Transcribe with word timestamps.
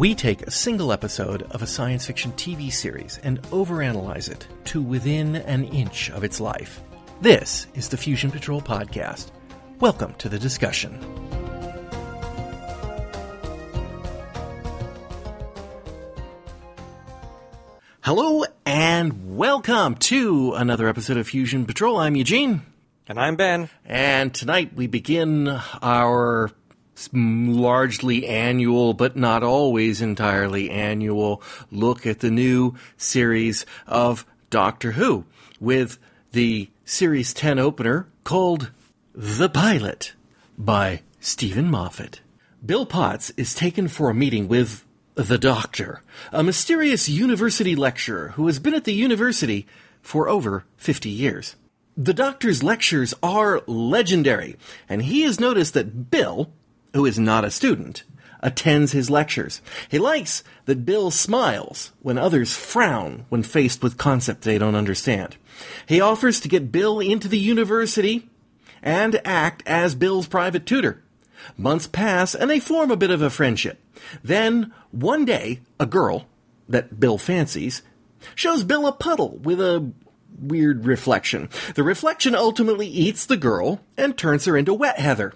We 0.00 0.14
take 0.14 0.40
a 0.40 0.50
single 0.50 0.94
episode 0.94 1.42
of 1.50 1.60
a 1.60 1.66
science 1.66 2.06
fiction 2.06 2.32
TV 2.32 2.72
series 2.72 3.20
and 3.22 3.42
overanalyze 3.50 4.30
it 4.30 4.48
to 4.64 4.80
within 4.80 5.36
an 5.36 5.64
inch 5.64 6.08
of 6.12 6.24
its 6.24 6.40
life. 6.40 6.80
This 7.20 7.66
is 7.74 7.90
the 7.90 7.98
Fusion 7.98 8.30
Patrol 8.30 8.62
Podcast. 8.62 9.30
Welcome 9.78 10.14
to 10.14 10.30
the 10.30 10.38
discussion. 10.38 10.98
Hello 18.00 18.44
and 18.64 19.36
welcome 19.36 19.96
to 19.96 20.54
another 20.54 20.88
episode 20.88 21.18
of 21.18 21.28
Fusion 21.28 21.66
Patrol. 21.66 21.98
I'm 21.98 22.16
Eugene. 22.16 22.62
And 23.06 23.20
I'm 23.20 23.36
Ben. 23.36 23.68
And 23.84 24.32
tonight 24.32 24.72
we 24.74 24.86
begin 24.86 25.60
our 25.82 26.50
largely 27.12 28.26
annual, 28.26 28.92
but 28.94 29.16
not 29.16 29.42
always 29.42 30.00
entirely 30.00 30.70
annual 30.70 31.42
look 31.70 32.06
at 32.06 32.20
the 32.20 32.30
new 32.30 32.74
series 32.96 33.64
of 33.86 34.26
Doctor 34.50 34.92
Who 34.92 35.24
with 35.60 35.98
the 36.32 36.68
Series 36.84 37.32
10 37.32 37.58
opener 37.58 38.08
called 38.24 38.70
The 39.14 39.48
Pilot 39.48 40.14
by 40.58 41.02
Steven 41.20 41.70
Moffat. 41.70 42.20
Bill 42.64 42.84
Potts 42.84 43.30
is 43.36 43.54
taken 43.54 43.88
for 43.88 44.10
a 44.10 44.14
meeting 44.14 44.48
with 44.48 44.84
the 45.14 45.38
Doctor, 45.38 46.02
a 46.32 46.42
mysterious 46.42 47.08
university 47.08 47.74
lecturer 47.74 48.30
who 48.30 48.46
has 48.46 48.58
been 48.58 48.74
at 48.74 48.84
the 48.84 48.92
university 48.92 49.66
for 50.02 50.28
over 50.28 50.64
50 50.76 51.08
years. 51.08 51.56
The 51.96 52.14
Doctor's 52.14 52.62
lectures 52.62 53.14
are 53.22 53.62
legendary, 53.66 54.56
and 54.88 55.02
he 55.02 55.22
has 55.22 55.40
noticed 55.40 55.74
that 55.74 56.10
Bill, 56.10 56.50
who 56.94 57.06
is 57.06 57.18
not 57.18 57.44
a 57.44 57.50
student, 57.50 58.04
attends 58.40 58.92
his 58.92 59.10
lectures. 59.10 59.60
He 59.88 59.98
likes 59.98 60.42
that 60.64 60.86
Bill 60.86 61.10
smiles 61.10 61.92
when 62.00 62.18
others 62.18 62.54
frown 62.56 63.26
when 63.28 63.42
faced 63.42 63.82
with 63.82 63.98
concepts 63.98 64.44
they 64.44 64.58
don't 64.58 64.74
understand. 64.74 65.36
He 65.86 66.00
offers 66.00 66.40
to 66.40 66.48
get 66.48 66.72
Bill 66.72 67.00
into 67.00 67.28
the 67.28 67.38
university 67.38 68.28
and 68.82 69.20
act 69.24 69.62
as 69.66 69.94
Bill's 69.94 70.26
private 70.26 70.66
tutor. 70.66 71.02
Months 71.56 71.86
pass 71.86 72.34
and 72.34 72.50
they 72.50 72.60
form 72.60 72.90
a 72.90 72.96
bit 72.96 73.10
of 73.10 73.22
a 73.22 73.30
friendship. 73.30 73.78
Then, 74.22 74.72
one 74.90 75.24
day, 75.24 75.60
a 75.78 75.86
girl 75.86 76.26
that 76.68 76.98
Bill 76.98 77.18
fancies 77.18 77.82
shows 78.34 78.64
Bill 78.64 78.86
a 78.86 78.92
puddle 78.92 79.38
with 79.38 79.60
a 79.60 79.92
weird 80.38 80.86
reflection. 80.86 81.48
The 81.74 81.82
reflection 81.82 82.34
ultimately 82.34 82.86
eats 82.86 83.26
the 83.26 83.36
girl 83.36 83.80
and 83.96 84.16
turns 84.16 84.44
her 84.44 84.56
into 84.56 84.74
Wet 84.74 84.98
Heather, 84.98 85.34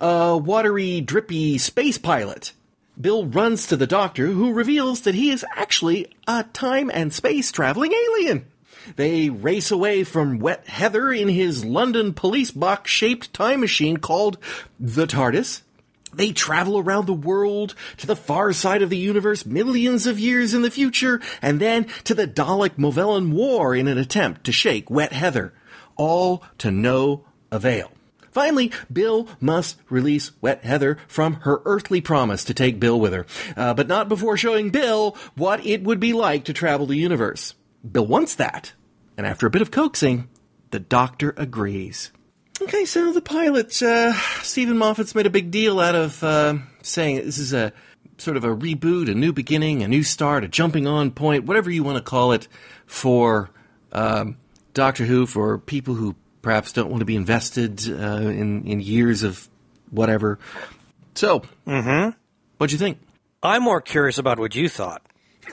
a 0.00 0.36
watery, 0.36 1.00
drippy 1.00 1.58
space 1.58 1.98
pilot. 1.98 2.52
Bill 3.00 3.26
runs 3.26 3.66
to 3.66 3.76
the 3.76 3.86
doctor, 3.86 4.26
who 4.28 4.52
reveals 4.52 5.02
that 5.02 5.14
he 5.14 5.30
is 5.30 5.44
actually 5.54 6.14
a 6.26 6.44
time 6.44 6.90
and 6.92 7.12
space 7.12 7.52
traveling 7.52 7.92
alien. 7.92 8.46
They 8.94 9.30
race 9.30 9.70
away 9.70 10.04
from 10.04 10.38
Wet 10.38 10.66
Heather 10.68 11.12
in 11.12 11.28
his 11.28 11.64
London 11.64 12.14
police 12.14 12.50
box 12.50 12.90
shaped 12.90 13.34
time 13.34 13.60
machine 13.60 13.96
called 13.96 14.38
the 14.78 15.06
TARDIS. 15.06 15.62
They 16.14 16.32
travel 16.32 16.78
around 16.78 17.06
the 17.06 17.12
world 17.12 17.74
to 17.98 18.06
the 18.06 18.16
far 18.16 18.52
side 18.52 18.80
of 18.80 18.88
the 18.88 18.96
universe 18.96 19.44
millions 19.44 20.06
of 20.06 20.18
years 20.18 20.54
in 20.54 20.62
the 20.62 20.70
future, 20.70 21.20
and 21.42 21.60
then 21.60 21.86
to 22.04 22.14
the 22.14 22.26
Dalek 22.26 22.76
Movellan 22.78 23.32
War 23.32 23.74
in 23.74 23.88
an 23.88 23.98
attempt 23.98 24.44
to 24.44 24.52
shake 24.52 24.88
Wet 24.88 25.12
Heather. 25.12 25.52
All 25.96 26.42
to 26.58 26.70
no 26.70 27.24
avail. 27.50 27.90
Finally, 28.36 28.70
Bill 28.92 29.26
must 29.40 29.78
release 29.88 30.30
Wet 30.42 30.62
Heather 30.62 30.98
from 31.08 31.36
her 31.40 31.62
earthly 31.64 32.02
promise 32.02 32.44
to 32.44 32.52
take 32.52 32.78
Bill 32.78 33.00
with 33.00 33.14
her, 33.14 33.24
uh, 33.56 33.72
but 33.72 33.88
not 33.88 34.10
before 34.10 34.36
showing 34.36 34.68
Bill 34.68 35.16
what 35.36 35.64
it 35.64 35.82
would 35.84 35.98
be 35.98 36.12
like 36.12 36.44
to 36.44 36.52
travel 36.52 36.84
the 36.84 36.98
universe. 36.98 37.54
Bill 37.90 38.06
wants 38.06 38.34
that, 38.34 38.74
and 39.16 39.26
after 39.26 39.46
a 39.46 39.50
bit 39.50 39.62
of 39.62 39.70
coaxing, 39.70 40.28
the 40.70 40.78
doctor 40.78 41.32
agrees. 41.38 42.12
Okay, 42.60 42.84
so 42.84 43.10
the 43.10 43.22
pilot, 43.22 43.82
uh, 43.82 44.12
Steven 44.42 44.76
Moffat's 44.76 45.14
made 45.14 45.24
a 45.24 45.30
big 45.30 45.50
deal 45.50 45.80
out 45.80 45.94
of 45.94 46.22
uh, 46.22 46.58
saying 46.82 47.16
this 47.16 47.38
is 47.38 47.54
a 47.54 47.72
sort 48.18 48.36
of 48.36 48.44
a 48.44 48.54
reboot, 48.54 49.10
a 49.10 49.14
new 49.14 49.32
beginning, 49.32 49.82
a 49.82 49.88
new 49.88 50.02
start, 50.02 50.44
a 50.44 50.48
jumping 50.48 50.86
on 50.86 51.10
point, 51.10 51.46
whatever 51.46 51.70
you 51.70 51.82
want 51.82 51.96
to 51.96 52.04
call 52.04 52.32
it, 52.32 52.48
for 52.84 53.48
um, 53.92 54.36
Doctor 54.74 55.06
Who, 55.06 55.24
for 55.24 55.56
people 55.56 55.94
who 55.94 56.16
perhaps 56.46 56.70
don't 56.72 56.90
want 56.90 57.00
to 57.00 57.04
be 57.04 57.16
invested 57.16 57.80
uh, 57.90 58.18
in, 58.30 58.64
in 58.68 58.78
years 58.78 59.24
of 59.24 59.48
whatever. 59.90 60.38
So, 61.16 61.42
Mm-hmm. 61.66 62.10
what'd 62.58 62.70
you 62.70 62.78
think? 62.78 62.98
I'm 63.42 63.64
more 63.64 63.80
curious 63.80 64.16
about 64.16 64.38
what 64.38 64.54
you 64.54 64.68
thought. 64.68 65.02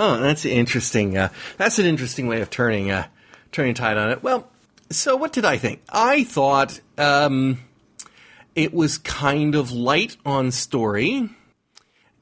Oh, 0.00 0.16
that's 0.20 0.44
interesting. 0.44 1.18
Uh, 1.18 1.28
that's 1.56 1.80
an 1.80 1.84
interesting 1.86 2.28
way 2.28 2.40
of 2.40 2.48
turning 2.50 2.92
uh, 2.92 3.08
turning 3.50 3.74
tide 3.74 3.98
on 3.98 4.10
it. 4.10 4.22
Well, 4.22 4.48
so 4.90 5.16
what 5.16 5.32
did 5.32 5.44
I 5.44 5.58
think? 5.58 5.82
I 5.90 6.22
thought 6.22 6.80
um, 6.96 7.58
it 8.54 8.72
was 8.72 8.96
kind 8.98 9.56
of 9.56 9.72
light 9.72 10.16
on 10.24 10.52
story 10.52 11.28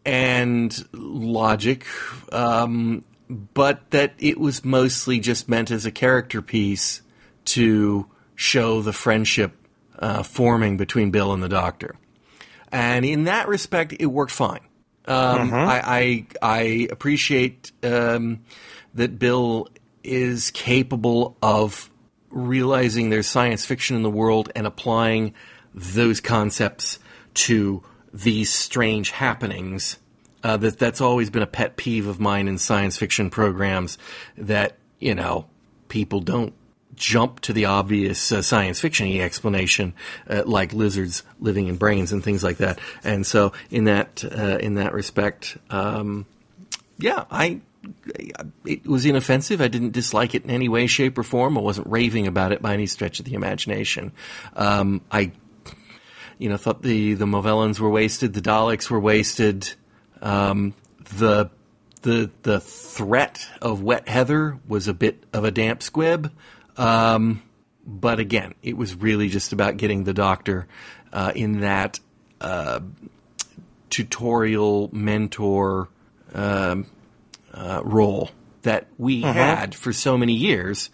and 0.07 0.75
logic, 0.95 1.85
um, 2.33 3.05
but 3.29 3.91
that 3.91 4.15
it 4.19 4.41
was 4.41 4.65
mostly 4.65 5.21
just 5.21 5.47
meant 5.49 5.71
as 5.71 5.85
a 5.85 5.91
character 5.91 6.41
piece 6.41 7.03
to 7.47 8.07
show 8.35 8.83
the 8.83 8.93
friendship 8.93 9.53
uh, 9.99 10.23
forming 10.23 10.77
between 10.77 11.11
Bill 11.11 11.33
and 11.33 11.43
the 11.43 11.49
Doctor. 11.49 11.97
And 12.71 13.05
in 13.05 13.25
that 13.25 13.49
respect, 13.49 13.95
it 13.99 14.07
worked 14.07 14.33
fine. 14.33 14.61
Um, 15.09 15.55
I, 15.55 15.81
I 15.85 16.27
I 16.43 16.61
appreciate 16.91 17.71
um, 17.85 18.41
that 18.95 19.19
Bill 19.19 19.69
is 20.03 20.51
capable 20.51 21.37
of 21.41 21.91
realizing 22.31 23.11
there's 23.11 23.29
science 23.29 23.65
fiction 23.65 23.97
in 23.97 24.03
the 24.03 24.11
world 24.11 24.51
and 24.57 24.67
applying 24.67 25.35
those 25.75 26.21
concepts 26.21 26.99
to 27.35 27.83
these 28.13 28.53
strange 28.53 29.11
happenings. 29.11 29.99
Uh, 30.43 30.57
that 30.57 30.79
that's 30.79 31.01
always 31.01 31.31
been 31.31 31.43
a 31.43 31.47
pet 31.47 31.77
peeve 31.77 32.07
of 32.07 32.21
mine 32.21 32.49
in 32.49 32.59
science 32.59 32.97
fiction 32.97 33.31
programs. 33.31 33.99
That 34.37 34.77
you 34.99 35.15
know 35.15 35.47
people 35.89 36.21
don't 36.21 36.53
jump 36.97 37.41
to 37.41 37.53
the 37.53 37.67
obvious 37.67 38.33
uh, 38.33 38.43
science 38.43 38.81
fiction 38.81 39.07
explanation, 39.21 39.95
uh, 40.29 40.43
like 40.47 40.73
lizards 40.73 41.23
living 41.39 41.69
in 41.69 41.77
brains 41.77 42.13
and 42.13 42.25
things 42.25 42.43
like 42.43 42.57
that. 42.59 42.79
And 43.05 43.27
so, 43.27 43.53
in 43.71 43.85
that 43.85 44.25
uh, 44.25 44.59
in 44.59 44.75
that 44.75 44.93
respect, 44.93 45.57
um, 45.71 46.27
yeah, 46.99 47.25
I 47.31 47.61
it 48.65 48.87
was 48.87 49.05
inoffensive. 49.05 49.61
I 49.61 49.69
didn't 49.69 49.93
dislike 49.93 50.35
it 50.35 50.45
in 50.45 50.51
any 50.51 50.69
way, 50.69 50.87
shape, 50.87 51.19
or 51.19 51.23
form. 51.23 51.57
I 51.57 51.61
wasn't 51.61 51.87
raving 51.89 52.27
about 52.27 52.53
it 52.53 52.63
by 52.63 52.75
any 52.75 52.87
stretch 52.87 53.21
of 53.21 53.27
the 53.27 53.35
imagination. 53.35 54.13
Um, 54.55 55.03
I, 55.11 55.33
you 56.39 56.49
know, 56.49 56.57
thought 56.57 56.83
the 56.83 57.15
the 57.15 57.27
Movellans 57.27 57.79
were 57.79 57.91
wasted, 57.91 58.35
the 58.35 58.43
Daleks 58.43 58.91
were 58.91 59.01
wasted. 59.01 59.73
Um, 60.21 60.75
the 61.17 61.51
the 62.03 62.31
the 62.43 62.61
threat 62.61 63.47
of 63.61 63.83
Wet 63.83 64.09
Heather 64.09 64.59
was 64.67 64.89
a 64.89 64.95
bit 64.95 65.25
of 65.33 65.45
a 65.45 65.51
damp 65.51 65.83
squib. 65.83 66.33
Um, 66.77 67.43
but 67.87 68.19
again, 68.19 68.55
it 68.63 68.77
was 68.77 68.95
really 68.95 69.29
just 69.29 69.53
about 69.53 69.77
getting 69.77 70.05
the 70.05 70.15
doctor 70.15 70.67
uh, 71.13 71.33
in 71.35 71.61
that 71.61 72.01
uh, 72.41 72.81
tutorial 73.91 74.91
mentor 74.93 75.89
um, 76.35 76.87
uh, 77.55 77.81
role 77.85 78.31
that 78.63 78.89
we 78.99 79.23
had 79.23 79.75
for 79.75 79.93
so 79.93 80.19
many 80.19 80.33
years 80.33 80.91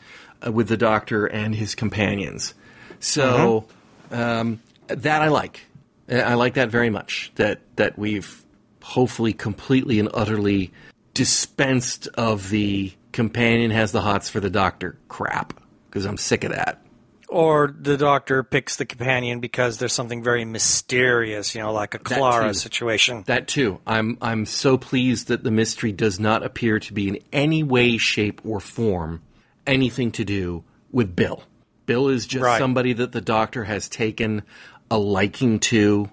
uh, 0.46 0.52
with 0.52 0.69
the 0.69 0.76
doctor 0.76 1.26
and 1.26 1.55
his 1.55 1.75
companions. 1.75 2.52
So 3.00 3.67
um, 4.11 4.61
that 4.88 5.23
I 5.23 5.28
like. 5.28 5.62
Uh, 6.11 6.17
I 6.17 6.35
like 6.35 6.55
that 6.55 6.69
very 6.69 6.90
much. 6.90 7.32
That 7.37 7.61
that 7.76 7.99
we've 7.99 8.44
hopefully 8.82 9.32
completely 9.32 9.99
and 9.99 10.11
utterly 10.12 10.70
dispensed 11.14 12.08
of 12.14 12.50
the 12.50 12.93
companion 13.12 13.70
has 13.70 13.93
the 13.93 14.00
hots 14.00 14.28
for 14.28 14.40
the 14.40 14.50
doctor 14.50 14.99
crap 15.08 15.62
because 15.93 16.06
I'm 16.06 16.17
sick 16.17 16.43
of 16.44 16.53
that. 16.53 16.81
Or 17.29 17.75
the 17.79 17.99
doctor 17.99 18.43
picks 18.43 18.77
the 18.77 18.87
companion 18.87 19.41
because 19.41 19.77
there's 19.79 19.93
something 19.93 20.23
very 20.23 20.44
mysterious, 20.47 21.55
you 21.55 21.61
know, 21.61 21.73
like 21.73 21.94
a 21.94 21.99
Clara 21.99 22.49
too. 22.49 22.55
situation. 22.55 23.25
That 23.27 23.47
too. 23.47 23.79
I'm 23.87 24.17
I'm 24.23 24.47
so 24.47 24.79
pleased 24.79 25.29
that 25.29 25.44
the 25.44 25.50
mystery 25.50 25.93
does 25.93 26.19
not 26.19 26.43
appear 26.43 26.79
to 26.81 26.93
be 26.94 27.09
in 27.09 27.19
any 27.33 27.62
way, 27.62 27.99
shape, 27.99 28.41
or 28.44 28.59
form 28.61 29.23
anything 29.67 30.12
to 30.12 30.25
do 30.25 30.65
with 30.91 31.15
Bill. 31.15 31.43
Bill 31.87 32.09
is 32.09 32.27
just 32.27 32.43
Right. 32.43 32.59
somebody 32.59 32.93
that 32.95 33.12
the 33.12 33.21
doctor 33.21 33.65
has 33.65 33.88
taken 33.88 34.43
a 34.91 34.99
liking 34.99 35.59
to 35.61 36.11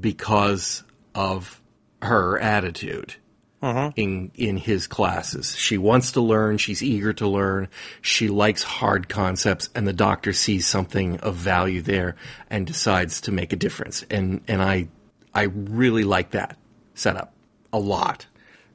because 0.00 0.84
of 1.14 1.60
her 2.02 2.38
attitude 2.38 3.14
in 3.60 4.30
in 4.34 4.56
his 4.56 4.86
classes. 4.86 5.56
She 5.56 5.78
wants 5.78 6.12
to 6.12 6.20
learn, 6.20 6.58
she's 6.58 6.82
eager 6.82 7.12
to 7.14 7.26
learn, 7.26 7.68
she 8.00 8.28
likes 8.28 8.62
hard 8.62 9.08
concepts, 9.08 9.68
and 9.74 9.86
the 9.86 9.92
doctor 9.92 10.32
sees 10.32 10.66
something 10.66 11.18
of 11.20 11.34
value 11.34 11.82
there 11.82 12.16
and 12.50 12.66
decides 12.66 13.20
to 13.22 13.32
make 13.32 13.52
a 13.52 13.56
difference. 13.56 14.04
And 14.10 14.42
and 14.48 14.62
I 14.62 14.88
I 15.34 15.42
really 15.44 16.04
like 16.04 16.30
that 16.30 16.56
setup. 16.94 17.32
a 17.72 17.78
lot. 17.78 18.26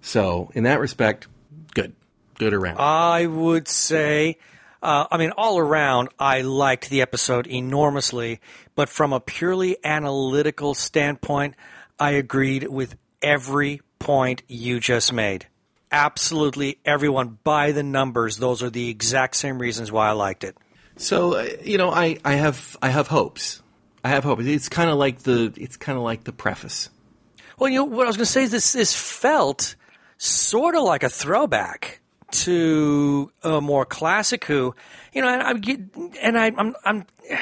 So 0.02 0.52
in 0.54 0.64
that 0.64 0.80
respect, 0.80 1.28
good, 1.74 1.94
good 2.38 2.54
around. 2.54 2.78
I 2.80 3.26
would 3.26 3.68
say, 3.68 4.38
uh, 4.82 5.06
I 5.10 5.18
mean, 5.18 5.32
all 5.32 5.58
around, 5.58 6.10
I 6.20 6.42
liked 6.42 6.90
the 6.90 7.02
episode 7.02 7.48
enormously, 7.48 8.40
but 8.76 8.90
from 8.90 9.14
a 9.14 9.20
purely 9.20 9.78
analytical 9.84 10.74
standpoint, 10.74 11.56
I 12.00 12.12
agreed 12.12 12.68
with 12.68 12.96
every 13.22 13.82
point 14.04 14.44
you 14.48 14.80
just 14.80 15.14
made. 15.14 15.48
Absolutely 15.92 16.80
everyone 16.84 17.40
by 17.44 17.72
the 17.72 17.84
numbers, 17.84 18.38
those 18.38 18.62
are 18.62 18.70
the 18.70 18.90
exact 18.90 19.36
same 19.36 19.60
reasons 19.60 19.92
why 19.92 20.10
I 20.10 20.12
liked 20.12 20.44
it. 20.44 20.58
So 20.98 21.36
uh, 21.36 21.48
you 21.64 21.78
know, 21.78 21.90
I, 21.90 22.18
I 22.26 22.36
have 22.36 22.78
I 22.82 22.90
have 22.90 23.08
hopes. 23.08 23.62
I 24.04 24.10
have 24.10 24.24
hopes. 24.24 24.46
It's 24.46 24.70
kind 24.70 24.90
of 24.90 24.98
like 24.98 25.20
the 25.20 25.54
it's 25.56 25.78
kind 25.78 25.98
of 25.98 26.04
like 26.04 26.26
the 26.26 26.34
preface. 26.34 26.90
Well, 27.58 27.70
you 27.70 27.78
know 27.78 27.86
what 27.86 28.06
I 28.06 28.10
was 28.10 28.18
going 28.18 28.26
to 28.26 28.32
say 28.32 28.44
is 28.44 28.52
this 28.52 28.74
this 28.74 28.94
felt 28.94 29.76
sort 30.18 30.76
of 30.76 30.84
like 30.84 31.04
a 31.04 31.10
throwback 31.10 32.02
to 32.34 33.32
a 33.44 33.62
more 33.62 33.86
classic 33.86 34.46
Who. 34.46 34.76
You 35.14 35.22
know, 35.22 35.28
and 35.30 35.42
I 35.42 36.22
and 36.22 36.38
I, 36.38 36.52
I'm 36.58 36.76
I'm. 36.84 37.06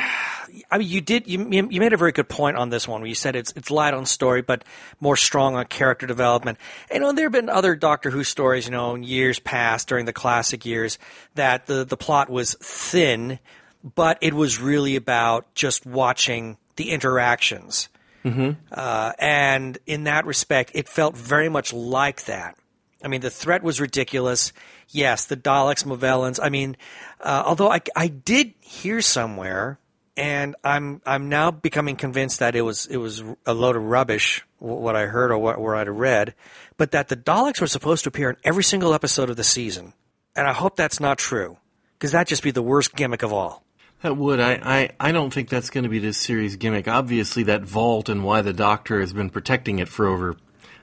I 0.70 0.78
mean, 0.78 0.90
you 0.90 1.00
did 1.00 1.28
you 1.28 1.48
you 1.50 1.80
made 1.80 1.94
a 1.94 1.98
very 1.98 2.12
good 2.12 2.28
point 2.28 2.58
on 2.58 2.70
this 2.70 2.88
one 2.88 3.02
where 3.02 3.08
you 3.08 3.16
said 3.16 3.38
it's 3.38 3.54
it's 3.56 3.72
light 3.72 3.94
on 3.94 4.06
story 4.06 4.42
but 4.42 4.66
more 5.00 5.16
strong 5.16 5.56
on 5.56 5.66
character 5.66 6.06
development. 6.06 6.58
And, 6.90 6.98
you 6.98 7.02
know, 7.02 7.14
there 7.14 7.26
have 7.26 7.32
been 7.32 7.50
other 7.50 7.76
Doctor 7.76 8.10
Who 8.10 8.24
stories, 8.26 8.66
you 8.66 8.72
know, 8.72 8.96
in 8.96 9.04
years 9.04 9.40
past 9.40 9.88
during 9.88 10.06
the 10.06 10.14
classic 10.14 10.66
years 10.66 11.00
that 11.36 11.68
the 11.68 11.86
the 11.86 11.98
plot 11.98 12.30
was 12.30 12.56
thin, 12.56 13.40
but 13.84 14.18
it 14.22 14.34
was 14.34 14.60
really 14.60 14.98
about 14.98 15.54
just 15.56 15.86
watching 15.86 16.58
the 16.76 16.92
interactions. 16.92 17.88
Mm-hmm. 18.26 18.52
Uh, 18.72 19.14
and 19.20 19.78
in 19.86 20.04
that 20.04 20.26
respect, 20.26 20.72
it 20.74 20.88
felt 20.88 21.18
very 21.18 21.50
much 21.50 21.74
like 21.74 22.26
that. 22.26 22.58
I 23.04 23.08
mean, 23.08 23.22
the 23.22 23.30
threat 23.30 23.64
was 23.64 23.82
ridiculous. 23.82 24.54
Yes, 24.92 25.26
the 25.26 25.38
Daleks, 25.38 25.86
Movellans. 25.86 26.40
I 26.42 26.50
mean, 26.50 26.78
uh, 27.20 27.44
although 27.46 27.72
I, 27.72 27.82
I 27.96 28.08
did 28.08 28.54
hear 28.60 29.02
somewhere, 29.02 29.80
and 30.18 30.56
I'm 30.64 31.02
I'm 31.06 31.30
now 31.30 31.52
becoming 31.52 31.96
convinced 31.96 32.40
that 32.40 32.56
it 32.56 32.62
was 32.62 32.86
it 32.88 32.98
was 32.98 33.24
a 33.46 33.54
load 33.54 33.76
of 33.76 33.84
rubbish 33.84 34.46
what 34.60 34.96
I 34.96 35.06
heard 35.06 35.32
or 35.32 35.38
what 35.38 35.60
where 35.60 35.76
I'd 35.76 35.90
read, 35.90 36.36
but 36.78 36.92
that 36.92 37.08
the 37.08 37.16
Daleks 37.16 37.62
were 37.62 37.68
supposed 37.68 38.04
to 38.04 38.10
appear 38.10 38.30
in 38.30 38.38
every 38.44 38.64
single 38.64 38.94
episode 38.94 39.30
of 39.30 39.38
the 39.38 39.44
season, 39.44 39.94
and 40.36 40.48
I 40.48 40.54
hope 40.54 40.76
that's 40.76 41.00
not 41.00 41.18
true, 41.18 41.58
because 41.94 42.12
that'd 42.12 42.28
just 42.28 42.44
be 42.44 42.52
the 42.52 42.62
worst 42.62 42.96
gimmick 42.96 43.24
of 43.24 43.34
all. 43.34 43.64
That 44.02 44.18
would. 44.18 44.40
I, 44.40 44.54
I, 44.54 44.90
I 45.00 45.12
don't 45.12 45.32
think 45.32 45.50
that's 45.50 45.70
going 45.70 45.84
to 45.84 45.90
be 45.90 46.00
this 46.00 46.18
series 46.18 46.56
gimmick. 46.56 46.88
Obviously, 46.88 47.44
that 47.44 47.62
vault 47.62 48.10
and 48.10 48.24
why 48.24 48.42
the 48.42 48.54
Doctor 48.54 49.00
has 49.00 49.14
been 49.14 49.30
protecting 49.30 49.78
it 49.78 49.88
for 49.88 50.08
over, 50.08 50.36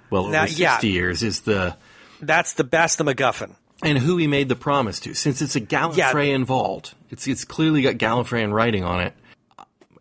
well, 0.08 0.22
over 0.22 0.32
Now, 0.32 0.46
60 0.46 0.62
yeah. 0.62 0.80
years 0.82 1.22
is 1.24 1.40
the. 1.40 1.76
That's 2.20 2.54
the 2.54 2.62
that's 2.62 2.96
the 2.96 3.04
MacGuffin. 3.04 3.54
And 3.82 3.98
who 3.98 4.16
he 4.16 4.26
made 4.26 4.48
the 4.48 4.56
promise 4.56 4.98
to. 5.00 5.14
Since 5.14 5.40
it's 5.40 5.54
a 5.54 5.60
Gallifreyan 5.60 6.44
vault, 6.44 6.94
it's, 7.10 7.28
it's 7.28 7.44
clearly 7.44 7.82
got 7.82 7.94
Gallifreyan 7.94 8.52
writing 8.52 8.82
on 8.82 9.00
it. 9.00 9.14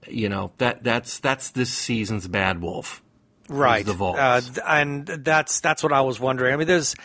You 0.07 0.29
know, 0.29 0.51
that 0.57 0.83
that's 0.83 1.19
that's 1.19 1.51
this 1.51 1.69
season's 1.71 2.27
Bad 2.27 2.61
Wolf. 2.61 3.01
right 3.49 3.85
the 3.85 3.93
vaults. 3.93 4.19
Uh, 4.19 4.41
and 4.65 5.05
that's 5.05 5.59
that's 5.61 5.81
what 5.83 5.93
i 5.93 6.01
was 6.01 6.19
wondering 6.19 6.53
i 6.53 6.57
mean 6.57 6.67
there's 6.67 6.95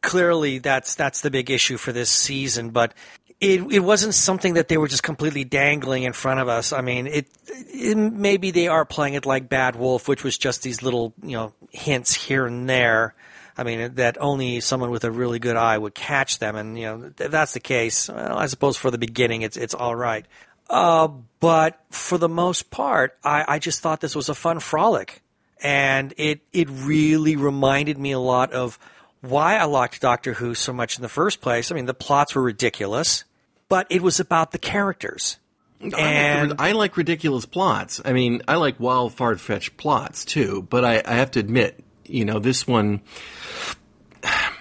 clearly 0.00 0.58
that's 0.58 0.94
that's 0.94 1.20
the 1.20 1.30
big 1.30 1.50
issue 1.50 1.76
for 1.76 1.92
this 1.92 2.10
season 2.10 2.70
but 2.70 2.94
it 3.40 3.60
it 3.70 3.80
wasn't 3.80 4.14
something 4.14 4.54
that 4.54 4.68
they 4.68 4.76
were 4.78 4.88
just 4.88 5.02
completely 5.02 5.44
dangling 5.44 6.04
in 6.04 6.12
front 6.12 6.40
of 6.40 6.48
us 6.48 6.72
i 6.72 6.80
mean 6.80 7.06
it, 7.06 7.26
it 7.46 7.96
maybe 7.96 8.50
they 8.50 8.68
are 8.68 8.84
playing 8.84 9.14
it 9.14 9.26
like 9.26 9.48
bad 9.48 9.76
wolf 9.76 10.08
which 10.08 10.24
was 10.24 10.38
just 10.38 10.62
these 10.62 10.82
little 10.82 11.12
you 11.22 11.36
know 11.36 11.52
hints 11.70 12.14
here 12.14 12.46
and 12.46 12.68
there 12.68 13.14
I 13.56 13.64
mean 13.64 13.94
that 13.96 14.16
only 14.20 14.60
someone 14.60 14.90
with 14.90 15.04
a 15.04 15.10
really 15.10 15.38
good 15.38 15.56
eye 15.56 15.76
would 15.76 15.94
catch 15.94 16.38
them, 16.38 16.56
and 16.56 16.78
you 16.78 16.84
know 16.84 17.12
if 17.18 17.30
that's 17.30 17.52
the 17.52 17.60
case. 17.60 18.08
Well, 18.08 18.38
I 18.38 18.46
suppose 18.46 18.76
for 18.76 18.90
the 18.90 18.98
beginning, 18.98 19.42
it's 19.42 19.56
it's 19.56 19.74
all 19.74 19.94
right. 19.94 20.26
Uh, 20.70 21.08
but 21.40 21.80
for 21.90 22.16
the 22.16 22.28
most 22.28 22.70
part, 22.70 23.18
I, 23.22 23.44
I 23.46 23.58
just 23.58 23.80
thought 23.80 24.00
this 24.00 24.16
was 24.16 24.28
a 24.28 24.34
fun 24.34 24.60
frolic, 24.60 25.22
and 25.62 26.14
it 26.16 26.40
it 26.52 26.68
really 26.70 27.36
reminded 27.36 27.98
me 27.98 28.12
a 28.12 28.18
lot 28.18 28.52
of 28.52 28.78
why 29.20 29.56
I 29.56 29.64
liked 29.64 30.00
Doctor 30.00 30.34
Who 30.34 30.54
so 30.54 30.72
much 30.72 30.96
in 30.96 31.02
the 31.02 31.08
first 31.08 31.40
place. 31.40 31.70
I 31.70 31.74
mean, 31.74 31.86
the 31.86 31.94
plots 31.94 32.34
were 32.34 32.42
ridiculous, 32.42 33.24
but 33.68 33.86
it 33.90 34.02
was 34.02 34.18
about 34.20 34.52
the 34.52 34.58
characters. 34.58 35.38
I 35.80 35.84
like, 35.84 35.94
And 35.96 36.54
I 36.58 36.72
like 36.72 36.96
ridiculous 36.96 37.44
plots. 37.44 38.00
I 38.04 38.12
mean, 38.12 38.42
I 38.46 38.56
like 38.56 38.78
wild, 38.78 39.14
far 39.14 39.36
fetched 39.36 39.76
plots 39.76 40.24
too. 40.24 40.66
But 40.68 40.84
I, 40.84 41.02
I 41.04 41.14
have 41.14 41.32
to 41.32 41.40
admit, 41.40 41.82
you 42.06 42.24
know, 42.24 42.38
this 42.38 42.66
one 42.66 43.00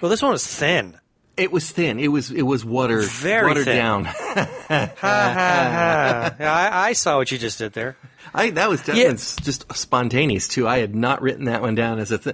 well, 0.01 0.09
this 0.09 0.21
one 0.21 0.31
was 0.31 0.45
thin. 0.45 0.97
it 1.37 1.51
was 1.51 1.69
thin. 1.71 1.99
It 1.99 2.07
was 2.09 2.31
it 2.31 2.41
was 2.43 2.65
watered 2.65 3.05
Very 3.05 3.47
watered 3.47 3.65
thin. 3.65 3.75
down. 3.77 4.05
Ha 4.05 4.49
ha 4.67 4.93
ha! 4.97 6.35
I, 6.39 6.89
I 6.89 6.93
saw 6.93 7.17
what 7.17 7.31
you 7.31 7.37
just 7.37 7.57
did 7.59 7.73
there. 7.73 7.97
I 8.33 8.49
that 8.51 8.69
was 8.69 8.87
Yeah. 8.87 9.11
just 9.13 9.65
spontaneous 9.75 10.47
too. 10.47 10.67
I 10.67 10.79
had 10.79 10.95
not 10.95 11.21
written 11.21 11.45
that 11.45 11.61
one 11.61 11.75
down 11.75 11.99
as 11.99 12.11
a 12.11 12.17
thing. 12.17 12.33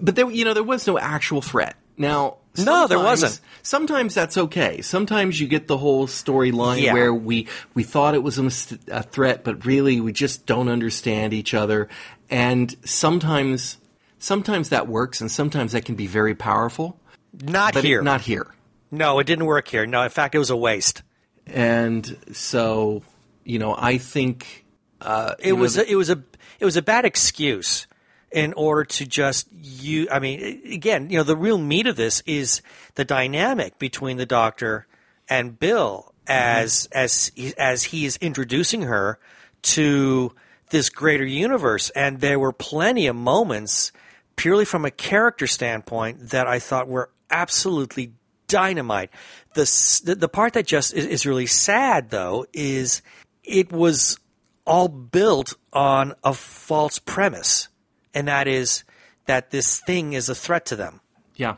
But 0.00 0.16
there, 0.16 0.30
you 0.30 0.44
know, 0.44 0.54
there 0.54 0.62
was 0.62 0.86
no 0.86 0.98
actual 0.98 1.40
threat. 1.40 1.76
Now, 1.96 2.38
No, 2.58 2.88
there 2.88 2.98
wasn't. 2.98 3.40
Sometimes 3.62 4.14
that's 4.14 4.36
okay. 4.36 4.80
Sometimes 4.82 5.40
you 5.40 5.46
get 5.46 5.68
the 5.68 5.78
whole 5.78 6.06
storyline 6.08 6.82
Yeah. 6.82 6.92
where 6.92 7.14
we 7.14 7.46
we 7.74 7.82
thought 7.84 8.14
it 8.14 8.22
was 8.22 8.38
a, 8.38 8.50
a 8.88 9.02
threat, 9.02 9.42
but 9.44 9.64
really 9.64 10.00
we 10.00 10.12
just 10.12 10.46
don't 10.46 10.68
understand 10.68 11.32
each 11.32 11.54
other. 11.54 11.88
And 12.30 12.74
sometimes, 12.84 13.78
sometimes 14.24 14.70
that 14.70 14.88
works, 14.88 15.20
and 15.20 15.30
sometimes 15.30 15.72
that 15.72 15.84
can 15.84 15.94
be 15.94 16.06
very 16.06 16.34
powerful. 16.34 16.98
Not 17.42 17.74
But 17.74 17.84
it- 17.84 17.88
here. 17.88 18.02
not 18.02 18.22
here. 18.22 18.46
No, 18.90 19.18
it 19.18 19.26
didn't 19.26 19.46
work 19.46 19.68
here. 19.68 19.86
No, 19.86 20.02
in 20.02 20.10
fact, 20.10 20.34
it 20.34 20.38
was 20.38 20.50
a 20.50 20.56
waste. 20.56 21.02
And 21.46 22.16
so, 22.32 23.02
you 23.44 23.58
know, 23.58 23.74
I 23.76 23.98
think 23.98 24.64
uh, 25.00 25.34
It 25.38 25.52
was 25.54 25.76
a, 25.76 25.90
it 25.90 25.96
was 25.96 26.08
a 26.10 26.22
it 26.60 26.64
was 26.64 26.76
a 26.76 26.82
bad 26.82 27.04
excuse 27.04 27.86
in 28.30 28.52
order 28.54 28.84
to 28.84 29.04
just 29.04 29.48
you. 29.52 30.08
I 30.10 30.18
mean, 30.20 30.62
again, 30.72 31.10
you 31.10 31.18
know, 31.18 31.24
the 31.24 31.36
real 31.36 31.58
meat 31.58 31.86
of 31.86 31.96
this 31.96 32.22
is 32.24 32.62
the 32.94 33.04
dynamic 33.04 33.78
between 33.78 34.16
the 34.16 34.24
Doctor 34.26 34.86
and 35.28 35.58
Bill 35.58 36.14
as 36.26 36.88
as 36.92 37.30
he, 37.34 37.52
as 37.58 37.82
he 37.84 38.06
is 38.06 38.16
introducing 38.18 38.82
her 38.82 39.18
to 39.62 40.32
this 40.70 40.88
greater 40.88 41.26
universe, 41.26 41.90
and 41.90 42.20
there 42.20 42.38
were 42.38 42.52
plenty 42.52 43.06
of 43.08 43.16
moments 43.16 43.92
purely 44.36 44.64
from 44.64 44.84
a 44.84 44.90
character 44.90 45.46
standpoint 45.46 46.30
that 46.30 46.46
I 46.46 46.58
thought 46.58 46.88
were 46.88 47.10
absolutely 47.30 48.12
dynamite. 48.48 49.10
The 49.54 50.02
the, 50.04 50.14
the 50.14 50.28
part 50.28 50.52
that 50.54 50.66
just 50.66 50.94
is, 50.94 51.06
is 51.06 51.26
really 51.26 51.46
sad 51.46 52.10
though 52.10 52.46
is 52.52 53.02
it 53.42 53.72
was 53.72 54.18
all 54.66 54.88
built 54.88 55.54
on 55.72 56.14
a 56.22 56.32
false 56.34 56.98
premise, 56.98 57.68
and 58.14 58.28
that 58.28 58.48
is 58.48 58.84
that 59.26 59.50
this 59.50 59.80
thing 59.80 60.12
is 60.12 60.28
a 60.28 60.34
threat 60.34 60.66
to 60.66 60.76
them. 60.76 61.00
yeah. 61.36 61.56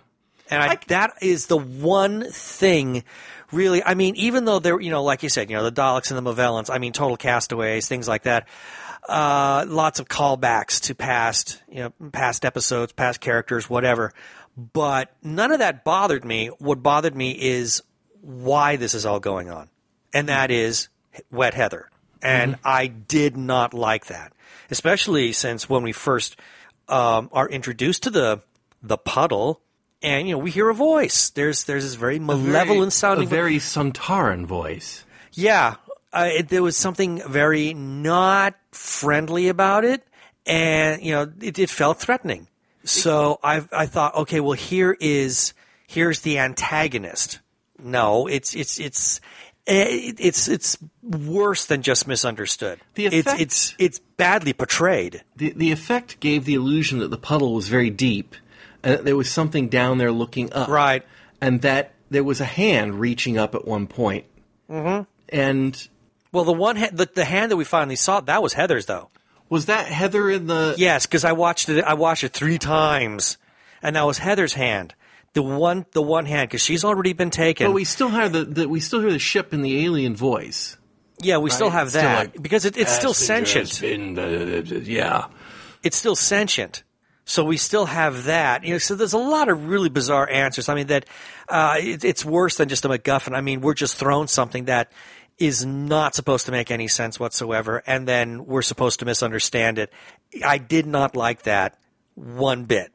And 0.49 0.62
I, 0.62 0.78
that 0.87 1.14
is 1.21 1.47
the 1.47 1.56
one 1.56 2.30
thing, 2.30 3.02
really. 3.50 3.83
I 3.83 3.95
mean, 3.95 4.14
even 4.14 4.45
though 4.45 4.61
they're, 4.61 4.80
you 4.80 4.90
know, 4.90 5.02
like 5.02 5.25
you 5.25 5.28
said, 5.28 5.50
you 5.50 5.56
know, 5.56 5.64
the 5.64 5.73
Daleks 5.73 6.12
and 6.12 6.25
the 6.25 6.33
Movellans, 6.33 6.71
I 6.73 6.78
mean, 6.78 6.92
total 6.92 7.16
castaways, 7.16 7.88
things 7.88 8.06
like 8.06 8.23
that. 8.23 8.47
Uh, 9.08 9.64
lots 9.68 10.00
of 10.00 10.08
callbacks 10.08 10.80
to 10.82 10.94
past, 10.94 11.62
you 11.70 11.80
know, 12.00 12.10
past 12.10 12.44
episodes, 12.44 12.92
past 12.92 13.20
characters, 13.20 13.70
whatever. 13.70 14.12
But 14.56 15.14
none 15.22 15.52
of 15.52 15.58
that 15.60 15.84
bothered 15.84 16.25
me. 16.25 16.48
What 16.58 16.82
bothered 16.82 17.14
me 17.14 17.30
is 17.30 17.82
why 18.20 18.76
this 18.76 18.94
is 18.94 19.06
all 19.06 19.20
going 19.20 19.50
on, 19.50 19.68
and 20.12 20.28
that 20.28 20.50
is 20.50 20.88
Wet 21.30 21.54
Heather. 21.54 21.88
And 22.22 22.56
I 22.64 22.88
did 22.88 23.36
not 23.36 23.75
like 23.75 24.06
that, 24.06 24.32
especially 24.70 25.32
since 25.32 25.68
when 25.68 25.82
we 25.84 25.92
first 25.92 26.36
um, 26.88 27.28
are 27.32 27.48
introduced 27.48 28.02
to 28.04 28.10
the 28.10 28.40
the 28.82 28.96
puddle, 28.96 29.60
and 30.02 30.26
you 30.28 30.34
know 30.34 30.38
we 30.38 30.50
hear 30.50 30.68
a 30.68 30.75
voice. 30.75 31.30
There's 31.30 31.64
there's 31.64 31.84
this 31.84 31.94
very 31.94 32.18
malevolent 32.18 32.92
sounding. 32.92 33.26
a 33.26 33.30
very 33.30 33.56
Sontaran 33.56 34.46
voice. 34.46 35.04
yeah, 35.32 35.76
uh, 36.12 36.28
it, 36.32 36.48
there 36.48 36.62
was 36.62 36.76
something 36.76 37.22
very 37.28 37.75
not 37.75 38.54
friendly 38.72 39.48
about 39.48 39.84
it, 39.84 40.06
and 40.46 41.02
you 41.02 41.12
know 41.12 41.32
it, 41.40 41.58
it 41.58 41.70
felt 41.70 41.98
threatening. 42.00 42.48
So 42.84 43.38
I 43.42 43.64
I 43.72 43.86
thought, 43.86 44.14
okay, 44.14 44.40
well 44.40 44.52
here 44.52 44.96
is 45.00 45.52
here's 45.86 46.20
the 46.20 46.38
antagonist. 46.38 47.40
No, 47.78 48.26
it's 48.26 48.54
it's 48.54 48.78
it's. 48.80 49.20
eh, 49.66 50.12
It's 50.18 50.48
it's 50.48 50.78
worse 51.02 51.66
than 51.66 51.82
just 51.82 52.06
misunderstood. 52.06 52.78
The 52.94 53.06
it's 53.06 53.32
it's 53.40 53.75
it's 53.78 53.98
badly 54.16 54.52
portrayed. 54.52 55.22
The 55.36 55.52
the 55.56 55.72
effect 55.72 56.20
gave 56.20 56.44
the 56.44 56.54
illusion 56.54 57.00
that 57.00 57.10
the 57.10 57.18
puddle 57.18 57.54
was 57.54 57.68
very 57.68 57.90
deep, 57.90 58.34
and 58.82 58.94
that 58.94 59.04
there 59.04 59.16
was 59.16 59.30
something 59.30 59.68
down 59.68 59.98
there 59.98 60.12
looking 60.12 60.52
up. 60.52 60.68
Right. 60.68 61.02
And 61.40 61.60
that 61.62 61.94
there 62.10 62.25
was 62.25 62.40
a 62.40 62.44
hand 62.46 63.00
reaching 63.00 63.36
up 63.36 63.54
at 63.56 63.66
one 63.66 63.86
point. 63.88 64.25
Mm-hmm. 64.70 65.02
And 65.28 65.88
Well, 66.37 66.45
the 66.45 66.52
one 66.52 66.76
ha- 66.76 66.90
the, 66.93 67.09
the 67.14 67.25
hand 67.25 67.50
that 67.50 67.57
we 67.57 67.64
finally 67.64 67.97
saw 67.97 68.21
that 68.21 68.43
was 68.43 68.52
Heather's 68.52 68.85
though. 68.87 69.09
Was 69.49 69.66
that 69.66 69.87
Heather 69.87 70.31
in 70.31 70.47
the? 70.47 70.75
Yes, 70.76 71.07
because 71.07 71.25
I 71.25 71.33
watched 71.33 71.69
it. 71.71 71.83
I 71.83 71.95
watched 71.95 72.25
it 72.25 72.33
three 72.35 72.59
times, 72.59 73.38
and 73.83 73.97
that 73.97 74.05
was 74.05 74.19
Heather's 74.19 74.52
hand. 74.52 74.95
The 75.33 75.43
one, 75.43 75.87
the 75.93 76.02
one 76.02 76.26
hand, 76.26 76.49
because 76.50 76.61
she's 76.62 76.85
already 76.85 77.12
been 77.14 77.31
taken. 77.31 77.69
But 77.69 77.73
we 77.73 77.85
still 77.85 78.09
have 78.09 78.33
the, 78.33 78.45
the 78.45 78.69
we 78.69 78.81
still 78.81 79.00
hear 79.00 79.11
the 79.12 79.19
ship 79.19 79.55
in 79.55 79.62
the 79.62 79.85
alien 79.85 80.14
voice. 80.14 80.76
yeah, 81.21 81.38
we 81.38 81.49
still 81.50 81.69
Right? 81.69 81.73
have 81.78 81.88
Still 81.90 82.02
that 82.02 82.19
like, 82.35 82.43
because 82.43 82.64
it, 82.66 82.76
it's 82.76 82.93
still 82.93 83.12
Passenger's 83.14 83.73
sentient. 83.73 84.16
been, 84.16 84.73
uh, 84.75 84.81
yeah. 84.85 85.26
It's 85.83 85.97
still 85.97 86.16
sentient. 86.16 86.83
So 87.28 87.45
we 87.45 87.57
still 87.57 87.87
have 87.87 88.25
that. 88.25 88.64
You 88.64 88.73
know, 88.73 88.78
so 88.78 88.95
there's 88.95 89.12
a 89.12 89.19
lot 89.19 89.49
of 89.49 89.66
really 89.69 89.88
bizarre 89.88 90.28
answers. 90.31 90.69
I 90.69 90.75
mean, 90.75 90.87
that 90.88 91.07
uh, 91.49 91.76
it, 91.78 92.05
it's 92.05 92.25
worse 92.25 92.57
than 92.57 92.69
just 92.69 92.85
a 92.85 92.88
MacGuffin. 92.88 93.35
I 93.35 93.40
mean, 93.40 93.61
we're 93.62 93.75
just 93.75 93.97
thrown 93.97 94.28
something 94.28 94.66
that 94.66 94.90
is 95.38 95.64
not 95.66 96.14
supposed 96.14 96.47
to 96.47 96.52
make 96.52 96.71
any 96.71 96.88
sense 96.88 97.21
whatsoever, 97.21 97.83
and 97.87 98.09
then 98.09 98.47
we're 98.47 98.62
supposed 98.62 99.00
to 99.00 99.05
misunderstand 99.05 99.78
it. 99.78 99.93
I 100.45 100.59
did 100.59 100.87
not 100.87 101.14
like 101.14 101.43
that 101.43 101.78
one 102.14 102.64
bit. 102.64 102.93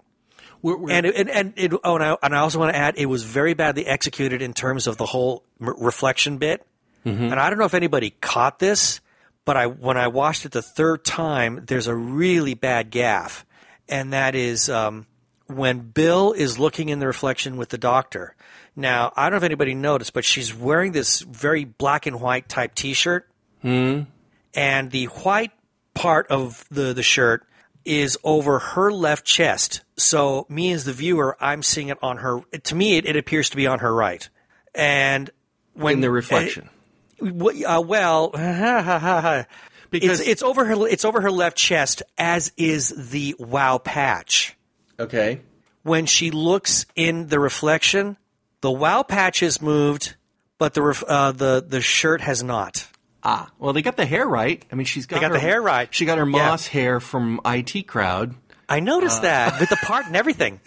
We're, 0.61 0.77
we're, 0.77 0.91
And 0.91 1.05
and 1.05 1.29
and, 1.29 1.53
it, 1.55 1.71
oh, 1.83 1.95
and 1.95 2.03
I, 2.03 2.17
and 2.21 2.35
I 2.35 2.39
also 2.39 2.59
want 2.59 2.73
to 2.73 2.77
add, 2.77 2.95
it 2.97 3.05
was 3.07 3.23
very 3.23 3.53
badly 3.53 3.85
executed 3.85 4.41
in 4.41 4.53
terms 4.53 4.87
of 4.87 4.97
the 4.97 5.05
whole 5.05 5.43
m- 5.59 5.75
reflection 5.79 6.37
bit. 6.37 6.65
And 7.03 7.33
I 7.33 7.49
don't 7.49 7.57
know 7.57 7.65
if 7.65 7.73
anybody 7.73 8.11
caught 8.21 8.59
this, 8.59 9.01
but 9.43 9.57
I 9.57 9.65
when 9.65 9.97
I 9.97 10.07
watched 10.07 10.45
it 10.45 10.51
the 10.51 10.61
third 10.61 11.03
time, 11.03 11.63
there's 11.65 11.87
a 11.87 11.95
really 11.95 12.53
bad 12.53 12.91
gaff, 12.91 13.43
and 13.89 14.13
that 14.13 14.35
is 14.35 14.69
um, 14.69 15.07
when 15.47 15.79
Bill 15.79 16.31
is 16.31 16.59
looking 16.59 16.89
in 16.89 16.99
the 16.99 17.07
reflection 17.07 17.57
with 17.57 17.69
the 17.69 17.79
doctor. 17.79 18.35
Now 18.75 19.11
I 19.15 19.23
don't 19.23 19.31
know 19.31 19.37
if 19.37 19.43
anybody 19.43 19.73
noticed, 19.75 20.13
but 20.13 20.23
she's 20.25 20.53
wearing 20.55 20.91
this 20.91 21.21
very 21.21 21.65
black 21.65 22.05
and 22.05 22.21
white 22.21 22.47
type 22.49 22.73
T-shirt, 22.75 23.27
and 23.63 24.91
the 24.91 25.05
white 25.05 25.51
part 25.93 26.27
of 26.27 26.65
the 26.71 26.93
the 26.93 27.03
shirt 27.03 27.45
is 27.83 28.17
over 28.23 28.59
her 28.59 28.91
left 28.91 29.25
chest. 29.25 29.81
So 29.97 30.45
me 30.49 30.71
as 30.71 30.85
the 30.85 30.93
viewer, 30.93 31.35
I'm 31.39 31.63
seeing 31.63 31.89
it 31.89 31.97
on 32.01 32.17
her. 32.17 32.41
To 32.63 32.75
me, 32.75 32.97
it, 32.97 33.05
it 33.05 33.15
appears 33.15 33.49
to 33.51 33.57
be 33.57 33.67
on 33.67 33.79
her 33.79 33.93
right, 33.93 34.27
and 34.75 35.29
when 35.73 35.95
in 35.95 36.01
the 36.01 36.11
reflection. 36.11 36.69
w- 37.19 37.65
uh, 37.65 37.81
well, 37.81 38.29
Because- 39.91 40.19
it's 40.21 40.29
it's 40.29 40.43
over 40.43 40.63
her 40.65 40.87
it's 40.87 41.03
over 41.05 41.21
her 41.21 41.31
left 41.31 41.57
chest, 41.57 42.01
as 42.17 42.51
is 42.57 43.09
the 43.11 43.35
wow 43.37 43.77
patch. 43.77 44.55
okay. 44.99 45.41
When 45.83 46.05
she 46.05 46.29
looks 46.31 46.85
in 46.95 47.27
the 47.27 47.39
reflection, 47.39 48.15
the 48.61 48.71
wow 48.71 49.03
patch 49.03 49.43
is 49.43 49.61
moved, 49.61 50.15
but 50.57 50.73
the 50.73 51.03
uh, 51.07 51.31
the 51.31 51.63
the 51.67 51.81
shirt 51.81 52.21
has 52.21 52.43
not. 52.43 52.87
Ah, 53.23 53.51
well, 53.59 53.73
they 53.73 53.81
got 53.83 53.97
the 53.97 54.05
hair 54.05 54.27
right. 54.27 54.63
I 54.71 54.75
mean, 54.75 54.85
she's 54.85 55.05
got 55.05 55.17
They 55.17 55.21
got 55.21 55.27
her, 55.31 55.33
the 55.35 55.39
hair 55.39 55.61
right. 55.61 55.93
She 55.93 56.05
got 56.05 56.17
her 56.17 56.25
Yeah. 56.25 56.31
moss 56.49 56.65
hair 56.67 56.99
from 56.99 57.39
IT 57.45 57.85
Crowd, 57.87 58.33
I 58.67 58.79
noticed 58.79 59.21
that 59.21 59.59
with 59.59 59.69
the 59.69 59.75
part 59.83 60.07
and 60.07 60.15
everything. 60.15 60.59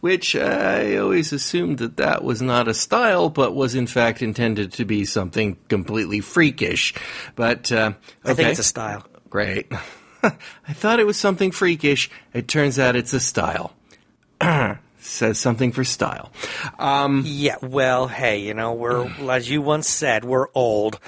which 0.00 0.34
I 0.36 0.96
always 0.96 1.32
assumed 1.32 1.78
that 1.78 1.96
that 1.98 2.24
was 2.24 2.42
not 2.42 2.66
a 2.68 2.74
style, 2.74 3.30
but 3.30 3.54
was 3.54 3.74
in 3.74 3.86
fact 3.86 4.20
intended 4.20 4.72
to 4.72 4.84
be 4.84 5.04
something 5.06 5.56
completely 5.68 6.20
freakish. 6.20 6.92
But 7.36 7.70
uh, 7.72 7.92
I 8.24 8.34
think 8.34 8.48
it's 8.50 8.58
a 8.58 8.64
style. 8.64 9.06
Great. 9.30 9.70
I 10.22 10.72
thought 10.74 11.00
it 11.00 11.06
was 11.06 11.16
something 11.16 11.52
freakish. 11.52 12.10
It 12.34 12.48
turns 12.48 12.78
out 12.78 12.96
it's 12.96 13.12
a 13.12 13.20
style. 13.20 13.72
Says 15.04 15.38
something 15.38 15.72
for 15.72 15.82
style. 15.82 16.30
Um, 16.78 17.24
Yeah, 17.26 17.56
well, 17.60 18.06
hey, 18.06 18.38
you 18.38 18.54
know, 18.54 18.74
we're 18.74 19.10
as 19.30 19.50
you 19.50 19.60
once 19.60 19.88
said, 19.88 20.24
we're 20.24 20.46
old. 20.54 21.00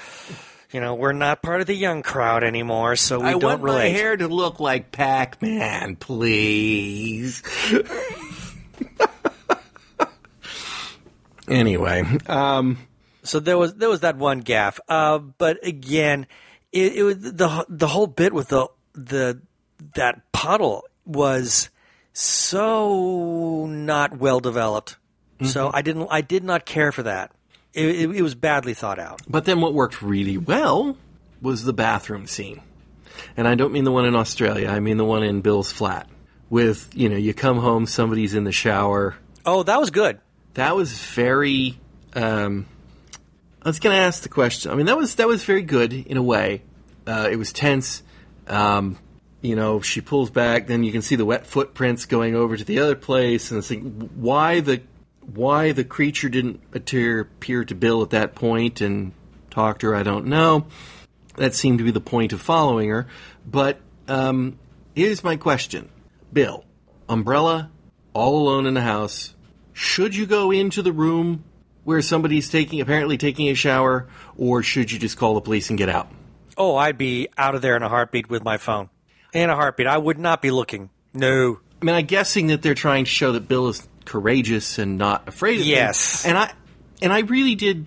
You 0.71 0.81
know, 0.81 0.95
we're 0.95 1.13
not 1.13 1.41
part 1.41 1.61
of 1.61 1.67
the 1.67 1.75
young 1.75 2.03
crowd 2.03 2.43
anymore, 2.43 2.97
so 2.97 3.21
we 3.21 3.27
I 3.27 3.31
don't 3.31 3.43
want 3.43 3.63
my 3.63 3.85
hair 3.85 4.17
to 4.17 4.27
look 4.27 4.59
like 4.59 4.91
Pac-Man, 4.91 5.95
please. 5.95 7.41
anyway, 11.47 12.03
um, 12.27 12.77
So 13.23 13.39
there 13.39 13.57
was 13.57 13.75
there 13.75 13.89
was 13.89 14.01
that 14.01 14.17
one 14.17 14.39
gaff. 14.39 14.79
Uh, 14.89 15.19
but 15.19 15.65
again, 15.65 16.27
it, 16.71 16.95
it 16.97 17.03
was 17.03 17.17
the 17.19 17.65
the 17.69 17.87
whole 17.87 18.07
bit 18.07 18.33
with 18.33 18.49
the 18.49 18.67
the 18.93 19.41
that 19.95 20.31
puddle 20.31 20.83
was 21.05 21.69
so 22.17 23.65
not 23.67 24.17
well 24.17 24.39
developed. 24.39 24.97
So 25.43 25.69
I 25.73 25.81
didn't 25.81 26.07
I 26.09 26.21
did 26.21 26.43
not 26.45 26.65
care 26.65 26.93
for 26.93 27.03
that. 27.03 27.31
It, 27.73 27.87
it, 27.87 28.15
it 28.15 28.21
was 28.21 28.35
badly 28.35 28.73
thought 28.73 28.99
out. 28.99 29.21
but 29.27 29.43
then 29.43 29.59
what 29.59 29.73
worked 29.73 30.01
really 30.01 30.37
well 30.37 30.97
was 31.41 31.65
the 31.65 31.73
bathroom 31.73 32.25
scene. 32.25 32.61
And 33.35 33.47
I 33.47 33.55
don't 33.55 33.73
mean 33.73 33.83
the 33.83 33.91
one 33.91 34.05
in 34.05 34.15
Australia, 34.15 34.69
I 34.69 34.79
mean 34.79 34.95
the 34.95 35.05
one 35.05 35.23
in 35.23 35.41
Bill's 35.41 35.71
flat. 35.71 36.09
With, 36.49 36.89
you 36.93 37.09
know, 37.09 37.17
you 37.17 37.33
come 37.33 37.57
home, 37.57 37.85
somebody's 37.85 38.33
in 38.33 38.45
the 38.45 38.51
shower. 38.51 39.15
Oh, 39.45 39.63
that 39.63 39.79
was 39.79 39.89
good. 39.89 40.19
That 40.53 40.75
was 40.75 40.97
very 40.97 41.77
um, 42.13 42.65
I 43.61 43.69
was 43.69 43.79
going 43.79 43.95
to 43.95 44.01
ask 44.01 44.23
the 44.23 44.29
question. 44.29 44.71
I 44.71 44.75
mean, 44.75 44.85
that 44.85 44.95
was 44.95 45.15
that 45.15 45.27
was 45.27 45.43
very 45.43 45.63
good 45.63 45.91
in 45.91 46.17
a 46.17 46.23
way. 46.23 46.61
Uh, 47.05 47.27
it 47.29 47.35
was 47.35 47.51
tense. 47.51 48.03
Um, 48.47 48.97
you 49.45 49.55
know, 49.55 49.81
she 49.81 50.01
pulls 50.01 50.29
back, 50.29 50.67
then 50.67 50.83
you 50.83 50.91
can 50.91 51.01
see 51.01 51.15
the 51.15 51.25
wet 51.25 51.45
footprints 51.45 52.05
going 52.05 52.35
over 52.35 52.57
to 52.57 52.63
the 52.63 52.79
other 52.79 52.95
place, 52.95 53.51
and 53.51 53.59
it's 53.59 53.69
like 53.69 53.83
why 54.13 54.59
the 54.59 54.81
why 55.21 55.71
the 55.71 55.83
creature 55.83 56.29
didn't 56.29 56.61
appear, 56.73 57.27
to 57.65 57.75
Bill 57.75 58.03
at 58.03 58.11
that 58.11 58.35
point 58.35 58.81
and 58.81 59.11
talk 59.49 59.79
to 59.79 59.87
her, 59.87 59.95
I 59.95 60.03
don't 60.03 60.27
know. 60.27 60.67
That 61.37 61.55
seemed 61.55 61.79
to 61.79 61.83
be 61.83 61.91
the 61.91 62.01
point 62.01 62.31
of 62.33 62.41
following 62.41 62.89
her. 62.89 63.07
But 63.45 63.79
um, 64.07 64.59
here's 64.95 65.23
my 65.23 65.35
question: 65.35 65.89
Bill, 66.31 66.65
umbrella, 67.09 67.71
all 68.13 68.37
alone 68.37 68.65
in 68.65 68.73
the 68.73 68.81
house. 68.81 69.33
Should 69.73 70.15
you 70.15 70.25
go 70.25 70.51
into 70.51 70.81
the 70.81 70.93
room 70.93 71.43
where 71.83 72.01
somebody's 72.01 72.49
taking 72.49 72.81
apparently 72.81 73.17
taking 73.17 73.49
a 73.49 73.53
shower, 73.53 74.07
or 74.37 74.63
should 74.63 74.91
you 74.91 74.97
just 74.97 75.17
call 75.17 75.35
the 75.35 75.41
police 75.41 75.69
and 75.69 75.77
get 75.77 75.89
out? 75.89 76.09
Oh, 76.57 76.77
I'd 76.77 76.97
be 76.97 77.27
out 77.37 77.55
of 77.55 77.61
there 77.61 77.75
in 77.75 77.83
a 77.83 77.89
heartbeat 77.89 78.29
with 78.29 78.43
my 78.43 78.57
phone. 78.57 78.89
In 79.33 79.49
a 79.49 79.55
heartbeat. 79.55 79.87
I 79.87 79.97
would 79.97 80.17
not 80.19 80.41
be 80.41 80.51
looking. 80.51 80.89
No. 81.13 81.59
I 81.81 81.85
mean, 81.85 81.95
I'm 81.95 82.05
guessing 82.05 82.47
that 82.47 82.61
they're 82.61 82.73
trying 82.73 83.03
to 83.05 83.09
show 83.09 83.33
that 83.33 83.47
Bill 83.47 83.67
is 83.67 83.87
courageous 84.05 84.77
and 84.79 84.97
not 84.97 85.27
afraid 85.27 85.59
of 85.59 85.65
Yes. 85.65 86.21
things. 86.23 86.29
And 86.31 86.37
I 86.37 86.53
and 87.01 87.11
I 87.13 87.19
really 87.19 87.55
did 87.55 87.85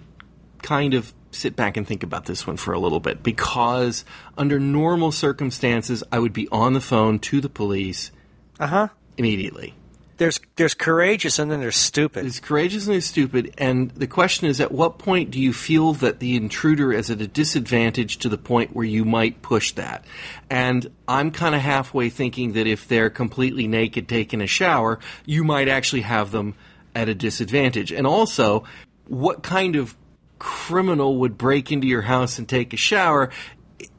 kind 0.62 0.94
of 0.94 1.12
sit 1.30 1.54
back 1.56 1.76
and 1.76 1.86
think 1.86 2.02
about 2.02 2.24
this 2.26 2.46
one 2.46 2.56
for 2.56 2.72
a 2.72 2.78
little 2.78 3.00
bit 3.00 3.22
because 3.22 4.04
under 4.36 4.58
normal 4.58 5.12
circumstances 5.12 6.02
I 6.10 6.18
would 6.18 6.32
be 6.32 6.48
on 6.50 6.72
the 6.72 6.80
phone 6.80 7.18
to 7.20 7.40
the 7.40 7.48
police 7.48 8.10
Uh 8.58 8.66
huh. 8.66 8.88
immediately. 9.16 9.74
There's 10.18 10.40
there's 10.56 10.74
courageous 10.74 11.38
and 11.38 11.48
then 11.48 11.60
there's 11.60 11.76
stupid. 11.76 12.26
It's 12.26 12.40
courageous 12.40 12.88
and 12.88 12.96
it's 12.96 13.06
stupid. 13.06 13.54
And 13.56 13.92
the 13.92 14.08
question 14.08 14.48
is, 14.48 14.60
at 14.60 14.72
what 14.72 14.98
point 14.98 15.30
do 15.30 15.40
you 15.40 15.52
feel 15.52 15.92
that 15.94 16.18
the 16.18 16.34
intruder 16.34 16.92
is 16.92 17.08
at 17.08 17.20
a 17.20 17.28
disadvantage 17.28 18.18
to 18.18 18.28
the 18.28 18.36
point 18.36 18.74
where 18.74 18.84
you 18.84 19.04
might 19.04 19.42
push 19.42 19.72
that? 19.72 20.04
And 20.50 20.90
I'm 21.06 21.30
kind 21.30 21.54
of 21.54 21.60
halfway 21.60 22.10
thinking 22.10 22.54
that 22.54 22.66
if 22.66 22.88
they're 22.88 23.10
completely 23.10 23.68
naked 23.68 24.08
taking 24.08 24.40
a 24.40 24.48
shower, 24.48 24.98
you 25.24 25.44
might 25.44 25.68
actually 25.68 26.02
have 26.02 26.32
them 26.32 26.56
at 26.96 27.08
a 27.08 27.14
disadvantage. 27.14 27.92
And 27.92 28.04
also, 28.04 28.64
what 29.06 29.44
kind 29.44 29.76
of 29.76 29.96
criminal 30.40 31.18
would 31.18 31.38
break 31.38 31.70
into 31.70 31.86
your 31.86 32.02
house 32.02 32.40
and 32.40 32.48
take 32.48 32.72
a 32.72 32.76
shower? 32.76 33.30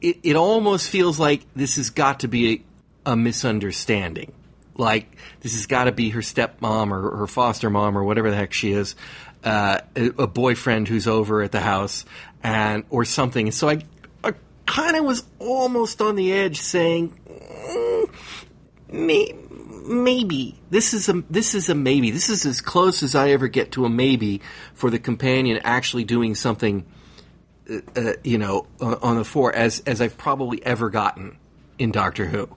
It, 0.02 0.18
it 0.22 0.36
almost 0.36 0.90
feels 0.90 1.18
like 1.18 1.46
this 1.56 1.76
has 1.76 1.88
got 1.88 2.20
to 2.20 2.28
be 2.28 2.64
a, 3.06 3.12
a 3.12 3.16
misunderstanding 3.16 4.34
like 4.76 5.16
this 5.40 5.54
has 5.54 5.66
got 5.66 5.84
to 5.84 5.92
be 5.92 6.10
her 6.10 6.20
stepmom 6.20 6.90
or 6.90 7.16
her 7.18 7.26
foster 7.26 7.70
mom 7.70 7.96
or 7.96 8.04
whatever 8.04 8.30
the 8.30 8.36
heck 8.36 8.52
she 8.52 8.72
is, 8.72 8.96
uh, 9.44 9.80
a, 9.96 10.06
a 10.18 10.26
boyfriend 10.26 10.88
who's 10.88 11.06
over 11.06 11.42
at 11.42 11.52
the 11.52 11.60
house 11.60 12.04
and 12.42 12.84
or 12.90 13.04
something. 13.04 13.50
So 13.50 13.68
I, 13.68 13.82
I 14.24 14.32
kind 14.66 14.96
of 14.96 15.04
was 15.04 15.24
almost 15.38 16.00
on 16.00 16.16
the 16.16 16.32
edge, 16.32 16.60
saying, 16.60 17.18
mm, 17.28 18.14
may, 18.92 19.34
maybe 19.86 20.58
this 20.70 20.94
is 20.94 21.08
a 21.08 21.22
this 21.30 21.54
is 21.54 21.68
a 21.68 21.74
maybe. 21.74 22.10
This 22.10 22.30
is 22.30 22.46
as 22.46 22.60
close 22.60 23.02
as 23.02 23.14
I 23.14 23.30
ever 23.30 23.48
get 23.48 23.72
to 23.72 23.84
a 23.84 23.90
maybe 23.90 24.40
for 24.74 24.90
the 24.90 24.98
companion 24.98 25.60
actually 25.64 26.04
doing 26.04 26.34
something. 26.34 26.86
Uh, 27.94 28.14
you 28.24 28.36
know, 28.36 28.66
on 28.80 29.14
the 29.14 29.24
floor 29.24 29.54
as 29.54 29.78
as 29.86 30.00
I've 30.00 30.18
probably 30.18 30.64
ever 30.66 30.90
gotten 30.90 31.38
in 31.78 31.92
Doctor 31.92 32.26
Who. 32.26 32.48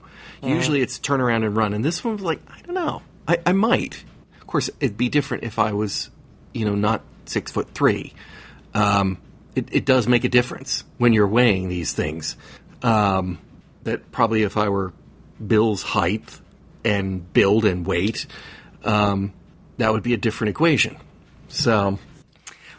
Usually 0.48 0.80
it's 0.80 0.98
turn 0.98 1.20
around 1.20 1.44
and 1.44 1.56
run, 1.56 1.74
and 1.74 1.84
this 1.84 2.04
one 2.04 2.14
was 2.14 2.22
like, 2.22 2.40
I 2.48 2.60
don't 2.62 2.74
know, 2.74 3.02
I, 3.26 3.38
I 3.46 3.52
might. 3.52 4.04
Of 4.40 4.46
course, 4.46 4.70
it'd 4.80 4.96
be 4.96 5.08
different 5.08 5.44
if 5.44 5.58
I 5.58 5.72
was, 5.72 6.10
you 6.52 6.64
know, 6.64 6.74
not 6.74 7.02
six 7.26 7.50
foot 7.50 7.70
three. 7.74 8.12
Um, 8.74 9.18
it, 9.54 9.68
it 9.72 9.84
does 9.84 10.06
make 10.06 10.24
a 10.24 10.28
difference 10.28 10.84
when 10.98 11.12
you're 11.12 11.28
weighing 11.28 11.68
these 11.68 11.92
things. 11.92 12.36
Um, 12.82 13.38
that 13.84 14.10
probably 14.12 14.42
if 14.42 14.56
I 14.56 14.68
were 14.68 14.92
Bill's 15.44 15.82
height 15.82 16.40
and 16.84 17.32
build 17.32 17.64
and 17.64 17.86
weight, 17.86 18.26
um, 18.84 19.32
that 19.78 19.92
would 19.92 20.02
be 20.02 20.14
a 20.14 20.16
different 20.16 20.50
equation. 20.50 20.96
So 21.48 21.98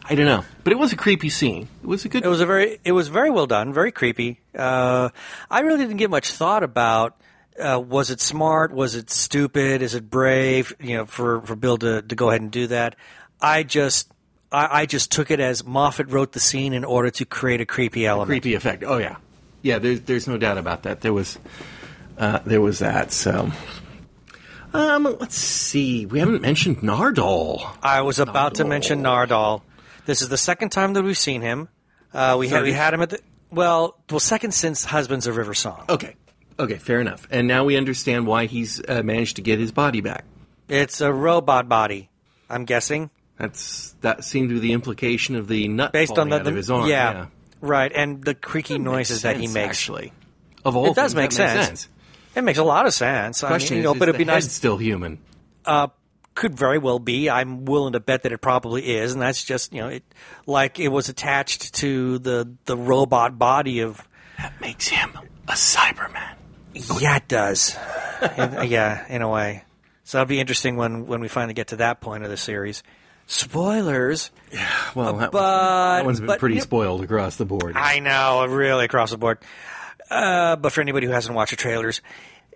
I 0.08 0.14
don't 0.14 0.26
know, 0.26 0.44
but 0.62 0.72
it 0.72 0.78
was 0.78 0.92
a 0.92 0.96
creepy 0.96 1.30
scene. 1.30 1.68
It 1.82 1.86
was 1.86 2.04
a 2.04 2.08
good. 2.08 2.24
It 2.24 2.28
was 2.28 2.40
a 2.40 2.46
very 2.46 2.78
it 2.84 2.92
was 2.92 3.08
very 3.08 3.30
well 3.30 3.46
done, 3.46 3.72
very 3.72 3.90
creepy. 3.90 4.40
Uh, 4.56 5.08
I 5.50 5.60
really 5.60 5.78
didn't 5.78 5.96
give 5.96 6.10
much 6.10 6.30
thought 6.30 6.62
about 6.62 7.16
uh, 7.58 7.80
was 7.80 8.10
it 8.10 8.20
smart, 8.20 8.72
was 8.72 8.94
it 8.94 9.10
stupid, 9.10 9.82
is 9.82 9.94
it 9.94 10.10
brave, 10.10 10.74
you 10.80 10.96
know, 10.96 11.06
for, 11.06 11.40
for 11.42 11.56
Bill 11.56 11.78
to, 11.78 12.02
to 12.02 12.14
go 12.14 12.30
ahead 12.30 12.40
and 12.40 12.50
do 12.50 12.66
that. 12.68 12.96
I 13.40 13.62
just 13.62 14.10
I, 14.52 14.82
I 14.82 14.86
just 14.86 15.12
took 15.12 15.30
it 15.30 15.40
as 15.40 15.64
Moffat 15.64 16.10
wrote 16.10 16.32
the 16.32 16.40
scene 16.40 16.72
in 16.72 16.84
order 16.84 17.10
to 17.10 17.24
create 17.24 17.60
a 17.60 17.66
creepy 17.66 18.06
element. 18.06 18.30
a 18.30 18.32
creepy 18.32 18.54
effect. 18.54 18.84
Oh 18.86 18.98
yeah, 18.98 19.16
yeah. 19.62 19.78
There's 19.78 20.00
there's 20.02 20.26
no 20.26 20.38
doubt 20.38 20.58
about 20.58 20.84
that. 20.84 21.00
There 21.00 21.12
was 21.12 21.38
uh, 22.18 22.40
there 22.44 22.60
was 22.60 22.78
that. 22.78 23.12
So, 23.12 23.50
um, 24.72 25.04
let's 25.20 25.36
see. 25.36 26.06
We 26.06 26.20
haven't 26.20 26.42
mentioned 26.42 26.78
Nardole. 26.78 27.76
I 27.82 28.02
was 28.02 28.18
about 28.18 28.56
to 28.56 28.64
mention 28.64 29.02
Nardole. 29.02 29.62
This 30.06 30.22
is 30.22 30.28
the 30.28 30.38
second 30.38 30.70
time 30.70 30.94
that 30.94 31.02
we've 31.02 31.18
seen 31.18 31.42
him. 31.42 31.68
Uh, 32.14 32.36
we 32.38 32.48
had 32.48 32.62
we 32.62 32.72
had 32.72 32.94
him 32.94 33.02
at 33.02 33.10
the 33.10 33.20
well, 33.50 33.98
well, 34.10 34.20
second 34.20 34.52
since 34.52 34.84
Husbands 34.84 35.26
of 35.26 35.36
River 35.36 35.54
Song. 35.54 35.84
Okay, 35.88 36.14
okay, 36.58 36.76
fair 36.76 37.00
enough. 37.00 37.26
And 37.30 37.46
now 37.48 37.64
we 37.64 37.76
understand 37.76 38.26
why 38.26 38.46
he's 38.46 38.82
uh, 38.88 39.02
managed 39.02 39.36
to 39.36 39.42
get 39.42 39.58
his 39.58 39.72
body 39.72 40.00
back. 40.00 40.24
It's 40.68 41.00
a 41.00 41.12
robot 41.12 41.68
body. 41.68 42.10
I'm 42.48 42.64
guessing 42.64 43.10
That's 43.38 43.94
that 44.00 44.24
seemed 44.24 44.48
to 44.50 44.54
be 44.54 44.60
the 44.60 44.72
implication 44.72 45.36
of 45.36 45.48
the 45.48 45.68
nut 45.68 45.92
based 45.92 46.18
on 46.18 46.28
the, 46.28 46.38
the 46.38 46.50
of 46.50 46.56
his 46.56 46.70
arm. 46.70 46.88
yeah, 46.88 47.26
right, 47.60 47.92
and 47.94 48.22
the 48.24 48.34
creaky 48.34 48.78
noises 48.78 49.22
that 49.22 49.36
he 49.36 49.46
makes. 49.46 49.56
actually. 49.56 50.12
Of 50.64 50.74
all, 50.76 50.90
It 50.90 50.96
does 50.96 51.14
make 51.14 51.30
that 51.30 51.54
makes 51.56 51.66
sense. 51.68 51.88
It 52.34 52.42
makes 52.42 52.58
a 52.58 52.64
lot 52.64 52.86
of 52.86 52.92
sense. 52.92 53.42
I 53.44 53.48
Question 53.48 53.76
mean, 53.76 53.82
you 53.82 53.84
know, 53.84 53.92
is, 53.94 53.98
but 53.98 54.08
it'd 54.08 54.18
be 54.18 54.24
nice. 54.24 54.50
still 54.50 54.76
human. 54.76 55.18
Could 56.34 56.54
very 56.54 56.76
well 56.76 56.98
be. 56.98 57.30
I'm 57.30 57.64
willing 57.64 57.94
to 57.94 58.00
bet 58.00 58.24
that 58.24 58.32
it 58.32 58.42
probably 58.42 58.96
is, 58.96 59.14
and 59.14 59.22
that's 59.22 59.42
just 59.42 59.72
you 59.72 59.80
know, 59.80 59.88
it 59.88 60.04
like 60.44 60.78
it 60.78 60.88
was 60.88 61.08
attached 61.08 61.72
to 61.76 62.18
the 62.18 62.52
the 62.66 62.76
robot 62.76 63.38
body 63.38 63.80
of. 63.80 64.06
That 64.36 64.60
makes 64.60 64.86
him 64.86 65.12
a 65.48 65.52
Cyberman. 65.52 66.34
Yeah, 67.00 67.16
it 67.16 67.28
does. 67.28 67.76
In- 68.36 68.58
yeah, 68.70 69.04
in 69.08 69.22
a 69.22 69.28
way. 69.28 69.64
So 70.04 70.18
it'll 70.18 70.28
be 70.28 70.40
interesting 70.40 70.76
when 70.76 71.06
when 71.06 71.20
we 71.20 71.28
finally 71.28 71.54
get 71.54 71.68
to 71.68 71.76
that 71.76 72.00
point 72.00 72.24
of 72.24 72.30
the 72.30 72.36
series. 72.36 72.82
Spoilers. 73.26 74.30
Yeah, 74.52 74.68
well, 74.94 75.14
that, 75.14 75.32
But- 75.32 75.96
that 75.96 76.04
one's 76.04 76.20
been 76.20 76.26
but- 76.28 76.38
pretty 76.38 76.60
spoiled 76.60 77.02
across 77.02 77.36
the 77.36 77.44
board. 77.44 77.74
I 77.76 77.98
know, 77.98 78.46
really 78.46 78.84
across 78.84 79.10
the 79.10 79.18
board. 79.18 79.38
Uh, 80.10 80.54
but 80.56 80.72
for 80.72 80.80
anybody 80.80 81.06
who 81.06 81.12
hasn't 81.12 81.34
watched 81.34 81.50
the 81.50 81.56
trailers, 81.56 82.00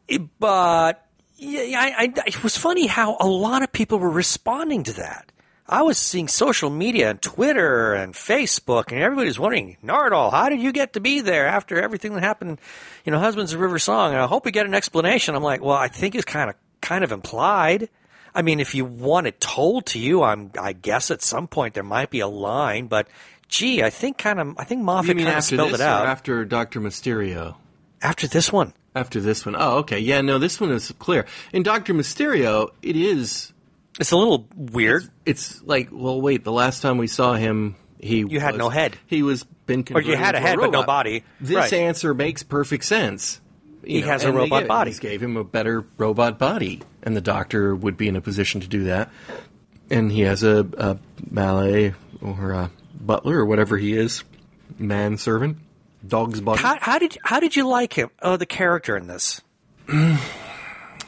it- 0.08 0.22
but 0.38 1.04
yeah, 1.36 1.80
I, 1.80 2.04
I, 2.04 2.12
it 2.26 2.42
was 2.44 2.56
funny 2.56 2.86
how 2.86 3.16
a 3.18 3.26
lot 3.26 3.62
of 3.62 3.72
people 3.72 3.98
were 3.98 4.10
responding 4.10 4.84
to 4.84 4.92
that. 4.94 5.30
I 5.70 5.82
was 5.82 5.98
seeing 5.98 6.26
social 6.26 6.68
media 6.68 7.10
and 7.10 7.22
Twitter 7.22 7.94
and 7.94 8.12
Facebook, 8.12 8.90
and 8.90 9.00
everybody 9.00 9.28
was 9.28 9.38
wondering, 9.38 9.76
Nardole, 9.84 10.32
how 10.32 10.48
did 10.48 10.60
you 10.60 10.72
get 10.72 10.94
to 10.94 11.00
be 11.00 11.20
there 11.20 11.46
after 11.46 11.80
everything 11.80 12.14
that 12.14 12.24
happened? 12.24 12.60
You 13.04 13.12
know, 13.12 13.20
Husbands 13.20 13.52
of 13.52 13.60
River 13.60 13.78
Song. 13.78 14.12
And 14.12 14.20
I 14.20 14.26
hope 14.26 14.44
we 14.44 14.50
get 14.50 14.66
an 14.66 14.74
explanation. 14.74 15.36
I'm 15.36 15.44
like, 15.44 15.62
well, 15.62 15.76
I 15.76 15.86
think 15.86 16.16
it's 16.16 16.24
kind 16.24 16.50
of 16.50 16.56
kind 16.80 17.04
of 17.04 17.12
implied. 17.12 17.88
I 18.34 18.42
mean, 18.42 18.58
if 18.58 18.74
you 18.74 18.84
want 18.84 19.28
it 19.28 19.40
told 19.40 19.86
to 19.86 20.00
you, 20.00 20.24
I'm 20.24 20.50
I 20.60 20.72
guess 20.72 21.12
at 21.12 21.22
some 21.22 21.46
point 21.46 21.74
there 21.74 21.84
might 21.84 22.10
be 22.10 22.20
a 22.20 22.28
line, 22.28 22.88
but 22.88 23.06
gee, 23.46 23.82
I 23.82 23.90
think 23.90 24.18
kind 24.18 24.40
of 24.40 24.58
I 24.58 24.64
think 24.64 24.82
Moffat 24.82 25.16
kind 25.16 25.28
of 25.28 25.44
spelled 25.44 25.74
it 25.74 25.80
out 25.80 26.06
after 26.06 26.44
Doctor 26.44 26.80
Mysterio? 26.80 27.54
after 28.02 28.26
this 28.26 28.52
one. 28.52 28.72
After 28.94 29.20
this 29.20 29.46
one, 29.46 29.54
oh, 29.56 29.78
okay, 29.78 30.00
yeah, 30.00 30.20
no, 30.20 30.40
this 30.40 30.60
one 30.60 30.72
is 30.72 30.92
clear. 30.98 31.24
In 31.52 31.62
Doctor 31.62 31.94
Mysterio, 31.94 32.70
it 32.82 32.96
is. 32.96 33.52
It's 34.00 34.10
a 34.12 34.16
little 34.16 34.48
weird. 34.56 35.08
It's 35.26 35.62
like, 35.62 35.90
well, 35.92 36.20
wait, 36.20 36.42
the 36.42 36.52
last 36.52 36.80
time 36.82 36.96
we 36.98 37.06
saw 37.06 37.34
him, 37.34 37.76
he 38.00 38.24
You 38.26 38.40
had 38.40 38.54
was- 38.54 38.58
no 38.58 38.68
head. 38.70 38.96
He 39.06 39.22
was 39.22 39.44
been 39.66 39.84
Or 39.94 40.00
you 40.00 40.16
had 40.16 40.34
a 40.34 40.38
into 40.38 40.48
head, 40.48 40.56
but 40.58 40.70
no 40.70 40.78
robot. 40.80 40.86
body. 40.86 41.22
This 41.40 41.56
Right. 41.56 41.72
answer 41.74 42.12
makes 42.14 42.42
perfect 42.42 42.84
sense. 42.84 43.40
You 43.84 44.00
He 44.02 44.08
has 44.08 44.24
a 44.24 44.28
and 44.28 44.36
they 44.36 44.40
robot 44.40 44.66
body. 44.66 44.92
they 44.92 44.98
gave 44.98 45.22
him 45.22 45.36
a 45.36 45.44
better 45.44 45.84
robot 45.96 46.38
body, 46.38 46.80
and 47.02 47.14
the 47.16 47.20
doctor 47.20 47.74
would 47.74 47.96
be 47.96 48.08
in 48.08 48.16
a 48.16 48.20
position 48.20 48.60
to 48.62 48.66
do 48.68 48.84
that. 48.84 49.10
And 49.90 50.10
he 50.10 50.22
has 50.22 50.42
a, 50.42 50.66
a 50.78 50.98
valet 51.30 51.94
or 52.20 52.52
a 52.52 52.70
butler 53.00 53.38
or 53.38 53.44
whatever 53.46 53.76
he 53.78 53.92
is, 53.94 54.24
manservant, 54.78 55.58
dog's 56.06 56.40
body. 56.40 56.60
How, 56.60 56.76
how 56.80 56.98
did 56.98 57.16
how 57.24 57.38
did 57.40 57.54
you 57.56 57.66
like 57.68 57.92
him? 57.94 58.10
Oh, 58.22 58.36
the 58.36 58.46
character 58.46 58.96
in 58.96 59.06
this. 59.08 59.40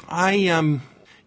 I 0.09 0.49
um, 0.49 0.83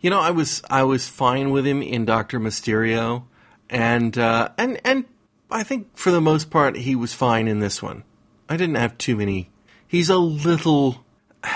you 0.06 0.12
know, 0.12 0.20
I 0.20 0.30
was 0.30 0.62
I 0.70 0.84
was 0.84 1.10
fine 1.10 1.50
with 1.50 1.66
him 1.66 1.82
in 1.82 2.06
Doctor 2.06 2.40
Mysterio, 2.40 3.24
and 3.72 4.16
uh, 4.16 4.50
and 4.56 4.80
and 4.86 5.06
I 5.50 5.64
think 5.64 5.98
for 5.98 6.12
the 6.12 6.22
most 6.22 6.52
part 6.52 6.78
he 6.78 6.96
was 6.96 7.16
fine 7.16 7.48
in 7.48 7.58
this 7.58 7.82
one. 7.82 8.04
I 8.48 8.56
didn't 8.56 8.76
have 8.76 9.00
too 9.00 9.16
many. 9.16 9.50
He's 9.88 10.12
a 10.12 10.18
little. 10.18 11.04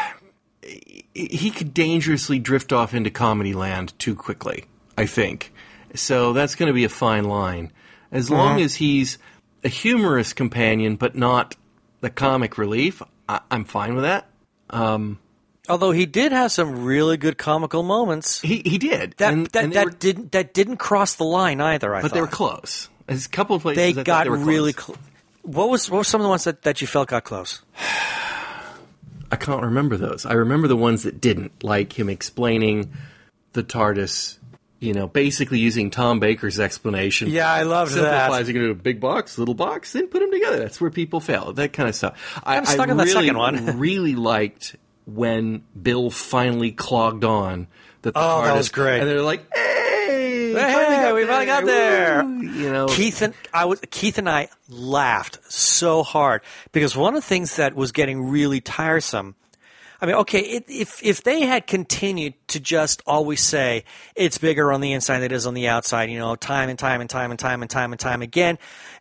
He 1.14 1.52
could 1.52 1.74
dangerously 1.74 2.40
drift 2.40 2.72
off 2.72 2.94
into 2.94 3.10
comedy 3.10 3.54
land 3.54 3.94
too 4.00 4.16
quickly. 4.16 4.66
I 4.98 5.06
think 5.06 5.52
so. 5.94 6.32
That's 6.32 6.56
going 6.56 6.68
to 6.68 6.74
be 6.74 6.86
a 6.86 6.90
fine 6.90 7.26
line. 7.26 7.74
As 8.10 8.30
long 8.30 8.62
as 8.62 8.76
he's 8.76 9.18
a 9.64 9.68
humorous 9.68 10.32
companion, 10.32 10.96
but 10.96 11.16
not 11.16 11.56
the 12.00 12.10
comic 12.10 12.58
relief, 12.58 13.02
I, 13.28 13.42
I'm 13.52 13.66
fine 13.66 13.96
with 13.96 14.06
that. 14.06 14.30
Although 15.70 15.92
he 15.92 16.06
did 16.06 16.32
have 16.32 16.52
some 16.52 16.84
really 16.84 17.18
good 17.18 17.38
comical 17.38 17.84
moments. 17.84 18.42
He 18.42 18.62
he 18.66 18.78
did. 18.78 19.14
That 19.18 19.34
And- 19.34 19.48
that, 19.48 19.64
and 19.66 19.74
that 19.74 19.86
were- 19.86 19.92
didn't 19.92 20.32
that 20.34 20.54
didn't 20.54 20.78
cross 20.78 21.16
the 21.16 21.24
line 21.26 21.62
either. 21.62 21.94
I 21.96 22.02
but 22.02 22.10
thought 22.10 22.16
they 22.16 22.22
were 22.22 22.28
close. 22.28 22.90
There's 23.08 23.26
a 23.26 23.30
couple 23.30 23.56
of 23.56 23.62
places 23.62 23.96
They 23.96 24.00
I 24.02 24.04
got 24.04 24.24
they 24.26 24.30
really 24.32 24.74
close. 24.74 24.98
close. 24.98 25.06
What 25.44 25.70
was 25.70 25.90
what 25.90 25.98
were 26.00 26.04
some 26.04 26.22
of 26.22 26.26
the 26.26 26.30
ones 26.30 26.44
that, 26.44 26.64
that 26.64 26.82
you 26.82 26.88
felt 26.88 27.10
got 27.10 27.24
close? 27.24 27.62
I 29.32 29.36
can't 29.36 29.62
remember 29.62 29.96
those. 29.98 30.26
I 30.26 30.34
remember 30.34 30.68
the 30.68 30.76
ones 30.76 31.04
that 31.04 31.22
didn't, 31.22 31.64
like 31.64 31.98
him 31.98 32.10
explaining 32.10 32.92
the 33.54 33.64
TARDIS. 33.64 34.38
You 34.82 34.94
know, 34.94 35.08
basically 35.08 35.60
using 35.60 35.90
Tom 35.92 36.22
Baker's 36.22 36.58
explanation. 36.58 37.30
Yeah, 37.30 37.52
I 37.52 37.64
Simplifies 37.64 38.48
that. 38.48 38.50
it 38.50 38.56
into 38.56 38.70
a 38.70 38.74
big 38.74 39.02
box, 39.02 39.38
little 39.38 39.54
box, 39.54 39.92
then 39.92 40.08
put 40.08 40.22
them 40.22 40.32
together. 40.32 40.58
That's 40.58 40.80
where 40.80 40.90
people 40.90 41.20
fail. 41.20 41.52
That 41.52 41.74
kind 41.74 41.90
of 41.90 41.96
stuff. 41.96 42.40
I, 42.46 42.56
I'm 42.56 42.64
stuck 42.66 42.88
I 42.88 42.92
on 42.92 42.96
that 42.98 43.10
second 43.10 43.38
one. 43.38 43.78
really 43.78 44.16
liked 44.16 44.78
when 45.16 45.64
Bill 45.82 46.10
finally 46.10 46.72
clogged 46.72 47.24
on 47.24 47.68
that 48.02 48.14
the 48.14 48.20
Oh, 48.20 48.44
that 48.44 48.56
was 48.56 48.70
great. 48.70 49.00
and 49.02 49.10
they're 49.10 49.22
like, 49.22 49.42
"Hey, 49.54 50.54
we 50.54 50.60
Hey, 50.60 50.74
finally 50.74 50.96
got 50.96 51.16
we 51.16 51.26
finally 51.26 51.46
got 51.46 51.66
there." 51.66 52.24
Woo!" 52.24 52.42
You 52.44 52.72
know, 52.72 52.88
Keith 52.88 53.22
and 53.22 53.34
I 53.54 53.66
was 53.66 53.80
Keith 53.92 54.18
and 54.18 54.30
I 54.30 54.50
laughed 54.70 55.40
so 55.52 56.04
hard 56.04 56.42
because 56.72 56.96
one 56.96 57.16
of 57.16 57.22
the 57.22 57.28
things 57.28 57.56
that 57.58 57.76
was 57.76 57.92
getting 57.92 58.30
really 58.30 58.62
tiresome. 58.62 59.36
I 60.02 60.06
mean, 60.06 60.16
okay, 60.16 60.40
it, 60.40 60.64
if 60.70 61.04
if 61.04 61.24
they 61.24 61.42
had 61.42 61.68
continued 61.68 62.34
to 62.48 62.62
just 62.62 63.02
always 63.06 63.42
say 63.42 63.84
it's 64.16 64.38
bigger 64.38 64.72
on 64.72 64.80
the 64.80 64.94
inside 64.94 65.16
than 65.20 65.24
it 65.24 65.32
is 65.34 65.46
on 65.46 65.54
the 65.56 65.68
outside, 65.68 66.10
you 66.10 66.18
know, 66.20 66.38
time 66.38 66.70
and 66.70 66.80
time 66.80 67.02
and 67.02 67.10
time 67.10 67.32
and 67.32 67.40
time 67.40 67.62
and 67.62 67.70
time 67.70 67.92
and 67.92 68.00
time 68.00 68.22
again, 68.22 68.58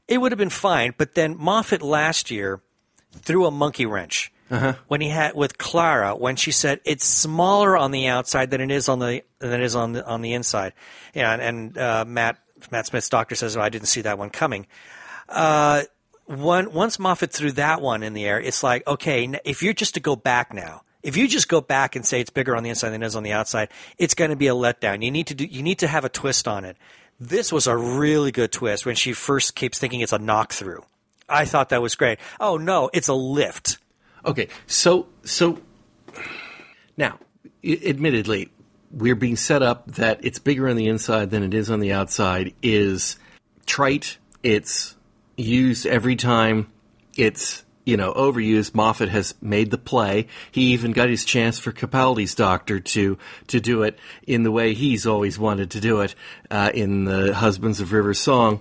it 0.08 0.18
would 0.18 0.32
have 0.32 0.38
been 0.40 0.50
fine. 0.50 0.92
But 0.98 1.14
then 1.14 1.36
Moffat 1.38 1.82
last 1.82 2.32
year 2.32 2.60
threw 3.12 3.46
a 3.46 3.50
monkey 3.52 3.86
wrench 3.86 4.32
when 4.88 5.00
he 5.00 5.08
had 5.08 5.34
with 5.34 5.58
Clara 5.58 6.16
when 6.16 6.36
she 6.36 6.52
said 6.52 6.80
it's 6.84 7.06
smaller 7.06 7.76
on 7.76 7.90
the 7.90 8.08
outside 8.08 8.50
than 8.50 8.60
it 8.60 8.70
is 8.70 8.88
on 8.88 8.98
the 8.98 9.22
than 9.38 9.60
it 9.60 9.64
is 9.64 9.76
on 9.76 9.92
the 9.92 10.06
on 10.06 10.22
the 10.22 10.32
inside. 10.32 10.72
And, 11.14 11.40
and 11.40 11.78
uh, 11.78 12.04
Matt 12.06 12.38
Matt 12.70 12.86
Smith's 12.86 13.08
doctor 13.08 13.34
says, 13.34 13.56
"Oh, 13.56 13.60
I 13.60 13.68
didn't 13.68 13.88
see 13.88 14.02
that 14.02 14.18
one 14.18 14.30
coming." 14.30 14.66
Uh, 15.28 15.82
one 16.26 16.72
once 16.72 16.98
Moffat 16.98 17.32
threw 17.32 17.52
that 17.52 17.80
one 17.80 18.02
in 18.02 18.12
the 18.12 18.24
air, 18.24 18.40
it's 18.40 18.62
like 18.62 18.86
okay, 18.86 19.28
if 19.44 19.62
you're 19.62 19.74
just 19.74 19.94
to 19.94 20.00
go 20.00 20.16
back 20.16 20.52
now. 20.52 20.82
If 21.00 21.16
you 21.16 21.28
just 21.28 21.48
go 21.48 21.60
back 21.60 21.94
and 21.94 22.04
say 22.04 22.20
it's 22.20 22.28
bigger 22.28 22.56
on 22.56 22.64
the 22.64 22.70
inside 22.70 22.90
than 22.90 23.04
it 23.04 23.06
is 23.06 23.14
on 23.14 23.22
the 23.22 23.32
outside, 23.32 23.68
it's 23.98 24.14
going 24.14 24.30
to 24.30 24.36
be 24.36 24.48
a 24.48 24.52
letdown. 24.52 25.02
You 25.02 25.12
need 25.12 25.28
to 25.28 25.34
do, 25.34 25.44
you 25.44 25.62
need 25.62 25.78
to 25.78 25.86
have 25.86 26.04
a 26.04 26.08
twist 26.08 26.48
on 26.48 26.64
it. 26.64 26.76
This 27.20 27.52
was 27.52 27.68
a 27.68 27.76
really 27.76 28.32
good 28.32 28.50
twist 28.50 28.84
when 28.84 28.96
she 28.96 29.12
first 29.12 29.54
keeps 29.54 29.78
thinking 29.78 30.00
it's 30.00 30.12
a 30.12 30.18
knock 30.18 30.52
through. 30.52 30.84
I 31.28 31.44
thought 31.44 31.68
that 31.68 31.82
was 31.82 31.94
great. 31.94 32.18
Oh 32.40 32.56
no, 32.56 32.90
it's 32.92 33.08
a 33.08 33.14
lift. 33.14 33.78
Okay, 34.28 34.48
so 34.66 35.06
so 35.24 35.58
now, 36.98 37.18
admittedly, 37.64 38.50
we're 38.90 39.14
being 39.14 39.36
set 39.36 39.62
up 39.62 39.86
that 39.92 40.22
it's 40.22 40.38
bigger 40.38 40.68
on 40.68 40.76
the 40.76 40.88
inside 40.88 41.30
than 41.30 41.42
it 41.42 41.54
is 41.54 41.70
on 41.70 41.80
the 41.80 41.94
outside 41.94 42.52
is 42.62 43.16
trite. 43.64 44.18
It's 44.42 44.94
used 45.38 45.86
every 45.86 46.14
time. 46.14 46.70
It's 47.16 47.64
you 47.86 47.96
know 47.96 48.12
overused. 48.12 48.74
Moffat 48.74 49.08
has 49.08 49.34
made 49.40 49.70
the 49.70 49.78
play. 49.78 50.26
He 50.52 50.72
even 50.74 50.92
got 50.92 51.08
his 51.08 51.24
chance 51.24 51.58
for 51.58 51.72
Capaldi's 51.72 52.34
Doctor 52.34 52.80
to 52.80 53.16
to 53.46 53.60
do 53.60 53.82
it 53.82 53.98
in 54.26 54.42
the 54.42 54.52
way 54.52 54.74
he's 54.74 55.06
always 55.06 55.38
wanted 55.38 55.70
to 55.70 55.80
do 55.80 56.02
it 56.02 56.14
uh, 56.50 56.70
in 56.74 57.04
the 57.06 57.32
Husbands 57.32 57.80
of 57.80 57.94
River 57.94 58.12
song. 58.12 58.60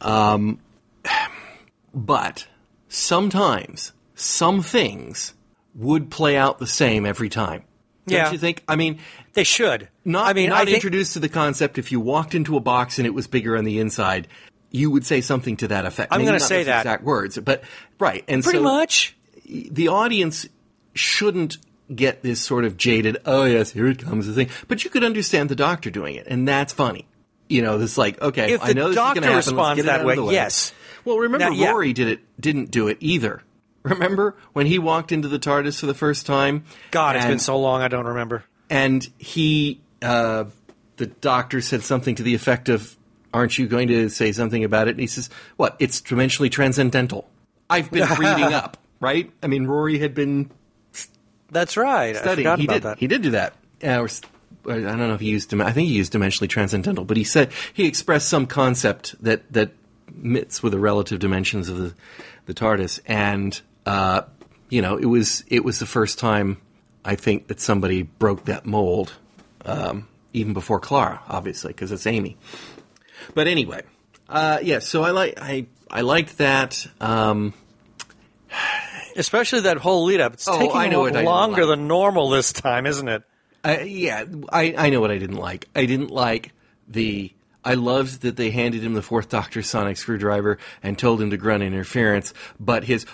Um, 0.00 0.58
but 1.94 2.46
sometimes 2.88 3.92
some 4.22 4.62
things 4.62 5.34
would 5.74 6.10
play 6.10 6.36
out 6.36 6.58
the 6.58 6.66
same 6.66 7.06
every 7.06 7.28
time. 7.28 7.64
Don't 8.06 8.16
Yeah. 8.16 8.32
you 8.32 8.38
think? 8.38 8.62
I 8.68 8.76
mean, 8.76 8.98
They 9.34 9.44
should. 9.44 9.88
not, 10.04 10.26
I 10.28 10.32
mean, 10.32 10.50
not 10.50 10.62
I 10.62 10.64
think, 10.64 10.74
introduced 10.76 11.12
to 11.14 11.20
the 11.20 11.28
concept. 11.28 11.78
If 11.78 11.92
you 11.92 12.00
walked 12.00 12.34
into 12.34 12.56
a 12.56 12.60
box 12.60 12.98
and 12.98 13.06
it 13.06 13.14
was 13.14 13.26
bigger 13.26 13.56
on 13.56 13.64
the 13.64 13.78
inside, 13.78 14.28
you 14.70 14.90
would 14.90 15.06
say 15.06 15.20
something 15.20 15.56
to 15.58 15.68
that 15.68 15.84
effect. 15.86 16.12
I'm 16.12 16.18
Maybe 16.20 16.26
gonna 16.28 16.40
say 16.40 16.64
that. 16.64 16.80
exact 16.80 17.04
words, 17.04 17.38
but 17.38 17.62
right. 17.98 18.24
And 18.28 18.42
pretty 18.42 18.58
so, 18.58 18.62
much. 18.64 19.16
the 19.46 19.88
audience 19.88 20.46
shouldn't 20.94 21.58
get 21.94 22.22
this 22.22 22.40
sort 22.40 22.64
of 22.64 22.76
jaded, 22.76 23.18
oh 23.26 23.44
yes, 23.44 23.70
here 23.72 23.86
it 23.86 23.98
comes 24.02 24.26
the 24.26 24.32
thing. 24.32 24.48
But 24.68 24.84
you 24.84 24.90
could 24.90 25.04
understand 25.04 25.48
the 25.48 25.56
doctor 25.56 25.90
doing 25.90 26.16
it, 26.16 26.26
and 26.26 26.46
that's 26.48 26.72
funny. 26.72 27.06
You 27.48 27.60
know, 27.62 27.78
it's 27.78 27.98
like, 27.98 28.20
okay, 28.22 28.52
If 28.54 28.62
I 28.62 28.68
the 28.68 28.74
know 28.74 28.86
this 28.88 28.96
doctor 28.96 29.20
is 29.20 29.20
going 29.20 29.22
to 29.22 29.34
happen. 29.34 29.56
Responds 29.56 29.84
that 29.84 30.04
way, 30.06 30.18
way. 30.18 30.32
yes. 30.32 30.72
Well, 31.04 31.18
remember 31.18 31.46
Now, 31.46 31.50
yeah. 31.52 31.70
Rory 31.70 31.92
did 31.92 32.08
it 32.08 32.20
didn't 32.40 32.70
do 32.70 32.88
it 32.88 32.96
either. 33.00 33.42
Remember 33.82 34.36
when 34.52 34.66
he 34.66 34.78
walked 34.78 35.12
into 35.12 35.28
the 35.28 35.38
TARDIS 35.38 35.80
for 35.80 35.86
the 35.86 35.94
first 35.94 36.24
time? 36.26 36.64
God, 36.90 37.16
it's 37.16 37.26
been 37.26 37.38
so 37.38 37.58
long, 37.58 37.82
I 37.82 37.88
don't 37.88 38.06
remember. 38.06 38.44
and 38.70 39.06
he 39.18 39.80
uh, 40.02 40.44
the 40.96 41.06
doctor 41.06 41.60
said 41.60 41.82
something 41.82 42.14
to 42.16 42.22
the 42.22 42.34
effect 42.34 42.68
of 42.68 42.96
aren't 43.34 43.56
you 43.58 43.66
going 43.66 43.88
to 43.88 44.08
say 44.08 44.30
something 44.32 44.62
about 44.64 44.88
it 44.88 44.92
and 44.92 45.00
he 45.00 45.06
says 45.06 45.30
what 45.56 45.74
it's 45.78 46.00
dimensionally 46.02 46.50
transcendental 46.50 47.28
i've 47.70 47.90
been 47.90 48.06
reading 48.18 48.52
up 48.52 48.76
right 49.00 49.32
i 49.42 49.46
mean 49.46 49.64
rory 49.66 49.98
had 49.98 50.14
been 50.14 50.50
That's 51.50 51.76
right. 51.76 52.14
I 52.16 52.20
studying 52.20 52.44
forgot 52.46 52.58
he 52.58 52.64
about 52.66 52.74
did 52.74 52.82
that. 52.82 52.98
he 52.98 53.06
did 53.06 53.22
do 53.22 53.30
that 53.30 53.54
uh, 53.82 54.06
i 54.68 54.74
don't 54.74 54.98
know 54.98 55.14
if 55.14 55.20
he 55.20 55.30
used 55.30 55.52
i 55.60 55.72
think 55.72 55.88
he 55.88 55.94
used 55.94 56.12
dimensionally 56.12 56.48
transcendental 56.48 57.04
but 57.04 57.16
he 57.16 57.24
said 57.24 57.50
he 57.72 57.86
expressed 57.86 58.28
some 58.28 58.46
concept 58.46 59.14
that 59.22 59.50
that 59.52 59.70
meets 60.14 60.62
with 60.62 60.72
the 60.72 60.78
relative 60.78 61.18
dimensions 61.18 61.68
of 61.68 61.78
the 61.78 61.94
the 62.46 62.52
tardis 62.54 63.00
and 63.06 63.62
uh, 63.86 64.22
you 64.68 64.80
know 64.82 64.96
it 64.96 65.06
was 65.06 65.44
it 65.48 65.64
was 65.64 65.78
the 65.78 65.86
first 65.86 66.18
time 66.18 66.56
i 67.04 67.14
think 67.14 67.48
that 67.48 67.60
somebody 67.60 68.02
broke 68.02 68.44
that 68.46 68.64
mold 68.66 69.12
um, 69.64 70.06
even 70.32 70.52
before 70.54 70.80
clara 70.80 71.20
obviously 71.28 71.68
because 71.72 71.92
it's 71.92 72.06
amy 72.06 72.36
but 73.34 73.46
anyway 73.46 73.82
uh, 74.28 74.58
yeah 74.62 74.78
so 74.78 75.02
i 75.02 75.10
like 75.10 75.34
i 75.40 75.66
i 75.90 76.00
liked 76.02 76.38
that 76.38 76.86
um, 77.00 77.52
Especially 79.14 79.60
that 79.60 79.76
whole 79.76 80.04
lead 80.04 80.20
up. 80.20 80.32
It's 80.34 80.48
Oh, 80.48 80.58
taking 80.58 80.74
I 80.76 80.88
know 80.88 81.00
a 81.00 81.02
what 81.02 81.12
I 81.12 81.20
little 81.20 81.20
didn't 81.20 81.24
longer 81.26 81.66
like. 81.66 81.76
than 81.78 81.86
normal 81.88 82.30
this 82.30 82.50
time, 82.52 82.86
isn't 82.86 83.08
it? 83.08 83.22
Uh, 83.62 83.76
yeah, 83.84 84.24
I, 84.50 84.74
I 84.76 84.88
know 84.90 85.00
what 85.02 85.10
I 85.10 85.18
didn't 85.18 85.36
like. 85.36 85.68
I 85.74 85.84
didn't 85.84 86.10
like 86.10 86.52
the. 86.88 87.30
I 87.64 87.74
loved 87.74 88.22
that 88.22 88.36
they 88.36 88.50
handed 88.50 88.82
him 88.82 88.94
the 88.94 89.02
fourth 89.02 89.28
Doctor 89.28 89.62
sonic 89.62 89.96
screwdriver 89.96 90.58
and 90.82 90.98
told 90.98 91.20
him 91.22 91.30
to 91.30 91.36
grunt 91.36 91.62
interference, 91.62 92.34
but 92.58 92.82
his 92.84 93.06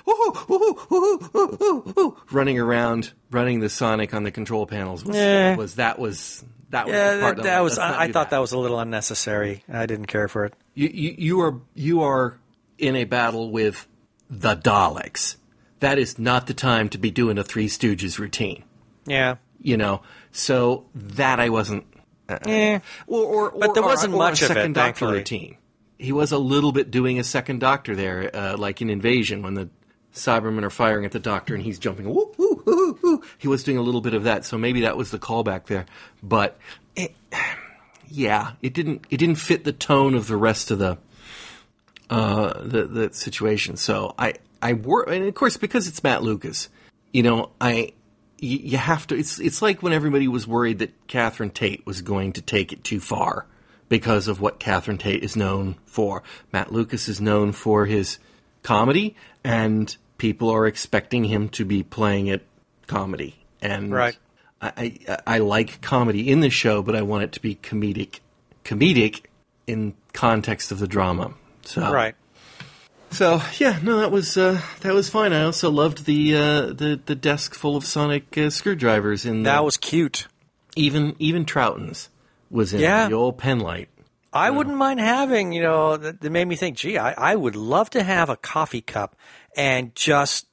running 2.31 2.59
around, 2.59 3.13
running 3.31 3.61
the 3.61 3.69
sonic 3.69 4.15
on 4.15 4.23
the 4.25 4.31
control 4.31 4.67
panels 4.67 5.05
was, 5.05 5.17
Yeah. 5.17 5.57
was 5.57 5.75
that 5.77 5.99
was 5.99 6.45
that 6.71 6.87
was 6.87 6.95
Yeah, 6.95 7.17
that, 7.17 7.39
I'm 7.39 7.45
that 7.45 7.61
was. 7.61 7.79
I, 7.79 8.05
I 8.05 8.13
thought 8.13 8.31
that. 8.31 8.39
was 8.39 8.53
a 8.53 8.59
little 8.59 8.79
unnecessary. 8.79 9.65
I 9.73 9.87
didn't 9.87 10.07
care 10.07 10.29
for 10.29 10.45
it. 10.45 10.55
You, 10.75 10.89
you 10.89 11.15
you 11.19 11.41
are 11.41 11.61
you 11.75 12.03
are 12.03 12.39
in 12.79 12.97
a 12.97 13.05
battle 13.05 13.51
with 13.51 13.87
the 14.31 14.55
Daleks. 14.57 15.37
That 15.81 15.99
is 15.99 16.19
not 16.19 16.47
the 16.47 16.55
time 16.55 16.89
to 16.91 16.99
be 16.99 17.11
doing 17.11 17.39
a 17.39 17.45
Three 17.45 17.69
Stooges 17.69 18.19
routine. 18.19 18.65
Yeah. 19.07 19.37
You 19.61 19.77
know, 19.77 20.03
so 20.33 20.87
that 20.95 21.41
I 21.41 21.49
wasn't. 21.49 21.85
Yeah. 22.47 22.81
Or, 23.07 23.25
or, 23.25 23.51
But 23.59 23.75
there 23.75 23.83
wasn't 23.83 24.15
or 24.15 24.19
much 24.19 24.43
a 24.43 24.47
of 24.47 24.51
it, 24.53 24.55
Doctor 24.57 24.73
thankfully. 24.75 25.13
routine. 25.19 25.57
He 25.99 26.13
was 26.13 26.31
a 26.33 26.39
little 26.39 26.73
bit 26.73 26.91
doing 26.91 27.19
a 27.19 27.25
second 27.25 27.59
Doctor 27.61 27.97
there, 27.97 28.31
uh, 28.35 28.57
like 28.57 28.81
in 28.83 28.91
Invasion 28.91 29.43
when 29.43 29.55
the 29.55 29.69
Cybermen 30.15 30.63
are 30.63 30.71
firing 30.71 31.05
at 31.05 31.13
the 31.13 31.19
Doctor 31.19 31.55
and 31.55 31.63
he's 31.63 31.79
jumping. 31.79 32.09
Woo, 32.13 32.33
woo, 32.37 32.63
woo, 32.65 32.99
woo. 33.03 33.23
He 33.39 33.49
was 33.49 33.63
doing 33.65 33.79
a 33.79 33.83
little 33.83 34.01
bit 34.01 34.15
of 34.15 34.25
that, 34.25 34.45
so 34.45 34.59
maybe 34.59 34.83
that 34.83 34.97
was 34.97 35.11
the 35.11 35.19
callback 35.19 35.67
there. 35.67 35.87
But 36.23 36.59
it, 36.97 37.15
yeah, 38.09 38.53
it 38.63 38.75
didn't 38.75 39.05
it 39.11 39.17
didn't 39.17 39.37
fit 39.37 39.65
the 39.65 39.73
tone 39.73 40.15
of 40.15 40.27
the 40.27 40.37
rest 40.37 40.71
of 40.71 40.79
the 40.79 40.99
uh, 42.11 42.63
the 42.63 42.85
the 42.85 43.13
situation. 43.13 43.77
So 43.77 44.15
I 44.19 44.35
I 44.63 44.73
wor- 44.75 45.09
and 45.09 45.25
of 45.27 45.35
course 45.35 45.57
because 45.57 45.87
it's 45.89 46.03
Matt 46.03 46.23
Lucas, 46.23 46.69
you 47.13 47.23
know 47.23 47.51
I 47.61 47.93
you, 48.39 48.59
you 48.59 48.79
have 48.79 49.07
to. 49.09 49.17
It's 49.17 49.39
it's 49.39 49.63
like 49.63 49.83
when 49.83 49.93
everybody 49.93 50.29
was 50.29 50.47
worried 50.47 50.79
that 50.81 51.07
Catherine 51.07 51.51
Tate 51.51 51.85
was 51.87 52.03
going 52.03 52.33
to 52.35 52.43
take 52.43 52.73
it 52.73 52.85
too 52.85 53.01
far 53.01 53.47
because 53.89 54.29
of 54.29 54.41
what 54.41 54.59
Catherine 54.59 54.99
Tate 54.99 55.23
is 55.23 55.37
known 55.37 55.77
for. 55.87 56.23
Matt 56.53 56.73
Lucas 56.73 57.09
is 57.09 57.21
known 57.21 57.53
for 57.53 57.87
his 57.87 58.19
comedy, 58.63 59.17
and 59.43 59.97
people 60.19 60.51
are 60.51 60.67
expecting 60.67 61.25
him 61.25 61.49
to 61.51 61.65
be 61.65 61.83
playing 61.83 62.27
it 62.27 62.47
comedy. 62.87 63.37
And 63.61 63.93
Right. 63.93 64.17
I, 64.61 64.99
I 65.09 65.19
I 65.27 65.39
like 65.39 65.81
comedy 65.81 66.31
in 66.31 66.41
the 66.41 66.51
show, 66.51 66.83
but 66.83 66.95
I 66.97 67.03
want 67.03 67.25
it 67.25 67.33
to 67.33 67.41
be 67.41 67.55
comedic, 67.57 68.21
comedic 68.65 69.23
in 69.67 69.95
context 70.13 70.73
of 70.73 70.79
the 70.79 70.89
drama. 70.89 71.35
So 71.65 71.93
Right. 71.93 72.15
So 73.11 73.41
yeah, 73.59 73.79
no, 73.83 73.99
that 73.99 74.11
was 74.11 74.37
uh, 74.37 74.61
that 74.81 74.93
was 74.95 75.09
fine. 75.09 75.33
I 75.33 75.43
also 75.43 75.71
loved 75.71 76.05
the 76.05 76.37
uh, 76.37 76.67
the 76.73 77.01
the 77.05 77.15
desk 77.15 77.55
full 77.55 77.75
of 77.77 77.85
sonic 77.85 78.37
uh, 78.37 78.51
screwdrivers 78.51 79.25
in 79.25 79.43
the, 79.43 79.51
That 79.51 79.65
was 79.65 79.77
cute. 79.77 80.29
even 80.77 81.17
even 81.19 81.45
Troughton's 81.45 82.11
was 82.51 82.73
in 82.75 82.81
Yeah. 82.81 83.09
the 83.09 83.15
old 83.15 83.39
penlight. 83.39 83.87
I 84.31 84.51
wouldn't 84.51 84.77
mind 84.77 85.01
having, 85.01 85.53
you 85.53 85.63
know, 85.63 85.97
that, 85.97 86.21
that 86.21 86.31
made 86.31 86.47
me 86.47 86.55
think, 86.55 86.77
gee, 86.77 86.99
I, 86.99 87.13
I 87.13 87.35
would 87.35 87.57
love 87.57 87.89
to 87.91 88.03
have 88.03 88.29
a 88.29 88.37
coffee 88.37 88.83
cup 88.83 89.17
and 89.57 89.95
just 89.95 90.47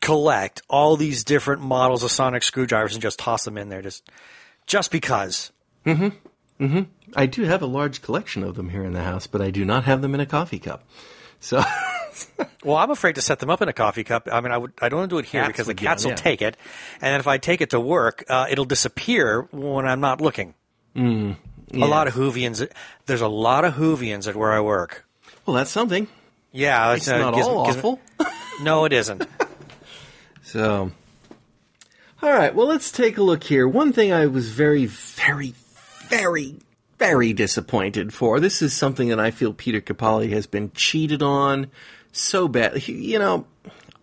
collect 0.00 0.62
all 0.70 0.96
these 0.96 1.24
different 1.24 1.60
models 1.60 2.04
of 2.04 2.12
sonic 2.12 2.44
screwdrivers 2.44 2.92
and 2.94 3.02
just 3.02 3.18
toss 3.18 3.44
them 3.44 3.58
in 3.58 3.68
there 3.68 3.82
just 3.82 4.08
just 4.66 4.90
because. 4.92 5.50
I 7.16 7.26
do 7.26 7.42
have 7.42 7.62
a 7.62 7.66
large 7.66 8.00
collection 8.00 8.42
of 8.44 8.54
them 8.54 8.70
here 8.70 8.84
in 8.84 8.92
the 8.92 9.02
house, 9.02 9.26
but 9.26 9.42
I 9.42 9.50
do 9.50 9.64
not 9.64 9.84
have 9.84 10.02
them 10.02 10.14
in 10.14 10.20
a 10.20 10.26
coffee 10.26 10.58
cup. 10.60 10.84
So 11.40 11.62
Well, 12.64 12.76
I'm 12.76 12.90
afraid 12.90 13.14
to 13.14 13.20
set 13.20 13.38
them 13.38 13.48
up 13.48 13.62
in 13.62 13.68
a 13.68 13.72
coffee 13.72 14.02
cup. 14.02 14.28
I 14.30 14.40
mean, 14.40 14.50
I 14.50 14.58
would 14.58 14.72
I 14.82 14.88
don't 14.88 14.98
want 14.98 15.10
to 15.10 15.14
do 15.14 15.18
it 15.20 15.24
here 15.26 15.42
Cats 15.42 15.52
because 15.52 15.66
the 15.68 15.74
cats 15.74 16.02
will 16.04 16.10
yeah. 16.12 16.16
take 16.16 16.42
it, 16.42 16.56
and 16.94 17.12
then 17.12 17.20
if 17.20 17.28
I 17.28 17.38
take 17.38 17.60
it 17.60 17.70
to 17.70 17.78
work, 17.80 18.24
uh, 18.28 18.46
it'll 18.50 18.64
disappear 18.64 19.46
when 19.52 19.86
I'm 19.86 20.00
not 20.00 20.20
looking. 20.20 20.54
Mm, 20.96 21.36
A 21.74 21.78
lot 21.78 22.08
of 22.08 22.14
Whovians. 22.14 22.68
There's 23.06 23.20
a 23.20 23.28
lot 23.28 23.64
of 23.64 23.74
Whovians 23.74 24.26
at 24.26 24.34
where 24.34 24.52
I 24.52 24.60
work. 24.60 25.04
well, 25.44 25.54
that's 25.54 25.70
something. 25.70 26.08
Yeah, 26.50 26.94
It's 26.94 27.06
not 27.06 27.34
all 27.34 27.58
awful. 27.68 28.00
no, 28.62 28.84
it 28.84 28.92
isn't. 28.92 29.26
So, 30.42 30.92
all 32.22 32.30
right. 32.30 32.54
Well, 32.54 32.68
let's 32.68 32.90
take 32.92 33.18
a 33.18 33.22
look 33.22 33.42
here. 33.42 33.66
One 33.66 33.92
thing 33.92 34.12
I 34.12 34.26
was 34.26 34.48
very, 34.48 34.86
very, 34.86 35.54
very, 36.08 36.56
very 36.98 37.32
disappointed 37.32 38.14
for. 38.14 38.38
This 38.40 38.62
is 38.62 38.72
something 38.72 39.08
that 39.08 39.20
I 39.20 39.32
feel 39.32 39.52
Peter 39.52 39.80
Capaldi 39.80 40.30
has 40.30 40.46
been 40.46 40.70
cheated 40.72 41.20
on 41.20 41.70
so 42.12 42.48
bad. 42.48 42.76
He- 42.76 43.12
you 43.12 43.18
know, 43.18 43.46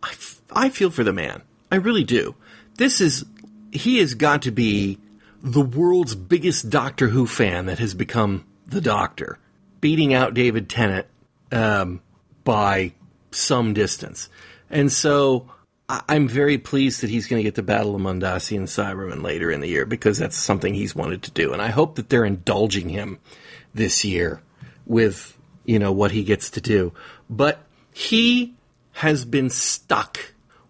I, 0.02 0.10
f- 0.10 0.42
I 0.52 0.70
feel 0.70 0.90
for 0.92 1.04
the 1.04 1.14
man. 1.14 1.42
I 1.72 1.76
really 1.78 2.04
do. 2.04 2.36
This 2.78 3.02
is 3.02 3.26
he 3.72 3.98
has 4.00 4.14
got 4.14 4.44
to 4.44 4.52
be 4.52 5.00
the 5.42 5.62
world's 5.62 6.16
biggest 6.16 6.70
Doctor 6.70 7.08
Who 7.10 7.26
fan 7.26 7.66
that 7.66 7.80
has 7.80 7.94
become 7.94 8.46
the 8.68 8.82
Doctor, 8.82 9.40
beating 9.82 10.14
out 10.14 10.34
David 10.34 10.70
Tennant 10.70 11.08
um, 11.52 12.02
by 12.44 12.94
some 13.32 13.74
distance. 13.74 14.30
And 14.70 14.92
so 14.92 15.50
I- 15.90 16.02
I'm 16.08 16.28
very 16.28 16.58
pleased 16.58 17.02
that 17.02 17.10
he's 17.10 17.28
going 17.28 17.40
to 17.40 17.44
get 17.44 17.56
the 17.56 17.64
Battle 17.64 17.96
of 17.96 18.02
Mondasian 18.02 18.64
Cyberman 18.64 19.22
later 19.24 19.52
in 19.52 19.60
the 19.60 19.68
year 19.68 19.86
because 19.86 20.18
that's 20.18 20.38
something 20.38 20.74
he's 20.74 20.96
wanted 20.96 21.24
to 21.24 21.32
do. 21.32 21.52
And 21.54 21.62
I 21.62 21.70
hope 21.70 21.96
that 21.96 22.10
they're 22.10 22.26
indulging 22.26 22.90
him 22.90 23.20
this 23.74 24.06
year 24.06 24.42
with, 24.86 25.36
you 25.66 25.80
know, 25.80 25.92
what 25.92 26.12
he 26.12 26.24
gets 26.24 26.52
to 26.52 26.62
do. 26.62 26.94
But 27.30 27.60
he 27.94 28.54
has 28.94 29.26
been 29.26 29.50
stuck 29.50 30.20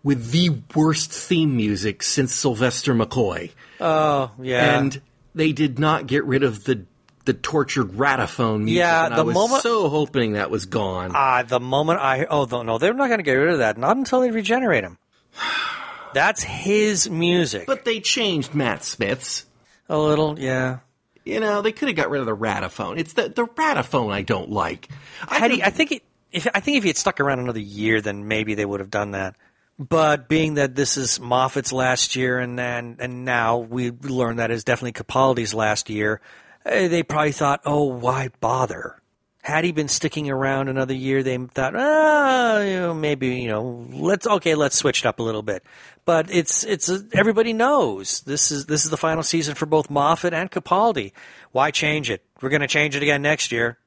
with 0.04 0.32
the 0.32 0.50
worst 0.76 1.12
theme 1.12 1.56
music 1.56 2.04
since 2.04 2.34
Sylvester 2.34 2.94
McCoy. 2.94 3.52
Oh, 3.80 4.32
yeah. 4.42 4.78
And 4.80 5.02
they 5.36 5.52
did 5.52 5.80
not 5.80 6.08
get 6.08 6.26
rid 6.26 6.44
of 6.44 6.64
the 6.66 6.86
the 7.26 7.34
tortured 7.34 7.92
ratophone 7.94 8.64
music. 8.64 8.80
Yeah, 8.80 9.06
and 9.06 9.14
I 9.14 9.18
the 9.18 9.24
was 9.24 9.34
moment- 9.34 9.64
so 9.64 9.88
hoping 9.88 10.34
that 10.34 10.52
was 10.52 10.66
gone. 10.66 11.12
Ah, 11.16 11.44
the 11.44 11.60
moment 11.62 12.00
I 12.02 12.26
oh 12.30 12.46
no, 12.52 12.64
no, 12.64 12.78
they're 12.78 12.94
not 12.94 13.08
going 13.08 13.20
to 13.20 13.24
get 13.24 13.34
rid 13.36 13.50
of 13.54 13.60
that. 13.60 13.78
Not 13.78 13.96
until 13.96 14.20
they 14.20 14.30
regenerate 14.32 14.84
him. 14.84 14.98
That's 16.14 16.44
his 16.44 17.10
music. 17.10 17.66
but 17.66 17.86
they 17.86 18.00
changed 18.00 18.54
Matt 18.54 18.84
Smith's. 18.84 19.46
a 19.90 19.98
little, 19.98 20.38
yeah. 20.40 20.80
You 21.26 21.40
know, 21.40 21.62
they 21.62 21.72
could 21.72 21.88
have 21.88 21.96
got 21.96 22.10
rid 22.10 22.20
of 22.20 22.26
the 22.26 22.36
ratophone. 22.36 23.00
It's 23.00 23.14
the 23.14 23.30
the 23.30 23.46
ratophone 23.46 24.12
I 24.12 24.22
don't 24.24 24.52
like. 24.52 24.90
I 25.26 25.62
I 25.64 25.70
think 25.70 25.94
it, 25.94 26.04
if 26.34 26.48
I 26.54 26.60
think 26.60 26.78
if 26.78 26.84
he 26.84 26.90
had 26.90 26.98
stuck 26.98 27.20
around 27.20 27.40
another 27.40 27.60
year, 27.60 28.02
then 28.02 28.28
maybe 28.28 28.56
they 28.56 28.66
would 28.66 28.80
have 28.80 28.90
done 28.90 29.12
that. 29.12 29.36
But 29.80 30.28
being 30.28 30.56
that 30.56 30.76
this 30.76 30.98
is 30.98 31.20
Moffat's 31.20 31.72
last 31.72 32.16
year, 32.16 32.40
and 32.40 32.60
and, 32.60 33.00
and 33.00 33.26
now 33.26 33.58
we 33.58 33.92
learned 33.92 34.40
that 34.40 34.52
is 34.52 34.64
definitely 34.64 34.94
Capaldi's 34.94 35.54
last 35.54 35.90
year, 35.90 36.22
eh, 36.66 36.88
they 36.88 37.04
probably 37.04 37.32
thought, 37.32 37.62
oh, 37.66 37.84
why 37.84 38.30
bother? 38.40 39.00
Had 39.42 39.66
he 39.66 39.72
been 39.74 39.90
sticking 39.90 40.30
around 40.30 40.70
another 40.70 40.94
year, 40.94 41.22
they 41.22 41.38
thought, 41.38 41.76
ah, 41.76 42.62
you 42.62 42.80
know, 42.80 42.94
maybe 42.94 43.36
you 43.36 43.50
know, 43.50 43.88
let's 43.92 44.26
okay, 44.26 44.56
let's 44.56 44.76
switch 44.76 45.02
it 45.02 45.06
up 45.06 45.20
a 45.20 45.24
little 45.24 45.42
bit. 45.42 45.64
But 46.06 46.28
it's 46.32 46.64
it's 46.64 46.90
everybody 47.14 47.54
knows 47.54 48.22
this 48.22 48.52
is 48.52 48.68
this 48.68 48.86
is 48.86 48.92
the 48.92 48.98
final 48.98 49.24
season 49.24 49.56
for 49.56 49.66
both 49.66 49.90
Moffat 49.90 50.34
and 50.34 50.50
Capaldi. 50.50 51.12
Why 51.52 51.72
change 51.72 52.10
it? 52.10 52.24
We're 52.42 52.50
going 52.50 52.62
to 52.62 52.68
change 52.68 52.96
it 52.96 53.04
again 53.04 53.22
next 53.22 53.52
year. 53.52 53.78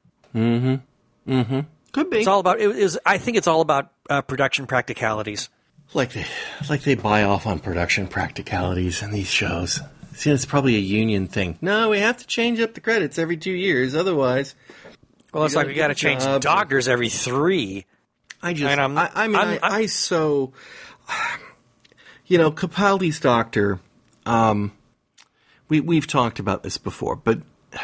Could 1.96 2.11
be. 2.11 2.18
It's 2.18 2.28
all 2.28 2.40
about. 2.40 2.61
It 2.61 2.76
is. 2.76 2.98
I 3.06 3.18
think 3.18 3.37
it's 3.37 3.46
all 3.48 3.61
about 3.62 3.90
uh, 4.11 4.22
production 4.22 4.66
practicalities. 4.66 5.48
like 5.94 6.12
they 6.12 6.24
like 6.68 6.82
they 6.82 6.94
buy 6.94 7.22
off 7.24 7.46
on 7.46 7.59
production 7.59 8.06
practicalities 8.06 9.02
in 9.02 9.11
these 9.11 9.28
shows. 9.28 9.80
See, 10.14 10.30
it's 10.30 10.44
probably 10.46 10.76
a 10.76 10.80
union 10.80 11.26
thing. 11.26 11.59
No, 11.61 11.90
we 11.90 12.00
have 12.00 12.16
to 12.18 12.26
change 12.26 12.61
up 12.61 12.74
the 12.74 12.80
credits 12.80 13.18
every 13.18 13.37
two 13.37 13.52
years, 13.52 13.94
otherwise. 13.94 14.54
Well, 15.32 15.44
it's 15.44 15.54
like 15.54 15.64
gotta 15.64 15.68
we 15.74 15.74
got 15.74 15.88
to 15.88 15.94
change 15.94 16.22
jobs. 16.22 16.44
doctors 16.44 16.88
every 16.88 17.09
three. 17.11 17.85
I 18.42 18.52
just, 18.54 18.70
And 18.70 18.80
I'm- 18.80 18.96
I, 18.96 19.11
I 19.14 19.26
mean, 19.26 19.37
I'm- 19.37 19.48
I, 19.48 19.52
I'm- 19.66 19.72
I 19.82 19.87
so, 19.87 20.52
you 22.26 22.38
know, 22.38 22.50
Capaldi's 22.50 23.20
doctor. 23.20 23.80
Um, 24.24 24.72
we 25.68 25.80
we've 25.80 26.06
talked 26.06 26.38
about 26.38 26.62
this 26.62 26.78
before, 26.78 27.16
but 27.16 27.40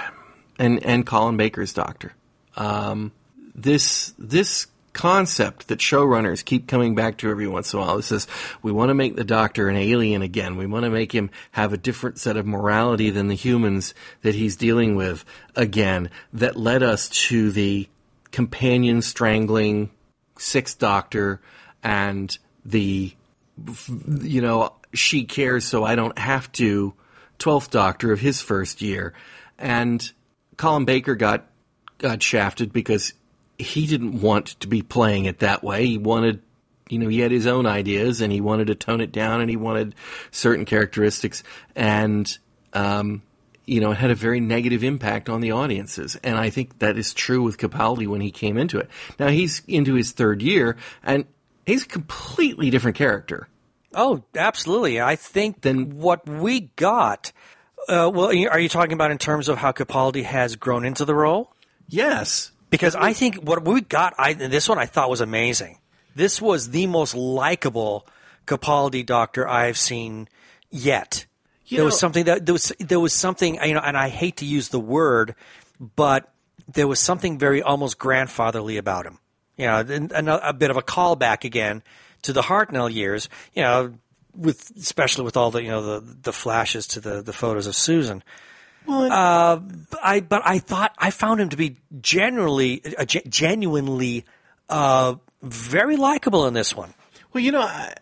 and 0.59 0.85
and 0.85 1.07
Colin 1.07 1.37
Baker's 1.37 1.73
doctor. 1.73 2.13
Um, 2.57 3.13
this 3.55 4.15
this 4.19 4.67
concept 4.93 5.69
that 5.69 5.79
showrunners 5.79 6.45
keep 6.45 6.69
coming 6.69 6.95
back 6.95 7.17
to 7.19 7.31
every 7.31 7.49
once 7.49 7.73
in 7.73 7.79
a 7.79 7.83
while. 7.83 7.97
This 7.97 8.13
is 8.13 8.27
we 8.63 8.73
want 8.73 8.91
to 8.91 8.95
make 8.95 9.17
the 9.17 9.25
doctor 9.25 9.69
an 9.69 9.77
alien 9.77 10.23
again. 10.23 10.57
We 10.57 10.67
want 10.67 10.85
to 10.85 10.91
make 10.91 11.13
him 11.13 11.31
have 11.53 11.73
a 11.73 11.79
different 11.79 12.19
set 12.19 12.37
of 12.37 12.47
morality 12.47 13.11
than 13.11 13.29
the 13.29 13.35
humans 13.35 13.95
that 14.23 14.35
he's 14.35 14.57
dealing 14.57 14.97
with 14.97 15.25
again. 15.57 16.11
That 16.33 16.57
led 16.57 16.83
us 16.83 17.09
to 17.09 17.51
the 17.53 17.89
companion 18.31 19.03
strangling 19.03 19.91
sixth 20.39 20.79
doctor 20.79 21.41
and 21.83 22.37
the 22.65 23.15
you 24.23 24.41
know 24.41 24.73
she 24.95 25.25
cares 25.25 25.65
so 25.65 25.85
i 25.85 25.95
don't 25.95 26.19
have 26.19 26.51
to 26.53 26.95
12th 27.39 27.71
doctor 27.71 28.13
of 28.13 28.21
his 28.21 28.41
first 28.41 28.81
year 28.81 29.13
and 29.59 30.13
colin 30.57 30.85
baker 30.85 31.15
got 31.15 31.47
got 31.99 32.23
shafted 32.23 32.73
because 32.73 33.13
he 33.63 33.87
didn't 33.87 34.21
want 34.21 34.47
to 34.61 34.67
be 34.67 34.83
playing 34.83 35.25
it 35.25 35.39
that 35.41 35.63
way 35.65 35.87
he 35.87 35.99
wanted 35.99 36.43
you 36.89 36.99
know 36.99 37.09
he 37.09 37.21
had 37.21 37.31
his 37.31 37.47
own 37.47 37.65
ideas 37.67 38.21
and 38.21 38.33
he 38.33 38.41
wanted 38.41 38.67
to 38.67 38.75
tone 38.75 39.01
it 39.01 39.13
down 39.13 39.41
and 39.41 39.49
he 39.49 39.57
wanted 39.57 39.95
certain 40.31 40.65
characteristics 40.65 41.43
and 41.77 42.39
um 42.73 43.23
you 43.65 43.79
know, 43.81 43.93
it 43.93 43.99
had 43.99 44.11
a 44.11 44.15
very 44.17 44.41
negative 44.41 44.83
impact 44.83 45.29
on 45.29 45.41
the 45.41 45.53
audiences. 45.53 46.17
And 46.25 46.37
I 46.37 46.51
think 46.51 46.81
that 46.81 46.99
is 46.99 47.15
true 47.15 47.43
with 47.45 47.59
Capaldi 47.59 48.09
when 48.09 48.21
he 48.21 48.33
came 48.33 48.59
into 48.59 48.77
it. 48.79 48.91
Now 49.21 49.29
he's 49.29 49.63
into 49.69 49.95
his 49.95 50.11
third 50.11 50.43
year 50.43 50.77
and 51.05 51.27
he's 51.65 51.85
a 51.85 51.89
completely 51.89 52.71
different 52.71 52.97
character. 52.97 53.47
Oh, 53.95 54.25
absolutely. 54.35 55.01
I 55.01 55.15
think 55.15 55.61
Then- 55.61 55.97
what 55.99 56.29
we 56.29 56.73
got. 56.75 57.31
Uh, 57.89 58.11
well, 58.13 58.27
are 58.27 58.33
you- 58.35 58.49
are 58.51 58.59
you 58.59 58.69
talking 58.69 58.95
about 58.95 59.13
in 59.13 59.19
terms 59.19 59.49
of 59.49 59.59
how 59.59 59.71
Capaldi 59.71 60.25
has 60.25 60.57
grown 60.57 60.85
into 60.85 61.05
the 61.05 61.15
role? 61.15 61.55
Yes. 61.89 62.51
Because 62.73 62.97
I 62.97 63.13
think 63.13 63.37
what 63.37 63.67
we 63.67 63.83
got, 63.83 64.15
I 64.19 64.33
this 64.33 64.67
one 64.67 64.79
I 64.79 64.87
thought 64.87 65.11
was 65.11 65.21
amazing. 65.21 65.79
This 66.17 66.41
was 66.41 66.71
the 66.71 66.87
most 66.87 67.15
likable 67.15 68.07
Capaldi 68.47 69.05
Doctor 69.05 69.47
I've 69.47 69.77
seen 69.77 70.27
yet. 70.71 71.27
You 71.67 71.77
there 71.77 71.85
was 71.85 71.99
something 71.99 72.25
that 72.25 72.47
there 72.47 72.55
was 72.55 72.73
there 72.79 72.99
was 72.99 73.13
something 73.13 73.59
you 73.63 73.75
know, 73.75 73.81
and 73.81 73.95
I 73.95 74.09
hate 74.09 74.39
to 74.39 74.47
use 74.47 74.71
the 74.71 74.81
word, 74.81 75.35
but 75.79 76.33
there 76.67 76.89
was 76.89 76.99
something 76.99 77.39
very 77.39 77.61
almost 77.63 77.99
grandfatherly 77.99 78.79
about 78.79 79.05
him. 79.05 79.19
You 79.59 79.67
know, 79.67 80.09
a, 80.11 80.49
a 80.49 80.53
bit 80.55 80.71
of 80.71 80.79
a 80.79 80.83
callback 80.83 81.45
again 81.45 81.83
to 82.23 82.33
the 82.33 82.41
Hartnell 82.41 82.91
years. 82.91 83.29
You 83.53 83.63
know, 83.63 83.95
with 84.35 84.73
especially 84.79 85.25
with 85.25 85.37
all 85.37 85.51
the 85.51 85.63
you 85.63 85.69
know 85.69 86.01
the 86.01 86.17
the 86.23 86.33
flashes 86.33 86.87
to 86.89 87.01
the 87.01 87.21
the 87.21 87.35
photos 87.35 87.67
of 87.67 87.77
Susan. 87.77 88.23
Uh, 88.89 89.61
I 90.03 90.21
but 90.21 90.43
I 90.45 90.59
thought 90.59 90.95
I 90.99 91.11
found 91.11 91.41
him 91.41 91.49
to 91.51 91.57
be 91.57 91.77
generally 92.01 92.83
uh, 92.99 93.05
ge- 93.05 93.25
genuinely 93.29 94.25
uh, 94.69 95.17
very 95.43 95.97
likable 95.97 96.47
in 96.47 96.55
this 96.55 96.75
one. 96.75 96.95
Well, 97.33 97.43
you 97.43 97.53
know, 97.53 97.63
I, 97.63 97.95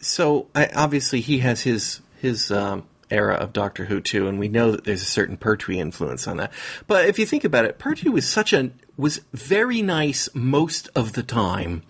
so 0.00 0.48
I, 0.54 0.68
obviously 0.74 1.20
he 1.20 1.38
has 1.38 1.62
his 1.62 2.00
his 2.20 2.50
um, 2.50 2.84
era 3.10 3.34
of 3.34 3.52
Doctor 3.52 3.84
Who 3.84 4.00
too, 4.00 4.28
and 4.28 4.38
we 4.38 4.48
know 4.48 4.72
that 4.72 4.84
there's 4.84 5.02
a 5.02 5.06
certain 5.06 5.36
Pertwee 5.36 5.78
influence 5.78 6.26
on 6.26 6.38
that. 6.38 6.52
But 6.86 7.06
if 7.06 7.18
you 7.18 7.26
think 7.26 7.44
about 7.44 7.64
it, 7.64 7.78
Pertwee 7.78 8.10
was 8.10 8.28
such 8.28 8.52
a 8.52 8.70
was 8.96 9.20
very 9.32 9.82
nice 9.82 10.28
most 10.34 10.88
of 10.94 11.12
the 11.12 11.22
time, 11.22 11.82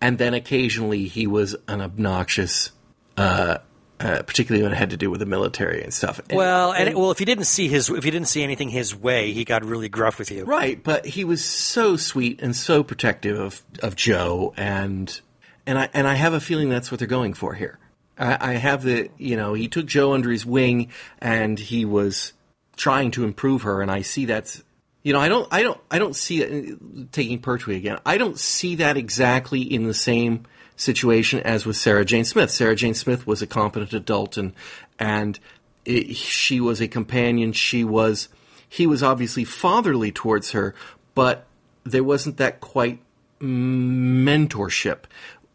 and 0.00 0.18
then 0.18 0.34
occasionally 0.34 1.06
he 1.06 1.26
was 1.26 1.56
an 1.68 1.80
obnoxious. 1.80 2.70
Uh, 3.16 3.58
uh, 4.00 4.22
particularly 4.22 4.62
when 4.62 4.72
it 4.72 4.76
had 4.76 4.90
to 4.90 4.96
do 4.96 5.10
with 5.10 5.20
the 5.20 5.26
military 5.26 5.82
and 5.82 5.92
stuff. 5.92 6.20
And- 6.28 6.36
Well, 6.36 6.72
and, 6.72 6.94
well, 6.94 7.10
if 7.10 7.20
you 7.20 7.26
didn't 7.26 7.44
see 7.44 7.68
his, 7.68 7.88
if 7.88 8.04
you 8.04 8.10
didn't 8.10 8.28
see 8.28 8.42
anything 8.42 8.68
his 8.68 8.94
way, 8.94 9.32
he 9.32 9.44
got 9.44 9.64
really 9.64 9.88
gruff 9.88 10.18
with 10.18 10.30
you. 10.30 10.44
Right, 10.44 10.82
but 10.82 11.06
he 11.06 11.24
was 11.24 11.44
so 11.44 11.96
sweet 11.96 12.40
and 12.42 12.54
so 12.54 12.82
protective 12.82 13.38
of, 13.38 13.62
of 13.82 13.96
Jo, 13.96 14.52
and 14.56 15.20
and 15.66 15.78
I 15.78 15.88
and 15.94 16.06
I 16.06 16.14
have 16.14 16.32
a 16.34 16.40
feeling 16.40 16.68
that's 16.68 16.90
what 16.90 16.98
they're 16.98 17.08
going 17.08 17.34
for 17.34 17.54
here. 17.54 17.78
I, 18.18 18.52
I 18.52 18.52
have 18.54 18.82
the 18.82 19.10
you 19.18 19.36
know 19.36 19.54
he 19.54 19.68
took 19.68 19.86
Jo 19.86 20.12
under 20.12 20.30
his 20.30 20.44
wing 20.46 20.88
and 21.18 21.58
he 21.58 21.84
was 21.84 22.32
trying 22.76 23.10
to 23.12 23.24
improve 23.24 23.62
her, 23.62 23.80
and 23.82 23.90
I 23.90 24.02
see 24.02 24.26
that's 24.26 24.62
you 25.02 25.12
know 25.12 25.20
I 25.20 25.28
don't 25.28 25.48
I 25.52 25.62
don't 25.62 25.80
I 25.90 25.98
don't 25.98 26.14
see 26.14 26.42
it 26.42 27.12
taking 27.12 27.40
Pertwee 27.40 27.76
again. 27.76 27.98
I 28.04 28.18
don't 28.18 28.38
see 28.38 28.76
that 28.76 28.96
exactly 28.96 29.62
in 29.62 29.84
the 29.84 29.94
same 29.94 30.44
situation 30.76 31.40
as 31.40 31.66
with 31.66 31.76
Sarah 31.76 32.04
Jane 32.04 32.24
Smith. 32.24 32.50
Sarah 32.50 32.76
Jane 32.76 32.94
Smith 32.94 33.26
was 33.26 33.42
a 33.42 33.46
competent 33.46 33.92
adult 33.92 34.36
and 34.36 34.52
and 34.98 35.38
it, 35.84 36.16
she 36.16 36.60
was 36.60 36.80
a 36.80 36.88
companion. 36.88 37.52
She 37.52 37.84
was 37.84 38.28
he 38.68 38.86
was 38.86 39.02
obviously 39.02 39.44
fatherly 39.44 40.12
towards 40.12 40.50
her, 40.52 40.74
but 41.14 41.46
there 41.84 42.04
wasn't 42.04 42.36
that 42.36 42.60
quite 42.60 43.00
mentorship 43.40 45.04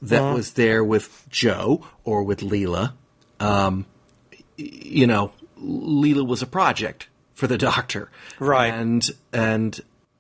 that 0.02 0.34
was 0.34 0.54
there 0.54 0.84
with 0.84 1.26
Jo 1.30 1.86
or 2.04 2.24
with 2.24 2.40
Leela. 2.40 2.94
Um, 3.40 3.86
you 4.58 5.06
know, 5.06 5.32
Leela 5.60 6.26
was 6.26 6.42
a 6.42 6.48
project 6.48 7.08
for 7.34 7.48
the 7.48 7.58
doctor, 7.58 8.10
Right. 8.40 8.74
And 8.74 9.10
and 9.34 9.80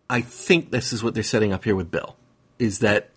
I 0.10 0.22
think 0.22 0.72
this 0.72 0.92
is 0.92 1.04
what 1.04 1.14
they're 1.14 1.24
setting 1.24 1.54
up 1.54 1.64
here 1.64 1.76
with 1.76 1.92
Bill, 1.92 2.16
is 2.60 2.80
that 2.80 3.11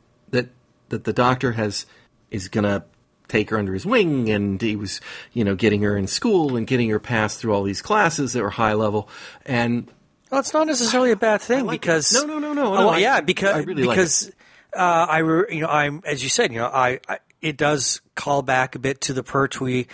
that 0.89 1.05
the 1.05 1.13
doctor 1.13 1.53
has 1.53 1.87
is 2.31 2.49
gonna 2.49 2.85
take 3.29 3.51
her 3.51 3.59
under 3.59 3.73
his 3.73 3.87
wing, 3.87 4.29
and 4.31 4.61
he 4.61 4.77
was 4.77 5.01
you 5.33 5.45
know 5.45 5.55
getting 5.55 5.83
her 5.83 5.97
in 5.97 6.07
school 6.07 6.57
and 6.57 6.67
getting 6.67 6.91
her 6.91 6.99
passed 6.99 7.41
through 7.41 7.53
all 7.55 7.63
these 7.63 7.83
classes 7.83 8.33
that 8.33 8.43
were 8.43 8.51
high 8.51 8.75
level, 8.75 9.09
and 9.47 9.91
Well, 10.31 10.41
it's 10.41 10.53
not 10.53 10.67
necessarily 10.67 11.11
a 11.11 11.17
bad 11.17 11.41
thing 11.41 11.67
like 11.67 11.77
it. 11.77 11.81
because 11.81 12.13
No, 12.13 12.27
no, 12.27 12.39
no, 12.39 12.53
no, 12.53 12.75
Oh, 12.77 12.87
well, 12.89 12.99
yeah, 12.99 13.21
because 13.21 13.55
I 13.55 13.59
really 13.61 13.85
like 13.85 13.97
because 13.97 14.31
uh, 14.77 15.07
I 15.09 15.19
you 15.21 15.61
know 15.61 15.69
I'm 15.69 16.03
as 16.05 16.23
you 16.23 16.29
said 16.29 16.53
you 16.53 16.59
know 16.59 16.67
I, 16.67 17.01
I 17.09 17.19
it 17.41 17.57
does 17.57 18.01
call 18.15 18.43
back 18.43 18.75
a 18.75 18.79
bit 18.79 19.03
to 19.03 19.13
the 19.13 19.23
Pertwee 19.23 19.87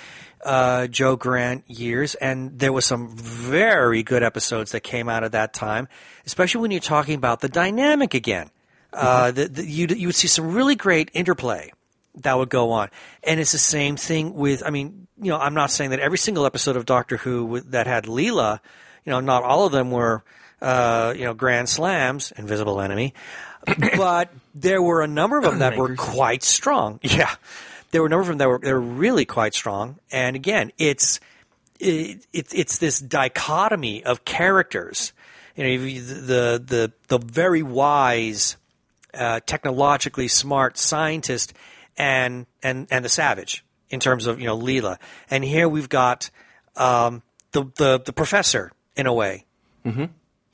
uh, 0.44 0.86
Jo 0.86 1.16
Grant 1.16 1.68
years, 1.68 2.14
and 2.14 2.58
there 2.58 2.72
was 2.72 2.84
some 2.84 3.08
very 3.16 4.02
good 4.02 4.22
episodes 4.22 4.72
that 4.72 4.80
came 4.80 5.08
out 5.08 5.24
of 5.24 5.32
that 5.32 5.52
time, 5.52 5.88
especially 6.26 6.60
when 6.62 6.70
you're 6.70 6.80
talking 6.80 7.14
about 7.14 7.40
the 7.40 7.48
dynamic 7.48 8.14
again. 8.14 8.50
Uh, 8.92 9.30
the, 9.30 9.48
the, 9.48 9.64
you 9.64 9.86
you 9.88 10.08
would 10.08 10.16
see 10.16 10.28
some 10.28 10.52
really 10.52 10.74
great 10.74 11.10
interplay 11.12 11.72
that 12.16 12.36
would 12.36 12.50
go 12.50 12.72
on, 12.72 12.90
and 13.22 13.40
it's 13.40 13.52
the 13.52 13.58
same 13.58 13.96
thing 13.96 14.34
with. 14.34 14.62
I 14.64 14.70
mean, 14.70 15.06
you 15.20 15.30
know, 15.30 15.38
I'm 15.38 15.54
not 15.54 15.70
saying 15.70 15.90
that 15.90 16.00
every 16.00 16.18
single 16.18 16.46
episode 16.46 16.76
of 16.76 16.86
Doctor 16.86 17.16
Who 17.18 17.60
that 17.60 17.86
had 17.86 18.04
Leela, 18.04 18.60
you 19.04 19.10
know, 19.10 19.20
not 19.20 19.42
all 19.42 19.66
of 19.66 19.72
them 19.72 19.90
were, 19.90 20.24
uh, 20.60 21.14
you 21.16 21.24
know, 21.24 21.34
grand 21.34 21.68
slams, 21.68 22.32
Invisible 22.32 22.80
Enemy, 22.80 23.14
but 23.96 24.32
there 24.54 24.82
were 24.82 25.02
a 25.02 25.08
number 25.08 25.38
of 25.38 25.44
them 25.44 25.58
that 25.60 25.76
were 25.76 25.94
quite 25.96 26.42
strong. 26.42 26.98
Yeah, 27.04 27.34
there 27.90 28.02
were 28.02 28.06
a 28.06 28.10
number 28.10 28.22
of 28.22 28.28
them 28.28 28.38
that 28.38 28.48
were 28.48 28.58
they 28.58 28.72
were 28.72 28.80
really 28.80 29.24
quite 29.24 29.54
strong, 29.54 29.98
and 30.10 30.36
again, 30.36 30.72
it's 30.78 31.20
it, 31.78 32.26
it's 32.32 32.52
it's 32.54 32.78
this 32.78 33.00
dichotomy 33.00 34.04
of 34.04 34.24
characters. 34.24 35.12
You 35.56 35.64
know, 35.64 35.78
the 35.78 36.62
the 36.64 36.92
the 37.08 37.18
very 37.18 37.62
wise, 37.62 38.56
uh, 39.14 39.40
technologically 39.46 40.28
smart 40.28 40.78
scientist, 40.78 41.52
and 41.96 42.46
and 42.62 42.86
and 42.90 43.04
the 43.04 43.08
savage 43.08 43.64
in 43.90 44.00
terms 44.00 44.26
of 44.26 44.40
you 44.40 44.46
know 44.46 44.58
Leela. 44.58 44.98
And 45.30 45.44
here 45.44 45.68
we've 45.68 45.88
got 45.88 46.30
um, 46.76 47.22
the 47.52 47.64
the 47.76 48.00
the 48.00 48.12
professor 48.12 48.72
in 48.96 49.06
a 49.06 49.12
way. 49.12 49.46
Mm-hmm. 49.84 50.04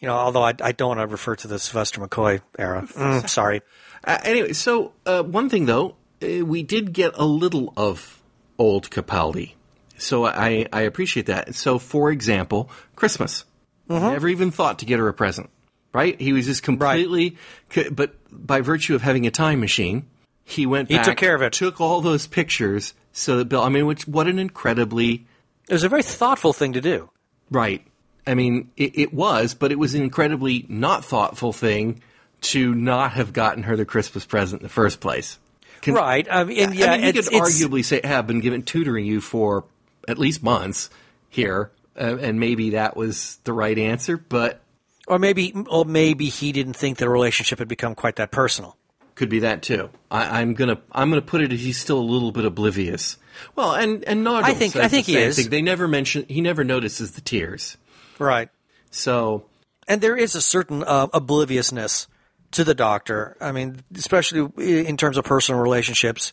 You 0.01 0.09
know, 0.09 0.15
although 0.15 0.43
I, 0.43 0.55
I 0.61 0.73
don't 0.73 0.97
want 0.97 1.01
to 1.01 1.07
refer 1.07 1.37
to 1.37 1.49
the 1.49 1.59
Sylvester 1.59 2.01
McCoy 2.01 2.41
era. 2.59 2.87
Mm, 2.93 3.29
sorry. 3.29 3.63
Uh, 4.05 4.19
anyway, 4.23 4.53
so 4.53 4.93
uh, 5.05 5.21
one 5.21 5.49
thing 5.49 5.67
though, 5.67 5.97
uh, 6.23 6.45
we 6.45 6.63
did 6.63 6.93
get 6.93 7.11
a 7.17 7.25
little 7.25 7.73
of 7.77 8.23
old 8.57 8.89
Capaldi, 8.89 9.55
so 9.97 10.25
I 10.25 10.69
I 10.73 10.83
appreciate 10.83 11.27
that. 11.27 11.57
So, 11.57 11.81
for 11.81 12.13
example, 12.13 12.71
Christmas, 12.95 13.45
never 13.89 14.29
even 14.29 14.53
thought 14.53 14.79
to 14.79 14.85
get 14.85 15.01
her 15.01 15.09
a 15.09 15.15
present. 15.15 15.51
Right? 15.93 16.21
He 16.21 16.33
was 16.33 16.47
just 16.47 16.63
completely, 16.63 17.37
c- 17.71 17.89
but 17.89 18.15
by 18.31 18.61
virtue 18.61 18.95
of 18.95 19.03
having 19.03 19.27
a 19.27 19.31
time 19.31 19.61
machine, 19.61 20.07
he 20.45 20.67
went. 20.67 20.91
He 20.91 20.97
back, 20.97 21.07
took 21.07 21.17
care 21.17 21.35
of 21.35 21.43
it. 21.43 21.53
Took 21.53 21.81
all 21.81 22.01
those 22.01 22.27
pictures 22.27 22.93
so 23.13 23.39
that 23.39 23.47
Bill. 23.47 23.63
I 23.63 23.69
mean, 23.71 23.87
which 23.87 24.07
what 24.07 24.27
an 24.27 24.39
incredibly 24.39 25.27
It 25.69 25.73
was 25.73 25.85
a 25.85 25.89
very 25.89 26.03
thoughtful 26.03 26.53
thing 26.53 26.75
to 26.75 26.81
do. 26.81 27.11
Right. 27.51 27.83
I 28.27 28.35
mean, 28.35 28.71
it, 28.77 28.99
it 28.99 29.15
was, 29.15 29.55
but 29.55 29.73
it 29.73 29.79
was 29.79 29.95
an 29.95 30.03
incredibly 30.03 30.67
not 30.69 31.05
thoughtful 31.05 31.53
thing 31.53 32.03
to 32.43 32.75
not 32.75 33.13
have 33.13 33.33
gotten 33.33 33.63
her 33.63 33.77
the 33.77 33.85
Christmas 33.85 34.27
present 34.27 34.61
in 34.61 34.65
the 34.65 34.73
first 34.73 35.01
place. 35.01 35.39
Con- 35.83 35.95
right. 35.95 36.27
I 36.31 36.45
mean, 36.45 36.73
yeah, 36.73 36.93
I 36.93 36.99
mean, 36.99 37.07
you 37.07 37.13
could 37.13 37.33
arguably 37.33 37.85
say, 37.85 38.01
"Have 38.03 38.27
been 38.27 38.41
given 38.41 38.63
tutoring 38.63 39.07
you 39.07 39.21
for 39.21 39.65
at 40.09 40.19
least 40.19 40.43
months 40.43 40.91
here," 41.29 41.71
uh, 41.99 42.17
and 42.21 42.41
maybe 42.41 42.71
that 42.71 42.97
was 42.97 43.39
the 43.45 43.53
right 43.53 43.79
answer, 43.79 44.17
but 44.17 44.61
or 45.07 45.19
maybe, 45.19 45.53
or 45.69 45.85
maybe 45.85 46.29
he 46.29 46.53
didn't 46.53 46.75
think 46.75 46.99
the 46.99 47.09
relationship 47.09 47.59
had 47.59 47.69
become 47.69 47.95
quite 47.95 48.17
that 48.17 48.31
personal. 48.31 48.77
could 49.15 49.29
be 49.29 49.39
that 49.41 49.63
too. 49.63 49.89
I, 50.11 50.41
I'm 50.41 50.55
gonna 50.55 50.79
I'm 50.93 51.09
gonna 51.11 51.23
put 51.23 51.41
it 51.41 51.53
as 51.53 51.61
he's 51.61 51.79
still 51.79 51.99
a 51.99 52.09
little 52.15 52.33
bit 52.33 52.45
oblivious. 52.45 53.17
Well, 53.55 53.75
and 53.75 54.05
and 54.05 54.25
Noggle 54.27 54.43
I 54.45 54.55
think- 54.55 54.77
I 54.77 54.89
think 54.89 55.07
he 55.07 55.17
is. 55.17 55.37
thing. 55.37 55.51
They 55.51 55.63
never 55.63 55.87
mention 55.89 56.27
he 56.29 56.41
never 56.41 56.65
notices 56.65 57.13
the 57.13 57.21
tears. 57.21 57.77
Right. 58.19 58.49
So 58.91 59.45
and 59.89 60.01
there 60.01 60.17
is 60.17 60.35
a 60.35 60.41
certain 60.43 60.83
uh, 60.83 61.07
obliviousness 61.15 62.09
to 62.53 62.65
the 62.65 62.75
doctor. 62.75 63.37
I 63.41 63.53
mean, 63.53 63.81
especially 63.95 64.49
in 64.87 64.97
terms 64.97 65.17
of 65.17 65.25
personal 65.25 65.61
relationships. 65.61 66.33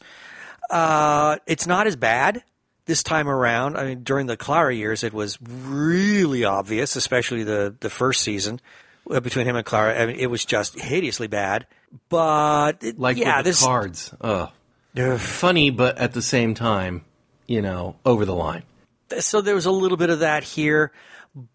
Uh, 0.70 1.38
it's 1.46 1.68
not 1.68 1.88
as 1.88 1.96
bad 1.96 2.44
this 2.86 3.04
time 3.04 3.28
around. 3.30 3.78
I 3.78 3.86
mean, 3.86 4.04
during 4.04 4.28
the 4.28 4.38
Clara 4.38 4.74
years, 4.74 5.04
it 5.04 5.14
was 5.14 5.38
really 5.42 6.44
obvious, 6.44 6.96
especially 6.96 7.44
the 7.44 7.76
the 7.80 7.90
first 7.90 8.22
season 8.22 8.60
uh, 9.10 9.20
between 9.20 9.46
him 9.48 9.56
and 9.56 9.66
Clara. 9.66 10.02
I 10.02 10.06
mean, 10.06 10.18
it 10.18 10.28
was 10.30 10.46
just 10.46 10.80
hideously 10.80 11.28
bad. 11.28 11.68
But 12.10 12.84
it- 12.84 13.00
like 13.00 13.18
yeah, 13.18 13.38
with 13.38 13.46
the 13.46 13.50
this 13.52 13.64
cards, 13.64 14.14
ugh. 14.22 14.50
Ugh. 14.98 15.20
funny, 15.20 15.70
but 15.70 15.98
at 15.98 16.14
the 16.14 16.22
same 16.22 16.54
time, 16.54 17.06
you 17.48 17.62
know, 17.62 17.96
over 18.06 18.26
the 18.26 18.36
line. 18.36 18.64
so 19.20 19.42
there 19.42 19.56
was 19.56 19.66
a 19.66 19.72
little 19.72 19.98
bit 19.98 20.10
of 20.10 20.20
that 20.20 20.44
here, 20.44 20.92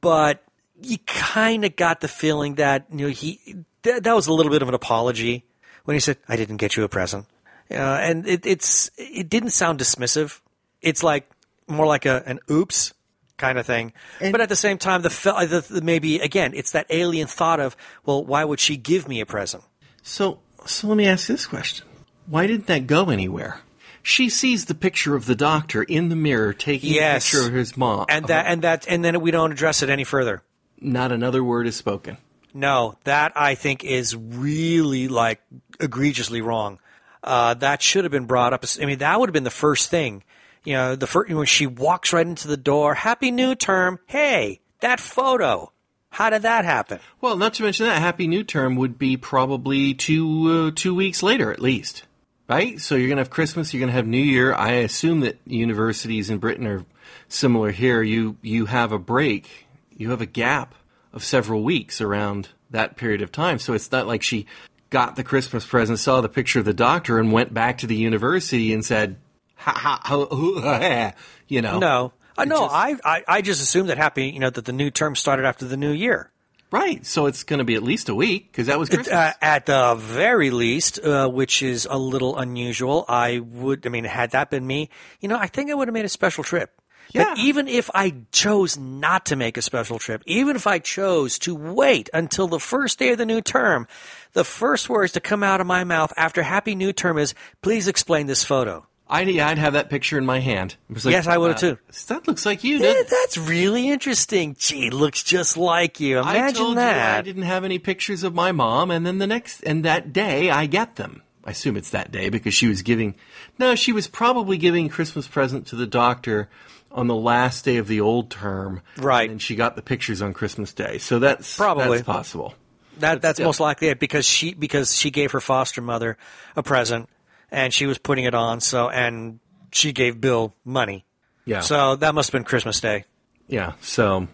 but 0.00 0.42
you 0.80 0.98
kind 1.06 1.64
of 1.64 1.74
got 1.76 2.00
the 2.00 2.08
feeling 2.08 2.54
that 2.56 2.86
you 2.90 2.98
know 2.98 3.08
he 3.08 3.56
that, 3.82 4.04
that 4.04 4.14
was 4.14 4.26
a 4.26 4.32
little 4.32 4.52
bit 4.52 4.62
of 4.62 4.68
an 4.68 4.74
apology 4.74 5.44
when 5.84 5.94
he 5.94 6.00
said, 6.00 6.18
"I 6.28 6.36
didn't 6.36 6.58
get 6.58 6.76
you 6.76 6.84
a 6.84 6.88
present," 6.88 7.26
uh, 7.70 7.74
and 7.74 8.26
it, 8.28 8.46
it's 8.46 8.90
it 8.96 9.28
didn't 9.28 9.50
sound 9.50 9.80
dismissive. 9.80 10.40
It's 10.82 11.02
like 11.02 11.28
more 11.66 11.86
like 11.86 12.06
a 12.06 12.22
an 12.26 12.40
oops 12.50 12.92
kind 13.36 13.58
of 13.58 13.66
thing. 13.66 13.92
but 14.20 14.40
at 14.40 14.48
the 14.48 14.56
same 14.56 14.78
time, 14.78 15.02
the, 15.02 15.08
the, 15.10 15.64
the 15.74 15.80
maybe 15.80 16.18
again, 16.18 16.52
it's 16.54 16.72
that 16.72 16.86
alien 16.90 17.28
thought 17.28 17.60
of, 17.60 17.76
well, 18.04 18.24
why 18.24 18.44
would 18.44 18.58
she 18.60 18.76
give 18.76 19.06
me 19.08 19.20
a 19.20 19.26
present? 19.26 19.62
So, 20.02 20.40
so 20.66 20.88
let 20.88 20.96
me 20.96 21.06
ask 21.06 21.26
this 21.28 21.46
question: 21.46 21.86
Why 22.26 22.46
didn't 22.46 22.66
that 22.66 22.86
go 22.86 23.10
anywhere? 23.10 23.60
She 24.02 24.28
sees 24.30 24.64
the 24.64 24.74
picture 24.74 25.14
of 25.16 25.26
the 25.26 25.34
doctor 25.34 25.82
in 25.82 26.08
the 26.08 26.16
mirror 26.16 26.52
taking 26.54 26.94
Yes. 26.94 27.28
a 27.28 27.36
picture 27.36 27.48
of 27.48 27.54
his 27.54 27.76
mom, 27.76 28.06
And 28.08 28.26
that 28.26 28.46
and 28.46 28.62
that 28.62 28.86
and 28.88 29.04
then 29.04 29.20
we 29.20 29.30
don't 29.30 29.52
address 29.52 29.82
it 29.82 29.90
any 29.90 30.04
further. 30.04 30.42
not 30.80 31.12
another 31.12 31.42
word 31.44 31.66
is 31.66 31.76
spoken. 31.76 32.16
No, 32.54 32.96
that 33.04 33.32
I 33.36 33.54
think 33.54 33.84
is 33.84 34.16
really 34.16 35.06
like 35.08 35.42
egregiously 35.80 36.40
wrong. 36.40 36.78
Uh, 37.22 37.52
that 37.54 37.82
should 37.82 38.04
have 38.04 38.12
been 38.12 38.24
brought 38.26 38.52
up. 38.54 38.64
I 38.80 38.86
mean, 38.86 38.98
that 38.98 39.18
would 39.20 39.28
have 39.28 39.34
been 39.34 39.44
the 39.44 39.50
first 39.50 39.90
thing. 39.90 40.22
You 40.68 40.74
know, 40.74 40.96
the 40.96 41.06
first 41.06 41.32
when 41.32 41.46
she 41.46 41.66
walks 41.66 42.12
right 42.12 42.26
into 42.26 42.46
the 42.46 42.58
door. 42.58 42.92
Happy 42.92 43.30
New 43.30 43.54
Term. 43.54 44.00
Hey, 44.04 44.60
that 44.80 45.00
photo. 45.00 45.72
How 46.10 46.28
did 46.28 46.42
that 46.42 46.66
happen? 46.66 47.00
Well, 47.22 47.38
not 47.38 47.54
to 47.54 47.62
mention 47.62 47.86
that 47.86 48.02
Happy 48.02 48.26
New 48.26 48.44
Term 48.44 48.76
would 48.76 48.98
be 48.98 49.16
probably 49.16 49.94
two 49.94 50.68
uh, 50.68 50.70
two 50.74 50.94
weeks 50.94 51.22
later 51.22 51.50
at 51.50 51.62
least, 51.62 52.02
right? 52.50 52.78
So 52.78 52.96
you're 52.96 53.08
gonna 53.08 53.22
have 53.22 53.30
Christmas, 53.30 53.72
you're 53.72 53.80
gonna 53.80 53.92
have 53.92 54.06
New 54.06 54.18
Year. 54.18 54.52
I 54.52 54.72
assume 54.72 55.20
that 55.20 55.38
universities 55.46 56.28
in 56.28 56.36
Britain 56.36 56.66
are 56.66 56.84
similar 57.28 57.70
here. 57.70 58.02
You 58.02 58.36
you 58.42 58.66
have 58.66 58.92
a 58.92 58.98
break, 58.98 59.48
you 59.96 60.10
have 60.10 60.20
a 60.20 60.26
gap 60.26 60.74
of 61.14 61.24
several 61.24 61.62
weeks 61.62 62.02
around 62.02 62.50
that 62.68 62.98
period 62.98 63.22
of 63.22 63.32
time. 63.32 63.58
So 63.58 63.72
it's 63.72 63.90
not 63.90 64.06
like 64.06 64.22
she 64.22 64.44
got 64.90 65.16
the 65.16 65.24
Christmas 65.24 65.64
present, 65.66 65.98
saw 65.98 66.20
the 66.20 66.28
picture 66.28 66.58
of 66.58 66.66
the 66.66 66.74
doctor, 66.74 67.18
and 67.18 67.32
went 67.32 67.54
back 67.54 67.78
to 67.78 67.86
the 67.86 67.96
university 67.96 68.74
and 68.74 68.84
said, 68.84 69.16
ha 69.58 69.72
ha, 69.72 70.00
ha, 70.02 70.24
hoo, 70.26 70.60
ha, 70.60 70.78
ha," 70.78 71.12
you 71.46 71.60
know, 71.62 71.78
No, 71.78 72.12
uh, 72.38 72.44
no. 72.44 72.60
just- 72.60 72.74
I, 72.74 72.96
I 73.04 73.24
I 73.28 73.42
just 73.42 73.60
assumed 73.62 73.88
that 73.90 73.98
happy. 73.98 74.28
You 74.28 74.40
know 74.40 74.50
that 74.50 74.64
the 74.64 74.72
new 74.72 74.90
term 74.90 75.14
started 75.16 75.44
after 75.44 75.64
the 75.66 75.76
new 75.76 75.92
year. 75.92 76.30
right? 76.70 77.04
So 77.06 77.24
it's 77.26 77.44
gonna 77.44 77.64
be 77.64 77.74
at 77.76 77.82
least 77.82 78.08
a 78.10 78.14
week 78.14 78.52
because 78.52 78.66
that 78.66 78.78
was 78.78 78.88
Christmas. 78.90 79.08
Uh, 79.08 79.32
at 79.40 79.64
the 79.66 79.94
very 79.96 80.50
least, 80.50 80.98
uh, 81.02 81.26
which 81.28 81.62
is 81.62 81.86
a 81.90 81.96
little 81.98 82.36
unusual, 82.38 83.04
I 83.08 83.38
would. 83.38 83.86
I 83.86 83.88
mean, 83.90 84.04
had 84.04 84.32
that 84.32 84.50
been 84.50 84.66
me, 84.66 84.90
you 85.20 85.28
know, 85.28 85.38
I 85.38 85.46
think 85.46 85.70
I 85.70 85.74
would 85.74 85.88
have 85.88 85.94
made 85.94 86.04
a 86.04 86.10
special 86.10 86.44
trip. 86.44 86.70
Yeah. 87.14 87.24
But 87.24 87.38
even 87.38 87.68
if 87.68 87.88
I 87.94 88.12
chose 88.32 88.76
not 88.76 89.24
to 89.26 89.36
make 89.36 89.56
a 89.56 89.62
special 89.62 89.98
trip, 89.98 90.22
even 90.26 90.56
if 90.56 90.66
I 90.66 90.78
chose 90.78 91.38
to 91.38 91.54
wait 91.54 92.10
until 92.12 92.48
the 92.48 92.60
first 92.60 92.98
day 92.98 93.12
of 93.12 93.16
the 93.18 93.24
new 93.24 93.40
term, 93.40 93.88
the 94.34 94.44
first 94.44 94.90
words 94.90 95.12
to 95.14 95.20
come 95.20 95.42
out 95.42 95.62
of 95.62 95.66
my 95.66 95.84
mouth 95.84 96.12
after 96.18 96.42
Happy 96.42 96.74
New 96.74 96.92
Term 96.92 97.16
is, 97.16 97.32
"Please 97.62 97.88
explain 97.88 98.26
this 98.26 98.44
photo." 98.44 98.86
I'd, 99.10 99.28
yeah, 99.28 99.48
I'd 99.48 99.58
have 99.58 99.72
that 99.72 99.88
picture 99.88 100.18
in 100.18 100.26
my 100.26 100.40
hand. 100.40 100.76
Was 100.90 101.04
like, 101.06 101.12
Yes, 101.12 101.26
I 101.26 101.38
would 101.38 101.52
have 101.52 101.56
uh, 101.56 101.76
too. 101.76 101.78
That 102.08 102.28
looks 102.28 102.44
like 102.44 102.62
you, 102.62 102.78
dude. 102.78 103.06
that's 103.08 103.38
really 103.38 103.88
interesting. 103.88 104.54
Gee, 104.58 104.90
looks 104.90 105.22
just 105.22 105.56
like 105.56 105.98
you. 105.98 106.18
I 106.18 106.36
Imagine 106.36 106.56
told 106.56 106.76
you 106.76 106.82
I 106.82 107.22
didn't 107.22 107.42
have 107.42 107.64
any 107.64 107.78
pictures 107.78 108.22
of 108.22 108.34
my 108.34 108.52
mom, 108.52 108.90
and 108.90 109.06
then 109.06 109.18
the 109.18 109.26
next 109.26 109.62
and 109.62 109.84
that 109.84 110.12
day 110.12 110.50
I 110.50 110.66
get 110.66 110.96
them. 110.96 111.22
I 111.44 111.52
assume 111.52 111.78
it's 111.78 111.90
that 111.90 112.12
day 112.12 112.28
because 112.28 112.52
she 112.52 112.68
was 112.68 112.82
giving. 112.82 113.16
No, 113.58 113.74
she 113.74 113.92
was 113.92 114.06
probably 114.06 114.58
giving 114.58 114.90
Christmas 114.90 115.26
present 115.26 115.68
to 115.68 115.76
the 115.76 115.86
doctor 115.86 116.50
on 116.92 117.06
the 117.06 117.14
last 117.14 117.64
day 117.64 117.76
of 117.78 117.86
the 117.88 118.00
old 118.00 118.30
term, 118.30 118.82
Right. 118.96 119.30
And 119.30 119.40
she 119.40 119.54
got 119.56 119.76
the 119.76 119.82
pictures 119.82 120.20
on 120.20 120.32
Christmas 120.34 120.72
Day, 120.72 120.98
so 120.98 121.18
that's 121.18 121.56
Probably. 121.56 121.98
that's 121.98 122.06
possible. 122.06 122.54
That 122.98 123.22
that's 123.22 123.36
still. 123.36 123.46
most 123.46 123.60
likely 123.60 123.88
it 123.88 123.98
because 124.00 124.26
she 124.26 124.52
because 124.54 124.94
she 124.94 125.10
gave 125.10 125.32
her 125.32 125.40
foster 125.40 125.80
mother 125.80 126.18
a 126.56 126.62
present 126.62 127.08
and 127.50 127.72
she 127.72 127.86
was 127.86 127.98
putting 127.98 128.24
it 128.24 128.34
on 128.34 128.60
so 128.60 128.88
and 128.88 129.40
she 129.72 129.92
gave 129.92 130.20
Bill 130.20 130.54
money. 130.64 131.04
Yeah. 131.44 131.60
So 131.60 131.96
that 131.96 132.14
must 132.14 132.28
have 132.28 132.32
been 132.38 132.44
Christmas 132.44 132.80
Day. 132.80 133.04
Yeah. 133.46 133.72
So, 133.80 134.28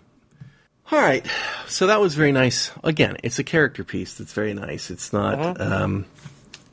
all 0.90 1.00
right. 1.00 1.26
So 1.68 1.86
that 1.86 2.00
was 2.00 2.14
very 2.14 2.32
nice. 2.32 2.70
Again, 2.82 3.16
it's 3.22 3.38
a 3.38 3.44
character 3.44 3.84
piece 3.84 4.14
that's 4.14 4.32
very 4.32 4.54
nice. 4.54 4.90
It's 4.90 5.12
not. 5.12 5.60
Um, 5.60 6.06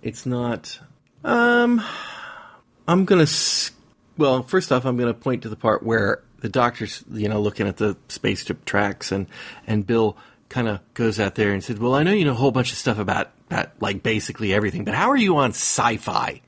it's 0.02 0.26
not. 0.26 0.80
Um, 1.24 1.82
I'm 2.88 3.06
gonna. 3.06 3.28
Well, 4.18 4.44
first 4.44 4.72
off, 4.72 4.86
I'm 4.86 4.98
gonna 4.98 5.14
point 5.14 5.44
to 5.44 5.50
the 5.50 5.56
part 5.56 5.84
where 5.84 6.24
the 6.40 6.50
doctor's, 6.50 7.04
you 7.12 7.30
know, 7.30 7.40
looking 7.40 7.68
at 7.68 7.78
the 7.78 7.96
spaceship 8.08 8.66
tracks, 8.66 9.12
and 9.12 9.28
and 9.68 9.86
Bill 9.86 10.18
kind 10.50 10.68
of 10.68 10.80
goes 10.96 11.20
out 11.20 11.36
there 11.36 11.54
and 11.54 11.64
said, 11.64 11.78
"Well, 11.78 11.94
I 11.94 12.04
know 12.04 12.12
you 12.12 12.26
know 12.26 12.32
a 12.32 12.36
whole 12.36 12.52
bunch 12.52 12.72
of 12.72 12.78
stuff 12.80 12.98
about 12.98 13.30
about 13.52 13.72
like 13.80 14.02
basically 14.04 14.54
everything, 14.54 14.86
but 14.86 14.94
how 14.94 15.10
are 15.10 15.18
you 15.18 15.38
on 15.38 15.50
sci-fi?" 15.52 16.42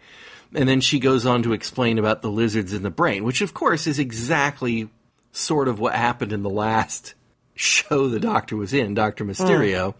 And 0.55 0.69
then 0.69 0.81
she 0.81 0.99
goes 0.99 1.25
on 1.25 1.43
to 1.43 1.53
explain 1.53 1.97
about 1.97 2.21
the 2.21 2.29
lizards 2.29 2.73
in 2.73 2.83
the 2.83 2.91
brain, 2.91 3.23
which 3.23 3.41
of 3.41 3.53
course 3.53 3.87
is 3.87 3.99
exactly 3.99 4.89
sort 5.31 5.67
of 5.67 5.79
what 5.79 5.95
happened 5.95 6.31
in 6.31 6.43
the 6.43 6.49
last 6.49 7.15
show 7.55 8.07
the 8.07 8.19
doctor 8.19 8.55
was 8.55 8.73
in, 8.73 8.93
Doctor 8.93 9.25
Mysterio. 9.25 9.95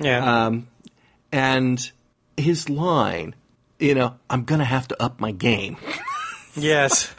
Yeah. 0.00 0.46
Um, 0.46 0.68
and 1.30 1.90
his 2.36 2.68
line, 2.68 3.34
you 3.78 3.94
know, 3.94 4.16
I'm 4.28 4.44
going 4.44 4.60
to 4.60 4.64
have 4.64 4.88
to 4.88 5.02
up 5.02 5.20
my 5.20 5.30
game. 5.30 5.76
yes. 6.56 7.14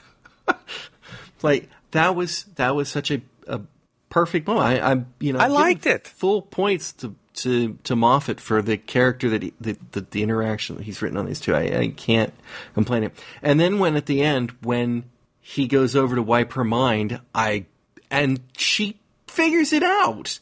like 1.42 1.70
that 1.92 2.16
was 2.16 2.46
that 2.56 2.76
was 2.76 2.90
such 2.90 3.12
a, 3.12 3.22
a 3.48 3.62
perfect 4.10 4.48
moment. 4.48 4.66
I, 4.66 4.92
I 4.94 5.04
you 5.20 5.34
know 5.34 5.40
I 5.40 5.48
liked 5.48 5.86
it. 5.86 6.08
Full 6.08 6.42
points 6.42 6.94
to 6.94 7.16
to 7.36 7.78
to 7.84 7.96
Moffat 7.96 8.40
for 8.42 8.62
the 8.62 8.78
character 8.78 9.30
that 9.30 9.44
he, 9.44 9.54
the, 9.62 9.78
the 9.92 10.02
the 10.12 10.24
interaction 10.24 10.76
that 10.78 10.84
he's 10.84 11.02
written 11.02 11.18
on 11.18 11.26
these 11.26 11.40
two. 11.40 11.56
I, 11.56 11.80
I 11.80 11.88
can't 11.96 12.34
complain. 12.74 13.04
It. 13.04 13.14
And 13.42 13.60
then 13.60 13.80
when 13.80 13.96
at 13.96 14.06
the 14.06 14.22
end 14.22 14.52
when 14.62 15.04
he 15.42 15.68
goes 15.68 15.96
over 15.96 16.16
to 16.16 16.22
wipe 16.24 16.54
her 16.54 16.64
mind, 16.64 17.20
I 17.34 17.66
and 18.12 18.40
she 18.58 18.98
figures 19.28 19.74
it 19.74 19.84
out. 19.84 20.40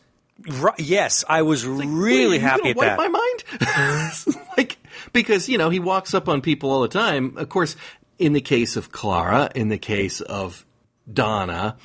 Right, 0.48 0.80
yes, 0.80 1.26
I 1.28 1.42
was 1.42 1.66
Like, 1.66 1.88
really 1.90 2.38
happy 2.40 2.70
at 2.70 2.76
wipe 2.76 2.96
that. 2.96 2.98
my 2.98 3.08
mind? 3.08 4.38
like 4.58 4.78
because 5.14 5.50
you 5.50 5.58
know 5.58 5.70
he 5.70 5.80
walks 5.80 6.14
up 6.14 6.30
on 6.30 6.42
people 6.42 6.70
all 6.72 6.82
the 6.82 6.88
time. 6.88 7.38
Of 7.38 7.50
course, 7.50 7.76
in 8.20 8.34
the 8.34 8.42
case 8.42 8.76
of 8.78 8.92
Clara, 8.92 9.50
in 9.56 9.70
the 9.70 9.78
case 9.80 10.22
of 10.22 10.66
Donna, 11.12 11.78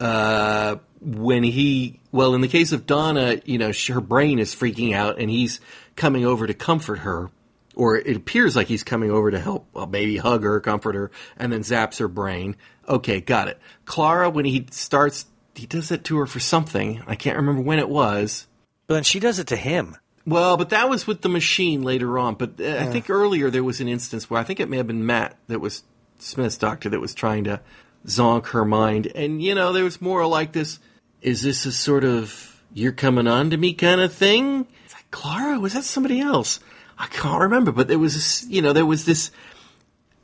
uh, 0.00 0.76
when 1.04 1.42
he 1.42 2.00
well, 2.12 2.34
in 2.34 2.40
the 2.40 2.48
case 2.48 2.72
of 2.72 2.86
Donna, 2.86 3.40
you 3.44 3.58
know 3.58 3.72
her 3.88 4.00
brain 4.00 4.38
is 4.38 4.54
freaking 4.54 4.94
out, 4.94 5.18
and 5.18 5.30
he's 5.30 5.60
coming 5.96 6.24
over 6.24 6.46
to 6.46 6.54
comfort 6.54 7.00
her. 7.00 7.30
Or 7.76 7.96
it 7.96 8.16
appears 8.16 8.54
like 8.54 8.68
he's 8.68 8.84
coming 8.84 9.10
over 9.10 9.32
to 9.32 9.40
help, 9.40 9.66
well, 9.72 9.86
maybe 9.86 10.16
hug 10.16 10.44
her, 10.44 10.60
comfort 10.60 10.94
her, 10.94 11.10
and 11.36 11.52
then 11.52 11.62
zaps 11.62 11.98
her 11.98 12.06
brain. 12.06 12.54
Okay, 12.88 13.20
got 13.20 13.48
it. 13.48 13.58
Clara, 13.84 14.30
when 14.30 14.44
he 14.44 14.66
starts, 14.70 15.26
he 15.56 15.66
does 15.66 15.88
that 15.88 16.04
to 16.04 16.18
her 16.18 16.26
for 16.26 16.38
something. 16.38 17.02
I 17.08 17.16
can't 17.16 17.36
remember 17.36 17.62
when 17.62 17.80
it 17.80 17.88
was. 17.88 18.46
But 18.86 18.94
then 18.94 19.02
she 19.02 19.18
does 19.18 19.40
it 19.40 19.48
to 19.48 19.56
him. 19.56 19.96
Well, 20.24 20.56
but 20.56 20.70
that 20.70 20.88
was 20.88 21.06
with 21.08 21.22
the 21.22 21.28
machine 21.28 21.82
later 21.82 22.16
on. 22.18 22.36
But 22.36 22.60
uh, 22.60 22.76
I 22.78 22.86
think 22.86 23.10
earlier 23.10 23.50
there 23.50 23.64
was 23.64 23.80
an 23.80 23.88
instance 23.88 24.30
where 24.30 24.40
I 24.40 24.44
think 24.44 24.60
it 24.60 24.68
may 24.68 24.76
have 24.76 24.86
been 24.86 25.04
Matt 25.04 25.36
that 25.48 25.60
was 25.60 25.82
Smith's 26.18 26.56
doctor 26.56 26.88
that 26.90 27.00
was 27.00 27.12
trying 27.12 27.44
to 27.44 27.60
zonk 28.06 28.46
her 28.48 28.64
mind. 28.64 29.08
And, 29.14 29.42
you 29.42 29.54
know, 29.54 29.72
there 29.72 29.84
was 29.84 30.00
more 30.00 30.24
like 30.26 30.52
this 30.52 30.78
is 31.24 31.42
this 31.42 31.66
a 31.66 31.72
sort 31.72 32.04
of 32.04 32.60
you're 32.72 32.92
coming 32.92 33.26
on 33.26 33.50
to 33.50 33.56
me 33.56 33.72
kind 33.74 34.00
of 34.00 34.12
thing? 34.12 34.66
It's 34.84 34.94
like, 34.94 35.10
Clara, 35.10 35.58
was 35.58 35.72
that 35.72 35.82
somebody 35.84 36.20
else? 36.20 36.60
I 36.98 37.06
can't 37.08 37.40
remember. 37.42 37.72
But 37.72 37.88
there 37.88 37.98
was 37.98 38.14
this, 38.14 38.46
you 38.48 38.62
know, 38.62 38.72
there 38.72 38.86
was 38.86 39.04
this 39.04 39.30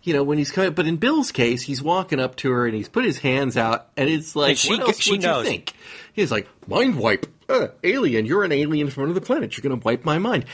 you 0.02 0.14
know, 0.14 0.22
when 0.22 0.38
he's 0.38 0.50
coming, 0.50 0.72
but 0.72 0.86
in 0.86 0.96
Bill's 0.96 1.30
case, 1.30 1.60
he's 1.60 1.82
walking 1.82 2.18
up 2.20 2.34
to 2.36 2.50
her 2.50 2.64
and 2.66 2.74
he's 2.74 2.88
put 2.88 3.04
his 3.04 3.18
hands 3.18 3.54
out, 3.58 3.88
and 3.98 4.08
it's 4.08 4.34
like, 4.34 4.50
And 4.50 4.58
she- 4.58 4.70
what 4.70 4.80
else 4.80 4.98
she 4.98 5.10
would 5.10 5.22
knows. 5.22 5.44
you 5.44 5.50
think? 5.50 5.74
He's 6.14 6.30
like, 6.30 6.48
mind 6.66 6.96
wipe, 6.96 7.26
uh, 7.50 7.68
alien, 7.84 8.24
you're 8.24 8.42
an 8.42 8.50
alien 8.50 8.88
from 8.88 9.04
another 9.04 9.20
planet. 9.20 9.54
You're 9.56 9.62
going 9.68 9.78
to 9.78 9.84
wipe 9.84 10.02
my 10.06 10.16
mind. 10.18 10.46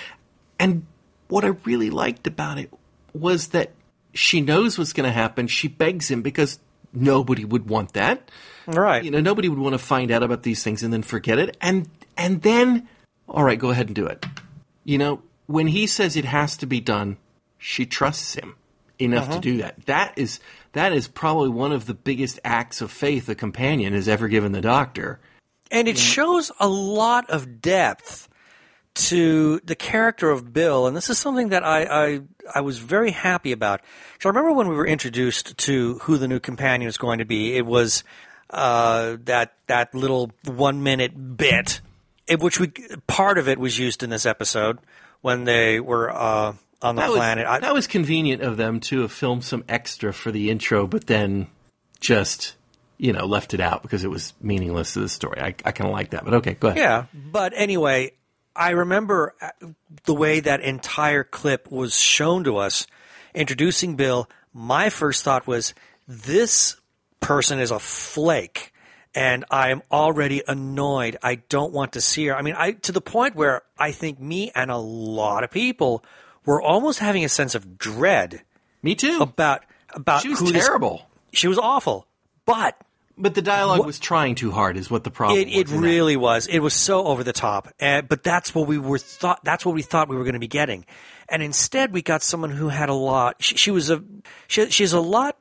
And 0.58 0.84
what 1.28 1.44
I 1.44 1.48
really 1.64 1.90
liked 1.90 2.26
about 2.26 2.58
it 2.58 2.72
was 3.12 3.48
that 3.48 3.70
she 4.14 4.40
knows 4.40 4.78
what's 4.78 4.92
going 4.92 5.06
to 5.08 5.12
happen. 5.12 5.46
She 5.46 5.68
begs 5.68 6.10
him 6.10 6.22
because 6.22 6.58
nobody 6.92 7.44
would 7.44 7.68
want 7.68 7.92
that. 7.92 8.28
Right. 8.66 9.04
You 9.04 9.10
know, 9.10 9.20
nobody 9.20 9.48
would 9.48 9.58
want 9.58 9.74
to 9.74 9.78
find 9.78 10.10
out 10.10 10.22
about 10.22 10.42
these 10.42 10.62
things 10.62 10.82
and 10.82 10.92
then 10.92 11.02
forget 11.02 11.38
it. 11.38 11.56
And 11.60 11.88
and 12.16 12.42
then, 12.42 12.88
all 13.28 13.44
right, 13.44 13.58
go 13.58 13.70
ahead 13.70 13.86
and 13.86 13.94
do 13.94 14.06
it. 14.06 14.24
You 14.84 14.98
know, 14.98 15.22
when 15.46 15.66
he 15.68 15.86
says 15.86 16.16
it 16.16 16.24
has 16.24 16.56
to 16.58 16.66
be 16.66 16.80
done, 16.80 17.18
she 17.58 17.86
trusts 17.86 18.34
him 18.34 18.56
enough 18.98 19.26
to 19.26 19.30
uh-huh. 19.32 19.40
do 19.40 19.56
that. 19.58 19.86
That 19.86 20.14
is 20.16 20.40
that 20.72 20.92
is 20.92 21.08
probably 21.08 21.48
one 21.48 21.72
of 21.72 21.86
the 21.86 21.94
biggest 21.94 22.40
acts 22.44 22.80
of 22.80 22.90
faith 22.90 23.28
a 23.28 23.34
companion 23.34 23.92
has 23.92 24.08
ever 24.08 24.28
given 24.28 24.52
the 24.52 24.60
doctor. 24.60 25.20
and 25.70 25.88
it 25.88 25.98
shows 25.98 26.52
a 26.60 26.68
lot 26.68 27.28
of 27.30 27.60
depth 27.60 28.28
to 28.94 29.60
the 29.60 29.74
character 29.74 30.30
of 30.30 30.52
Bill, 30.52 30.86
and 30.86 30.96
this 30.96 31.10
is 31.10 31.18
something 31.18 31.50
that 31.50 31.62
I 31.62 31.84
I, 31.84 32.20
I 32.54 32.60
was 32.62 32.78
very 32.78 33.10
happy 33.10 33.52
about. 33.52 33.82
So 34.20 34.28
I 34.28 34.30
remember 34.30 34.52
when 34.52 34.68
we 34.68 34.74
were 34.74 34.86
introduced 34.86 35.58
to 35.58 35.98
who 36.02 36.16
the 36.16 36.28
new 36.28 36.40
companion 36.40 36.86
was 36.86 36.96
going 36.96 37.18
to 37.18 37.26
be. 37.26 37.56
It 37.56 37.66
was 37.66 38.04
uh, 38.50 39.16
that 39.24 39.54
that 39.66 39.94
little 39.94 40.30
one 40.44 40.82
minute 40.82 41.36
bit, 41.36 41.80
in 42.28 42.40
which 42.40 42.60
we 42.60 42.68
part 43.06 43.38
of 43.38 43.48
it 43.48 43.58
was 43.58 43.78
used 43.78 44.02
in 44.02 44.10
this 44.10 44.26
episode 44.26 44.78
when 45.20 45.44
they 45.44 45.80
were 45.80 46.10
uh, 46.10 46.54
on 46.82 46.94
the 46.96 47.02
That 47.02 47.10
was, 47.10 47.16
planet. 47.18 47.46
I- 47.46 47.60
that 47.60 47.74
was 47.74 47.86
convenient 47.86 48.42
of 48.42 48.56
them 48.56 48.80
to 48.80 49.00
have 49.02 49.12
filmed 49.12 49.44
some 49.44 49.64
extra 49.68 50.12
for 50.12 50.30
the 50.30 50.50
intro, 50.50 50.86
but 50.86 51.06
then 51.06 51.48
just 52.00 52.54
you 52.98 53.12
know 53.12 53.26
left 53.26 53.54
it 53.54 53.60
out 53.60 53.82
because 53.82 54.04
it 54.04 54.10
was 54.10 54.32
meaningless 54.40 54.92
to 54.94 55.00
the 55.00 55.08
story. 55.08 55.40
I, 55.40 55.54
I 55.64 55.72
kind 55.72 55.88
of 55.88 55.92
like 55.92 56.10
that, 56.10 56.24
but 56.24 56.34
okay, 56.34 56.54
go 56.54 56.68
ahead. 56.68 56.78
Yeah, 56.78 57.04
but 57.12 57.52
anyway, 57.56 58.12
I 58.54 58.70
remember 58.70 59.34
uh, 59.40 59.50
the 60.04 60.14
way 60.14 60.40
that 60.40 60.60
entire 60.60 61.24
clip 61.24 61.70
was 61.70 61.98
shown 61.98 62.44
to 62.44 62.58
us, 62.58 62.86
introducing 63.34 63.96
Bill. 63.96 64.28
My 64.52 64.88
first 64.88 65.24
thought 65.24 65.46
was, 65.46 65.74
this 66.08 66.76
person 67.20 67.58
is 67.58 67.70
a 67.70 67.78
flake, 67.78 68.72
and 69.14 69.44
I 69.50 69.70
am 69.70 69.82
already 69.90 70.42
annoyed. 70.46 71.16
I 71.22 71.36
don't 71.36 71.72
want 71.72 71.92
to 71.94 72.00
see 72.00 72.26
her. 72.26 72.36
I 72.36 72.42
mean, 72.42 72.54
I 72.56 72.72
to 72.72 72.92
the 72.92 73.00
point 73.00 73.34
where 73.34 73.62
I 73.78 73.92
think 73.92 74.20
me 74.20 74.50
and 74.54 74.70
a 74.70 74.76
lot 74.76 75.44
of 75.44 75.50
people 75.50 76.04
were 76.44 76.60
almost 76.62 76.98
having 77.00 77.24
a 77.24 77.28
sense 77.28 77.54
of 77.54 77.78
dread 77.78 78.42
Me 78.82 78.94
too. 78.94 79.18
about 79.20 79.64
about 79.90 80.22
she 80.22 80.28
was 80.28 80.40
who 80.40 80.50
this- 80.52 80.64
terrible. 80.66 81.06
she 81.32 81.48
was 81.48 81.58
awful, 81.58 82.06
but 82.44 82.76
But 83.18 83.34
the 83.34 83.42
dialogue 83.42 83.84
was 83.86 83.98
trying 83.98 84.34
too 84.34 84.50
hard, 84.52 84.76
is 84.76 84.90
what 84.90 85.02
the 85.04 85.10
problem. 85.10 85.38
It, 85.40 85.48
it 85.48 85.70
in 85.70 85.80
that. 85.80 85.86
really 85.88 86.16
was. 86.16 86.46
It 86.46 86.58
was 86.60 86.74
so 86.74 87.06
over 87.06 87.24
the 87.24 87.32
top. 87.32 87.68
And, 87.80 88.06
but 88.08 88.22
that's 88.22 88.54
what 88.54 88.68
we 88.68 88.76
were 88.78 88.98
thought. 88.98 89.42
That's 89.42 89.64
what 89.64 89.74
we 89.74 89.80
thought 89.82 90.08
we 90.08 90.16
were 90.16 90.24
going 90.24 90.34
to 90.34 90.38
be 90.38 90.46
getting. 90.48 90.84
And 91.28 91.42
instead, 91.42 91.92
we 91.94 92.02
got 92.02 92.22
someone 92.22 92.50
who 92.50 92.68
had 92.68 92.88
a 92.90 92.94
lot. 92.94 93.36
She, 93.42 93.56
she 93.56 93.70
was 93.72 93.88
a. 93.90 94.04
She, 94.48 94.70
she 94.70 94.82
has 94.84 94.92
a 94.92 95.00
lot. 95.00 95.36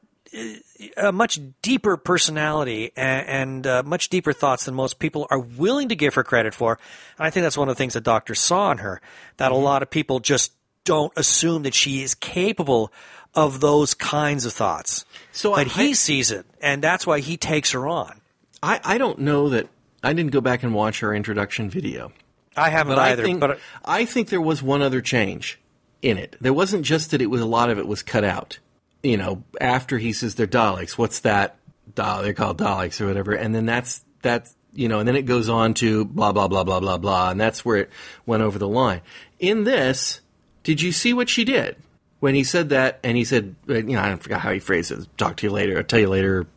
A 0.98 1.12
much 1.12 1.40
deeper 1.62 1.96
personality 1.98 2.92
and, 2.98 3.28
and 3.28 3.68
uh, 3.68 3.84
much 3.86 4.10
deeper 4.10 4.34
thoughts 4.34 4.66
than 4.66 4.74
most 4.76 5.00
people 5.00 5.28
are 5.30 5.40
willing 5.40 5.90
to 5.90 5.96
give 5.96 6.16
her 6.16 6.24
credit 6.24 6.54
for. 6.54 6.78
And 7.18 7.26
I 7.26 7.30
think 7.30 7.44
that's 7.44 7.58
one 7.58 7.70
of 7.70 7.76
the 7.76 7.78
things 7.78 7.94
that 7.94 8.04
doctor 8.04 8.36
saw 8.36 8.72
in 8.72 8.80
her. 8.80 9.02
That 9.38 9.52
Mm-hmm. 9.52 9.56
a 9.62 9.64
lot 9.66 9.82
of 9.84 9.90
people 9.90 10.20
just 10.20 10.52
don't 10.84 11.14
assume 11.16 11.64
that 11.64 11.74
she 11.74 12.04
is 12.04 12.14
capable 12.16 12.92
of 13.34 13.60
those 13.62 13.94
kinds 13.94 14.46
of 14.46 14.54
thoughts. 14.54 15.06
So 15.32 15.56
but 15.56 15.68
I- 15.68 15.70
he 15.70 15.94
sees 15.94 16.32
it, 16.32 16.46
and 16.62 16.82
that's 16.84 17.08
why 17.08 17.20
he 17.22 17.38
takes 17.38 17.72
her 17.72 17.88
on. 17.88 18.20
I, 18.62 18.80
I 18.84 18.98
don't 18.98 19.20
know 19.20 19.50
that. 19.50 19.68
I 20.04 20.14
didn't 20.14 20.32
go 20.32 20.42
back 20.42 20.64
and 20.64 20.74
watch 20.74 21.02
our 21.02 21.14
introduction 21.16 21.70
video, 21.70 22.12
I 22.56 22.70
haven't 22.70 22.96
but 22.96 23.02
either. 23.02 23.24
I 23.24 23.26
think 23.26 23.40
but 23.40 23.60
I 23.84 24.06
think 24.06 24.30
there 24.30 24.42
was 24.42 24.62
one 24.62 24.82
other 24.82 25.02
change 25.02 25.60
in 26.02 26.18
it. 26.18 26.36
There 26.40 26.54
wasn't 26.54 26.86
just 26.86 27.12
that 27.12 27.22
it 27.22 27.28
was 27.30 27.42
a 27.42 27.46
lot 27.46 27.70
of 27.70 27.80
it 27.80 27.88
was 27.88 28.04
cut 28.04 28.24
out. 28.24 28.60
You 29.06 29.18
know, 29.18 29.44
after 29.62 29.98
he 29.98 30.14
says 30.14 30.36
they're 30.36 30.48
Daleks, 30.48 30.98
what's 30.98 31.20
that? 31.22 31.58
Dal- 31.94 32.24
they're 32.24 32.34
called 32.34 32.58
Daleks 32.58 33.00
or 33.00 33.08
whatever, 33.08 33.34
and 33.34 33.54
then 33.54 33.66
that's 33.66 34.04
that's 34.22 34.56
you 34.74 34.90
know, 34.90 35.00
and 35.00 35.08
then 35.08 35.16
it 35.16 35.26
goes 35.26 35.48
on 35.48 35.74
to 35.76 36.06
blah 36.06 36.32
blah 36.32 36.48
blah 36.48 36.64
blah 36.64 36.80
blah 36.80 36.98
blah, 36.98 37.30
and 37.30 37.40
that's 37.40 37.64
where 37.64 37.78
it 37.78 37.90
went 38.26 38.44
over 38.44 38.58
the 38.60 38.68
line. 38.68 39.02
In 39.40 39.64
this, 39.64 40.22
did 40.64 40.82
you 40.82 40.92
see 40.92 41.14
what 41.14 41.30
she 41.30 41.46
did 41.46 41.78
when 42.20 42.36
he 42.36 42.44
said 42.44 42.70
that? 42.70 43.00
And 43.04 43.16
he 43.16 43.24
said, 43.24 43.56
uh, 43.70 43.76
you 43.76 43.96
know, 43.96 44.02
I 44.02 44.16
forgot 44.16 44.42
how 44.42 44.52
he 44.52 44.60
phrased 44.60 44.92
it. 44.92 45.08
Talk 45.18 45.38
to 45.38 45.48
you 45.48 45.52
later. 45.52 45.78
I'll 45.78 45.84
tell 45.84 46.00
you 46.00 46.10
later. 46.10 46.48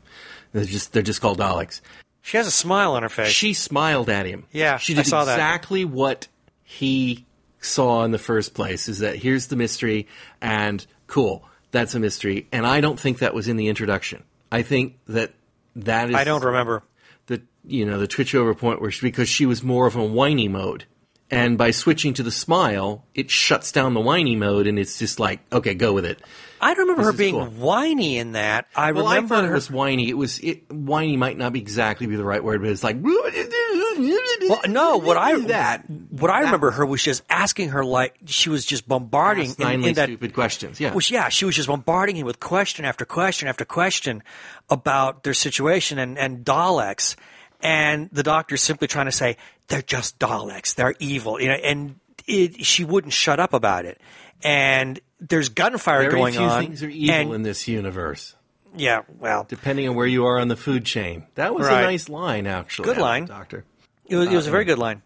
They're 0.53 0.64
just 0.64 0.92
they're 0.92 1.03
just 1.03 1.20
called 1.20 1.38
Daleks. 1.38 1.80
She 2.22 2.36
has 2.36 2.46
a 2.46 2.51
smile 2.51 2.92
on 2.92 3.03
her 3.03 3.09
face. 3.09 3.28
She 3.28 3.55
smiled 3.55 4.11
at 4.11 4.26
him. 4.26 4.46
Yeah, 4.53 4.78
she 4.78 4.94
I 4.94 4.96
did 4.96 5.07
saw 5.07 5.24
that. 5.24 5.34
exactly 5.34 5.84
what 5.84 6.26
he 6.64 7.24
saw 7.61 8.05
in 8.05 8.11
the 8.11 8.18
first 8.18 8.55
place. 8.55 8.88
Is 8.88 8.99
that 9.01 9.16
here's 9.16 9.46
the 9.46 9.57
mystery, 9.57 10.07
and 10.40 10.84
cool, 11.07 11.44
that's 11.71 11.95
a 11.95 12.01
mystery. 12.01 12.49
And 12.53 12.66
I 12.66 12.81
don't 12.81 12.99
think 12.99 13.19
that 13.19 13.35
was 13.35 13.49
in 13.49 13.57
the 13.57 13.69
introduction. 13.69 14.23
I 14.51 14.62
think 14.62 14.99
that 15.09 15.33
that 15.77 16.11
is. 16.11 16.16
I 16.16 16.25
don't 16.25 16.45
remember. 16.45 16.83
the 17.27 17.43
you 17.64 17.85
know 17.85 17.99
the 17.99 18.07
twitch 18.07 18.35
over 18.35 18.55
point 18.55 18.81
where 18.81 18.91
she, 18.91 19.07
because 19.07 19.29
she 19.29 19.47
was 19.47 19.62
more 19.62 19.87
of 19.87 19.97
a 19.97 20.05
whiny 20.05 20.49
mode, 20.49 20.85
and 21.31 21.59
by 21.59 21.71
switching 21.71 22.14
to 22.14 22.23
the 22.23 22.31
smile, 22.31 23.05
it 23.14 23.31
shuts 23.31 23.73
down 23.73 23.95
the 23.95 24.01
whiny 24.01 24.37
mode, 24.37 24.66
and 24.66 24.79
it's 24.79 24.99
just 24.99 25.21
like 25.21 25.41
okay, 25.53 25.75
go 25.75 25.93
with 25.93 26.05
it. 26.05 26.21
I 26.61 26.75
don't 26.75 26.89
remember 26.89 27.05
her 27.05 27.13
being 27.13 27.35
cool. 27.35 27.47
whiny 27.47 28.19
in 28.19 28.33
that. 28.33 28.67
I 28.75 28.93
Well, 28.93 29.07
remember 29.07 29.35
I 29.37 29.43
her. 29.43 29.53
it 29.53 29.55
was 29.55 29.71
whiny. 29.71 30.09
It 30.09 30.15
was 30.17 30.39
it, 30.41 30.71
whiny 30.73 31.17
might 31.17 31.39
not 31.39 31.53
be 31.53 31.61
exactly 31.61 32.07
be 32.07 32.17
the 32.17 32.25
right 32.25 32.43
word, 32.43 32.61
but 32.63 32.71
it's 32.71 32.83
like 32.85 32.97
well, 33.01 34.61
no, 34.67 34.97
what 34.99 35.17
I 35.17 35.39
that 35.47 35.85
what 35.89 36.31
I 36.31 36.41
remember 36.41 36.71
her 36.73 36.87
was 36.87 37.03
just 37.03 37.23
asking 37.29 37.71
her 37.71 37.85
like 37.85 38.17
she 38.27 38.51
was 38.51 38.65
just 38.65 38.89
bombarding 38.89 39.51
in, 39.51 39.55
nine 39.59 39.85
in 39.85 39.95
that. 39.95 40.09
stupid 40.09 40.35
questions. 40.35 40.81
Yeah, 40.81 40.93
Which, 40.95 41.11
yeah, 41.11 41.29
she 41.29 41.45
was 41.45 41.57
just 41.57 41.69
bombarding 41.69 42.17
him 42.17 42.27
with 42.27 42.41
question 42.41 42.85
after 42.85 43.05
question 43.05 43.49
after 43.49 43.65
question 43.65 44.23
about 44.71 45.23
their 45.25 45.35
situation 45.35 45.99
and, 45.99 46.19
and 46.19 46.45
Daleks, 46.45 47.17
and 47.61 48.09
the 48.13 48.23
doctor's 48.23 48.63
simply 48.63 48.89
trying 48.89 49.07
to 49.07 49.13
say 49.13 49.37
they're 49.69 49.83
just 49.83 50.19
Daleks, 50.19 50.75
they're 50.75 50.95
evil, 50.99 51.41
you 51.41 51.49
know, 51.49 51.55
and 51.55 51.97
it, 52.27 52.65
she 52.65 52.85
wouldn't 52.85 53.13
shut 53.13 53.41
up 53.41 53.53
about 53.53 53.85
it. 53.85 54.01
And 54.43 55.01
there's 55.21 55.49
gunfire 55.49 56.03
Very 56.03 56.12
going 56.12 56.35
few 56.35 56.43
on. 56.43 56.64
things 56.64 56.83
are 56.83 56.89
evil 56.89 57.14
and, 57.14 57.35
in 57.35 57.43
this 57.43 57.66
universe, 57.69 58.35
yeah, 58.77 59.03
well, 59.19 59.45
depending 59.49 59.89
on 59.89 59.95
where 59.95 60.07
you 60.07 60.27
are 60.27 60.39
on 60.39 60.49
the 60.49 60.57
food 60.57 60.85
chain. 60.85 61.25
That 61.35 61.55
was 61.55 61.66
Right. 61.66 61.83
a 61.83 61.87
nice 61.87 62.09
line, 62.09 62.47
actually. 62.47 62.87
Good 62.87 62.99
line. 62.99 63.25
Doctor. 63.27 63.64
It 64.07 64.16
was, 64.16 64.29
it 64.29 64.35
was 64.35 64.47
a 64.47 64.51
very 64.51 64.64
good 64.64 64.79
line. 64.79 65.03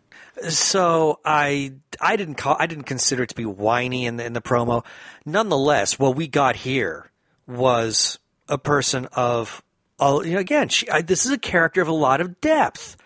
So 0.49 1.21
I 1.25 1.75
I 2.01 2.17
didn't 2.17 2.37
call 2.37 2.57
I 2.59 2.67
didn't 2.67 2.85
consider 2.85 3.23
it 3.25 3.29
to 3.31 3.35
be 3.35 3.45
whiny 3.45 4.07
in 4.07 4.17
the, 4.17 4.25
in 4.25 4.33
the 4.33 4.41
promo. 4.41 4.85
Nonetheless, 5.27 5.99
what 5.99 6.17
we 6.17 6.27
got 6.27 6.57
here 6.57 7.11
was 7.47 8.19
a 8.49 8.59
person 8.59 9.07
of 9.13 9.63
uh, 10.01 10.21
you 10.25 10.33
know 10.33 10.39
again 10.39 10.69
she, 10.69 10.89
I, 10.89 11.03
this 11.03 11.27
is 11.27 11.33
a 11.33 11.39
character 11.39 11.81
of 11.83 11.89
a 11.89 11.93
lot 11.93 12.21
of 12.21 12.41
depth, 12.41 12.97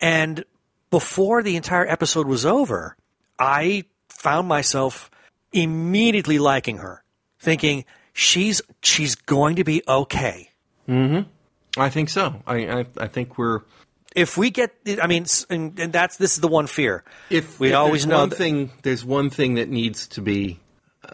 and 0.00 0.44
before 0.90 1.42
the 1.42 1.56
entire 1.56 1.86
episode 1.86 2.26
was 2.26 2.44
over, 2.44 2.96
I 3.38 3.84
found 4.08 4.46
myself 4.46 5.10
immediately 5.54 6.38
liking 6.38 6.78
her, 6.78 7.02
thinking 7.38 7.84
she's 8.12 8.60
she's 8.82 9.14
going 9.14 9.56
to 9.56 9.64
be 9.64 9.82
okay. 9.88 10.50
I 10.88 11.88
think 11.90 12.08
so. 12.10 12.42
I, 12.46 12.56
I 12.80 12.86
I 12.98 13.06
think 13.08 13.38
we're 13.38 13.62
If 14.14 14.36
we 14.36 14.50
get, 14.50 14.70
I 15.02 15.06
mean, 15.06 15.26
and, 15.50 15.78
and 15.80 15.92
that's 15.92 16.16
this 16.18 16.34
is 16.34 16.40
the 16.40 16.48
one 16.48 16.66
fear. 16.66 17.02
if 17.30 17.58
we 17.58 17.70
if 17.70 17.74
always 17.74 18.06
know 18.06 18.20
one 18.20 18.28
that- 18.28 18.36
thing. 18.36 18.70
There's 18.82 19.04
one 19.04 19.30
thing 19.30 19.54
that 19.54 19.68
needs 19.68 20.06
to 20.08 20.20
be, 20.20 20.60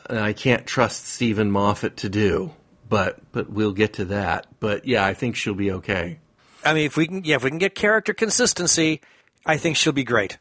and 0.09 0.18
I 0.18 0.32
can't 0.32 0.66
trust 0.66 1.07
Steven 1.07 1.51
Moffat 1.51 1.97
to 1.99 2.09
do, 2.09 2.53
but 2.88 3.20
but 3.32 3.49
we'll 3.51 3.72
get 3.72 3.95
to 3.95 4.05
that. 4.07 4.47
But 4.61 4.86
yeah, 4.86 5.05
I 5.07 5.14
think 5.14 5.36
she'll 5.36 5.55
be 5.55 5.70
okay. 5.72 6.18
I 6.64 6.74
mean, 6.74 6.84
if 6.84 6.97
we 6.99 7.07
can, 7.07 7.24
yeah, 7.24 7.36
if 7.36 7.45
we 7.45 7.49
can 7.51 7.59
get 7.59 7.74
character 7.74 8.12
consistency, 8.12 9.01
I 9.47 9.57
think 9.57 9.76
she'll 9.78 9.95
be 9.95 10.05
great. 10.05 10.36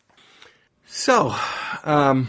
So, 0.86 1.34
um, 1.86 2.28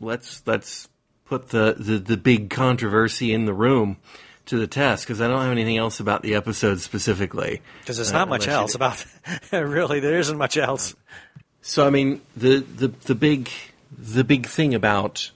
let's 0.00 0.42
let's 0.44 0.88
put 1.32 1.48
the, 1.48 1.74
the, 1.78 1.98
the 1.98 2.16
big 2.18 2.50
controversy 2.50 3.32
in 3.32 3.46
the 3.46 3.54
room 3.54 3.96
to 4.44 4.58
the 4.58 4.66
test 4.66 5.06
because 5.06 5.18
I 5.22 5.28
don't 5.28 5.40
have 5.40 5.50
anything 5.50 5.78
else 5.78 5.98
about 5.98 6.20
the 6.22 6.34
episode 6.34 6.80
specifically. 6.80 7.62
Because 7.80 7.96
there's 7.96 8.10
Uh, 8.12 8.18
not 8.18 8.28
much 8.28 8.46
else 8.48 8.74
about. 8.74 9.02
really, 9.52 9.98
there 10.00 10.18
isn't 10.18 10.36
much 10.36 10.58
else. 10.58 10.94
So 11.62 11.86
I 11.86 11.90
mean 11.90 12.20
the 12.36 12.58
the 12.58 12.88
the 12.88 13.14
big 13.14 13.48
the 13.96 14.24
big 14.24 14.46
thing 14.46 14.74
about 14.74 15.30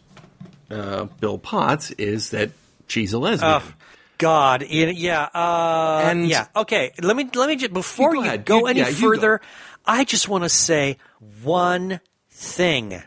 uh, 0.70 1.04
Bill 1.20 1.38
Potts 1.38 1.92
is 1.92 2.30
that 2.30 2.50
she's 2.88 3.14
a 3.14 3.18
lesbian. 3.18 3.62
Oh, 3.62 3.72
God, 4.18 4.66
yeah, 4.68 5.28
uh, 5.32 6.02
And- 6.04 6.28
yeah. 6.28 6.48
Okay, 6.54 6.92
let 7.00 7.16
me 7.16 7.30
let 7.34 7.48
me 7.48 7.56
just 7.56 7.72
before 7.72 8.14
You 8.16 8.24
you 8.24 8.36
go 8.38 8.38
go. 8.38 8.58
You- 8.58 8.66
any 8.66 8.80
yeah, 8.80 8.90
further, 8.90 9.40
I 9.86 10.04
just 10.04 10.28
want 10.28 10.44
to 10.44 10.50
say 10.50 10.98
one 11.42 12.00
thing: 12.30 13.02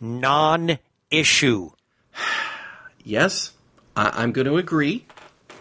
non-issue. 0.00 1.70
Yes, 3.08 3.52
I, 3.96 4.10
I'm 4.22 4.32
going 4.32 4.46
to 4.46 4.56
agree. 4.58 5.06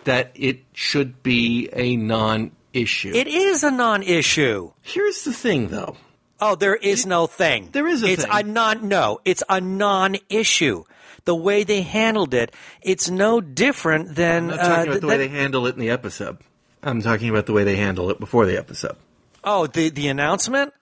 that 0.03 0.31
it 0.35 0.59
should 0.73 1.21
be 1.23 1.69
a 1.73 1.95
non-issue. 1.97 3.11
It 3.13 3.27
is 3.27 3.63
a 3.63 3.71
non-issue. 3.71 4.71
Here's 4.81 5.23
the 5.23 5.33
thing, 5.33 5.67
though. 5.69 5.95
Oh, 6.39 6.55
there 6.55 6.75
is 6.75 7.05
no 7.05 7.25
thing. 7.27 7.69
There 7.71 7.87
is 7.87 8.03
a 8.03 8.07
it's 8.07 8.23
thing. 8.23 8.31
a 8.33 8.43
non. 8.43 8.87
No, 8.87 9.19
it's 9.25 9.43
a 9.49 9.59
non-issue. 9.59 10.83
The 11.25 11.35
way 11.35 11.63
they 11.63 11.81
handled 11.81 12.33
it, 12.33 12.53
it's 12.81 13.09
no 13.09 13.41
different 13.41 14.15
than. 14.15 14.43
I'm 14.51 14.55
not 14.55 14.59
uh, 14.59 14.63
talking 14.67 14.83
about 14.83 14.91
th- 14.91 15.01
the 15.01 15.07
way 15.07 15.17
that- 15.17 15.29
they 15.29 15.37
handle 15.39 15.67
it 15.67 15.75
in 15.75 15.81
the 15.81 15.89
episode. 15.89 16.37
I'm 16.83 17.01
talking 17.01 17.29
about 17.29 17.47
the 17.47 17.53
way 17.53 17.63
they 17.63 17.75
handle 17.75 18.11
it 18.11 18.19
before 18.19 18.45
the 18.45 18.57
episode. 18.57 18.95
oh, 19.43 19.67
the 19.67 19.89
the 19.89 20.07
announcement. 20.09 20.73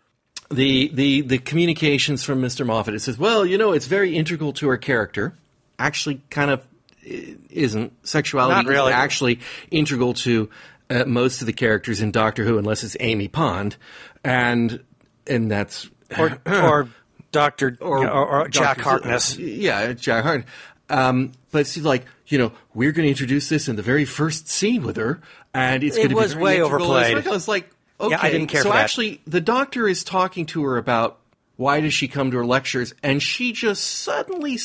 the 0.51 0.89
the 0.93 1.21
the 1.21 1.37
communications 1.39 2.23
from 2.23 2.41
Mr. 2.41 2.65
Moffat. 2.65 2.93
It 2.93 2.99
says, 2.99 3.17
well, 3.17 3.45
you 3.45 3.57
know, 3.57 3.71
it's 3.71 3.87
very 3.87 4.15
integral 4.15 4.51
to 4.53 4.67
her 4.67 4.77
character. 4.77 5.35
Actually, 5.79 6.21
kind 6.29 6.51
of 6.51 6.61
isn't. 7.03 7.93
Sexuality 8.07 8.67
really. 8.67 8.91
is 8.91 8.95
actually 8.95 9.39
integral 9.71 10.13
to 10.13 10.49
uh, 10.89 11.05
most 11.05 11.41
of 11.41 11.47
the 11.47 11.53
characters 11.53 12.01
in 12.01 12.11
Doctor 12.11 12.43
Who, 12.43 12.57
unless 12.57 12.83
it's 12.83 12.97
Amy 12.99 13.27
Pond, 13.27 13.77
and 14.23 14.83
and 15.27 15.49
that's 15.49 15.89
or 16.17 16.39
or 16.45 16.89
Doctor 17.31 17.77
or, 17.81 18.07
or, 18.07 18.27
or 18.43 18.47
Jack 18.49 18.77
Dr. 18.77 18.89
Harkness. 18.89 19.37
Yeah, 19.37 19.93
Jack 19.93 20.23
Harkness. 20.23 20.49
Um, 20.89 21.31
but 21.51 21.61
it's 21.61 21.77
like 21.77 22.05
you 22.27 22.37
know, 22.37 22.51
we're 22.73 22.91
going 22.91 23.05
to 23.05 23.09
introduce 23.09 23.49
this 23.49 23.67
in 23.67 23.75
the 23.75 23.81
very 23.81 24.05
first 24.05 24.47
scene 24.47 24.83
with 24.83 24.97
her, 24.97 25.21
and 25.53 25.83
it's 25.83 25.95
It 25.95 25.99
going 25.99 26.09
to 26.09 26.15
be 26.15 26.21
was 26.21 26.35
way 26.35 26.61
overplayed. 26.61 27.27
I 27.27 27.29
was 27.29 27.47
like, 27.47 27.69
okay, 27.99 28.11
Yeah, 28.11 28.19
I 28.21 28.31
didn't 28.31 28.47
care 28.47 28.61
so 28.61 28.73
actually, 28.73 29.21
the 29.27 29.41
doctor 29.41 29.87
is 29.87 30.03
talking 30.03 30.45
to 30.47 30.63
her 30.63 30.77
about 30.77 31.19
why 31.57 31.79
does 31.81 31.93
she 31.93 32.07
come 32.07 32.31
to 32.31 32.37
her 32.37 32.45
lectures, 32.45 32.93
and 33.03 33.21
she 33.21 33.51
just 33.51 33.83
suddenly 33.83 34.57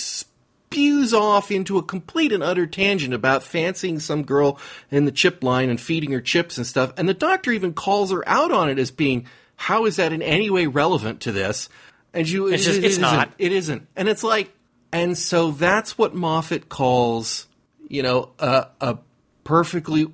spews 0.72 1.12
off 1.12 1.50
into 1.50 1.78
a 1.78 1.82
complete 1.82 2.30
and 2.30 2.44
utter 2.44 2.64
tangent 2.64 3.12
about 3.12 3.42
fancying 3.42 3.98
some 3.98 4.22
girl 4.22 4.56
in 4.88 5.04
the 5.04 5.10
chip 5.10 5.42
line 5.42 5.68
and 5.68 5.80
feeding 5.80 6.12
her 6.12 6.20
chips 6.20 6.56
and 6.58 6.64
stuff. 6.66 6.92
And 6.96 7.08
the 7.08 7.14
doctor 7.14 7.50
even 7.50 7.72
calls 7.74 8.12
her 8.12 8.22
out 8.28 8.52
on 8.52 8.70
it 8.70 8.78
as 8.78 8.92
being, 8.92 9.26
how 9.56 9.84
is 9.86 9.96
that 9.96 10.12
in 10.12 10.22
any 10.22 10.48
way 10.48 10.66
relevant 10.68 11.22
to 11.22 11.32
this? 11.32 11.68
And 12.14 12.28
you, 12.28 12.46
It's 12.46 12.64
just- 12.64 12.78
it 12.78 12.84
it's 12.84 12.92
isn't. 12.92 13.02
not. 13.02 13.32
It 13.36 13.50
isn't. 13.50 13.88
And 13.96 14.08
it's 14.08 14.22
like, 14.22 14.52
and 14.92 15.18
so 15.18 15.50
that's 15.50 15.98
what 15.98 16.14
Moffat 16.14 16.68
calls, 16.68 17.48
you 17.88 18.04
know, 18.04 18.30
a, 18.38 18.68
a 18.80 18.98
perfectly 19.42 20.06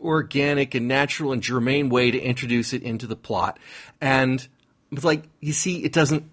organic 0.00 0.74
and 0.74 0.88
natural 0.88 1.30
and 1.30 1.40
germane 1.40 1.88
way 1.88 2.10
to 2.10 2.18
introduce 2.18 2.72
it 2.72 2.82
into 2.82 3.06
the 3.06 3.16
plot. 3.16 3.60
And 4.00 4.44
it's 4.90 5.04
like, 5.04 5.22
you 5.38 5.52
see, 5.52 5.84
it 5.84 5.92
doesn't, 5.92 6.24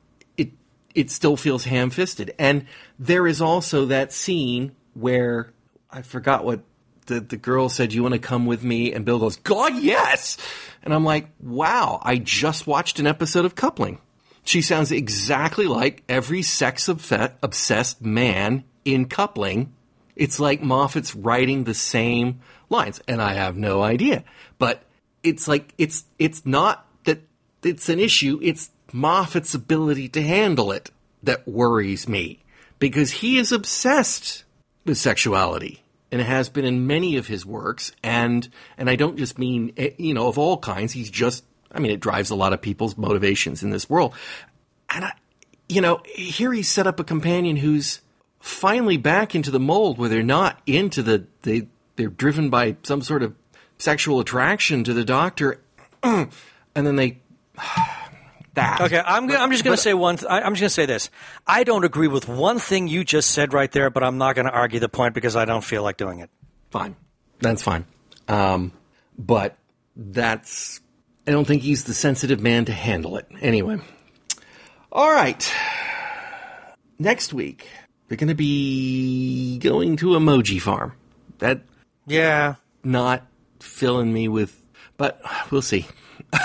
it, 0.98 1.12
still 1.12 1.38
feels 1.38 1.64
ham 1.64 1.90
fisted. 1.90 2.34
And 2.40 2.66
there 2.98 3.28
is 3.28 3.42
also 3.42 3.86
that 3.86 4.12
scene 4.12 4.76
where 4.94 5.54
I 5.90 6.02
forgot 6.02 6.44
what 6.44 6.62
the, 7.06 7.20
the 7.20 7.38
girl 7.38 7.70
said, 7.70 7.94
You 7.94 8.04
want 8.04 8.14
to 8.14 8.20
come 8.20 8.46
with 8.46 8.64
me? 8.64 8.94
And 8.94 9.06
Bill 9.06 9.20
goes, 9.20 9.38
God, 9.38 9.78
yes. 9.78 10.38
And 10.84 10.94
I'm 10.94 11.04
like, 11.04 11.30
Wow, 11.40 12.00
I 12.02 12.18
just 12.18 12.68
watched 12.68 13.00
an 13.00 13.08
episode 13.08 13.46
of 13.46 13.56
Coupling. 13.56 14.00
She 14.44 14.62
sounds 14.62 14.92
exactly 14.92 15.68
like 15.68 16.04
every 16.08 16.42
sex 16.42 16.88
obsessed 16.88 18.02
man 18.02 18.64
in 18.86 19.06
Coupling. 19.06 19.74
It's 20.16 20.40
like 20.40 20.62
Moffat's 20.62 21.16
writing 21.16 21.64
the 21.64 21.74
same 21.74 22.40
lines, 22.70 23.02
and 23.08 23.22
I 23.22 23.34
have 23.34 23.58
no 23.58 23.82
idea. 23.82 24.24
But 24.58 24.84
it's 25.22 25.48
like 25.48 25.74
it's 25.78 26.06
it's 26.18 26.46
not 26.46 26.88
that 27.04 27.22
it's 27.62 27.90
an 27.90 28.00
issue. 28.00 28.40
It's 28.42 28.72
Moffat's 28.94 29.54
ability 29.54 30.10
to 30.10 30.22
handle 30.22 30.72
it 30.72 30.92
that 31.24 31.48
worries 31.48 32.08
me 32.08 32.44
because 32.80 33.12
he 33.12 33.38
is 33.38 33.52
obsessed 33.52 34.44
with 34.86 34.98
sexuality 34.98 35.84
and 36.12 36.22
has 36.22 36.50
been 36.50 36.66
in 36.66 36.88
many 36.88 37.18
of 37.18 37.28
his 37.28 37.46
works 37.46 37.92
and 38.04 38.48
and 38.78 38.90
I 38.90 38.96
don't 38.96 39.18
just 39.18 39.38
mean 39.38 39.74
eh, 39.78 39.92
you 39.98 40.14
know 40.14 40.28
of 40.28 40.38
all 40.38 40.58
kinds 40.58 40.94
he's 40.94 41.10
just 41.10 41.44
I 41.72 41.80
mean 41.80 41.92
it 41.92 42.00
drives 42.00 42.30
a 42.30 42.36
lot 42.36 42.54
of 42.54 42.62
people's 42.62 42.98
motivations 42.98 43.64
in 43.64 43.70
this 43.70 43.90
world. 43.90 44.14
And 44.90 45.06
I 45.06 45.14
you 45.68 45.82
know 45.82 46.02
here 46.06 46.54
he 46.54 46.64
set 46.64 46.88
up 46.88 47.00
a 47.00 47.04
companion 47.04 47.58
who's 47.58 48.02
finally 48.40 48.98
back 48.98 49.36
into 49.36 49.52
the 49.52 49.60
mold 49.60 49.98
where 49.98 50.10
they're 50.10 50.24
not 50.24 50.60
into 50.66 51.04
the 51.04 51.26
they 51.42 51.68
they're 51.98 52.08
driven 52.08 52.50
by 52.50 52.78
some 52.84 53.02
sort 53.02 53.24
of 53.24 53.36
sexual 53.78 54.20
attraction 54.20 54.84
to 54.84 54.94
the 54.94 55.04
doctor 55.04 55.60
and 56.04 56.32
then 56.74 56.96
they 56.96 57.20
that 58.58 58.82
Okay, 58.82 59.02
I'm, 59.04 59.26
gonna, 59.28 59.40
I'm 59.40 59.52
just 59.52 59.64
going 59.64 59.76
to 59.76 59.82
say 59.82 59.94
one. 59.94 60.18
Th- 60.18 60.30
I, 60.30 60.42
I'm 60.42 60.54
just 60.54 60.62
going 60.62 60.70
to 60.70 60.74
say 60.74 60.86
this. 60.86 61.10
I 61.48 61.64
don't 61.64 61.84
agree 61.86 62.08
with 62.08 62.28
one 62.28 62.60
thing 62.60 62.88
you 62.88 63.04
just 63.04 63.32
said 63.32 63.54
right 63.54 63.72
there, 63.72 63.90
but 63.90 64.04
I'm 64.04 64.18
not 64.18 64.36
going 64.36 64.46
to 64.46 64.52
argue 64.52 64.80
the 64.80 64.90
point 64.90 65.14
because 65.16 65.36
I 65.36 65.46
don't 65.46 65.64
feel 65.64 65.82
like 65.84 65.98
doing 65.98 66.20
it. 66.20 66.30
fine. 66.70 66.96
That's 67.40 67.62
fine. 67.64 67.86
Um, 68.28 68.72
but 69.18 69.58
that's. 69.96 70.82
I 71.28 71.32
don't 71.32 71.46
think 71.46 71.62
he's 71.62 71.84
the 71.86 71.94
sensitive 71.94 72.40
man 72.42 72.66
to 72.66 72.72
handle 72.74 73.18
it. 73.18 73.28
Anyway. 73.42 73.78
All 74.92 75.12
right. 75.12 75.54
Next 77.00 77.34
week, 77.34 77.68
they're 78.08 78.18
going 78.18 78.30
to 78.30 78.36
be 78.36 79.60
going 79.60 79.98
to 79.98 80.08
Emoji 80.12 80.62
Farm. 80.62 80.94
That 81.40 81.62
Yeah. 82.08 82.56
not 82.84 83.26
filling 83.60 84.12
me 84.12 84.28
with. 84.28 84.60
But 84.98 85.22
we'll 85.52 85.62
see. 85.62 85.86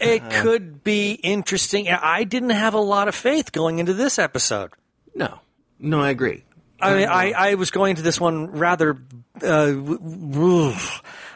It 0.00 0.22
Uh-huh. 0.22 0.42
could 0.42 0.84
be 0.84 1.12
interesting. 1.12 1.88
I 1.88 2.24
didn't 2.24 2.50
have 2.50 2.74
a 2.74 2.80
lot 2.80 3.08
of 3.08 3.14
faith 3.14 3.50
going 3.52 3.78
into 3.78 3.94
this 3.94 4.18
episode. 4.18 4.70
No. 5.14 5.40
No, 5.80 6.00
I 6.00 6.10
agree. 6.10 6.44
I 6.80 6.94
mean, 6.94 7.08
I, 7.08 7.32
I 7.32 7.54
was 7.54 7.72
going 7.72 7.96
to 7.96 8.02
this 8.02 8.20
one 8.20 8.52
rather. 8.52 8.96
Uh, 9.42 9.66
w- 9.72 9.98
w- 9.98 10.74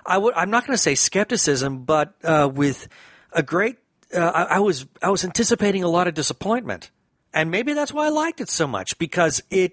I 0.06 0.16
would. 0.18 0.34
I'm 0.34 0.50
not 0.50 0.64
going 0.66 0.74
to 0.76 0.82
say 0.82 0.94
skepticism, 0.94 1.82
but 1.84 2.14
uh, 2.22 2.48
with 2.52 2.86
a 3.32 3.42
great. 3.42 3.78
Uh, 4.14 4.20
I, 4.20 4.42
I 4.44 4.58
was. 4.60 4.86
I 5.02 5.10
was 5.10 5.24
anticipating 5.24 5.82
a 5.82 5.88
lot 5.88 6.06
of 6.06 6.14
disappointment, 6.14 6.92
and 7.34 7.50
maybe 7.50 7.72
that's 7.72 7.92
why 7.92 8.06
I 8.06 8.10
liked 8.10 8.40
it 8.40 8.48
so 8.50 8.68
much 8.68 8.98
because 8.98 9.42
it. 9.50 9.72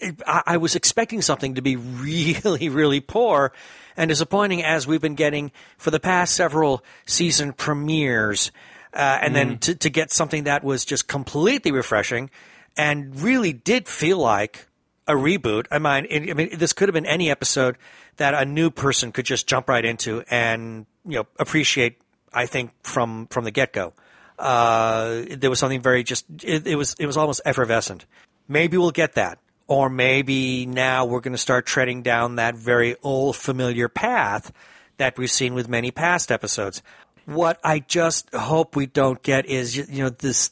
it 0.00 0.20
I, 0.26 0.42
I 0.46 0.56
was 0.56 0.74
expecting 0.74 1.22
something 1.22 1.54
to 1.54 1.62
be 1.62 1.76
really, 1.76 2.68
really 2.68 3.00
poor 3.00 3.52
and 3.96 4.08
disappointing, 4.08 4.62
as 4.62 4.86
we've 4.86 5.00
been 5.00 5.14
getting 5.14 5.52
for 5.78 5.90
the 5.90 6.00
past 6.00 6.34
several 6.34 6.84
season 7.06 7.52
premieres, 7.52 8.50
uh, 8.92 9.18
and 9.20 9.34
then 9.34 9.58
to, 9.58 9.74
to 9.74 9.90
get 9.90 10.10
something 10.10 10.44
that 10.44 10.64
was 10.64 10.84
just 10.84 11.06
completely 11.06 11.70
refreshing 11.70 12.30
and 12.76 13.20
really 13.20 13.52
did 13.52 13.88
feel 13.88 14.18
like 14.18 14.66
a 15.06 15.12
reboot. 15.12 15.66
I 15.70 15.78
mean, 15.78 16.30
I 16.30 16.34
mean, 16.34 16.58
this 16.58 16.72
could 16.72 16.88
have 16.88 16.94
been 16.94 17.06
any 17.06 17.30
episode 17.30 17.76
that 18.16 18.34
a 18.34 18.44
new 18.44 18.70
person 18.70 19.12
could 19.12 19.24
just 19.24 19.46
jump 19.46 19.68
right 19.68 19.84
into 19.84 20.22
and 20.30 20.86
you 21.04 21.18
know 21.18 21.26
appreciate. 21.38 22.00
I 22.32 22.46
think 22.46 22.72
from 22.82 23.28
from 23.28 23.44
the 23.44 23.50
get 23.50 23.72
go, 23.72 23.94
uh, 24.38 25.22
there 25.30 25.48
was 25.50 25.58
something 25.58 25.80
very 25.80 26.04
just. 26.04 26.26
It, 26.42 26.66
it 26.66 26.76
was 26.76 26.94
it 26.98 27.06
was 27.06 27.16
almost 27.16 27.40
effervescent. 27.44 28.04
Maybe 28.48 28.76
we'll 28.76 28.90
get 28.90 29.14
that, 29.14 29.38
or 29.68 29.90
maybe 29.90 30.66
now 30.66 31.04
we're 31.04 31.20
going 31.20 31.32
to 31.32 31.38
start 31.38 31.66
treading 31.66 32.02
down 32.02 32.36
that 32.36 32.54
very 32.54 32.96
old 33.02 33.36
familiar 33.36 33.88
path 33.88 34.52
that 34.98 35.18
we've 35.18 35.30
seen 35.30 35.54
with 35.54 35.68
many 35.68 35.90
past 35.90 36.30
episodes. 36.30 36.82
What 37.24 37.58
I 37.64 37.80
just 37.80 38.32
hope 38.32 38.76
we 38.76 38.86
don't 38.86 39.22
get 39.22 39.46
is 39.46 39.76
you 39.76 40.04
know 40.04 40.10
this 40.10 40.50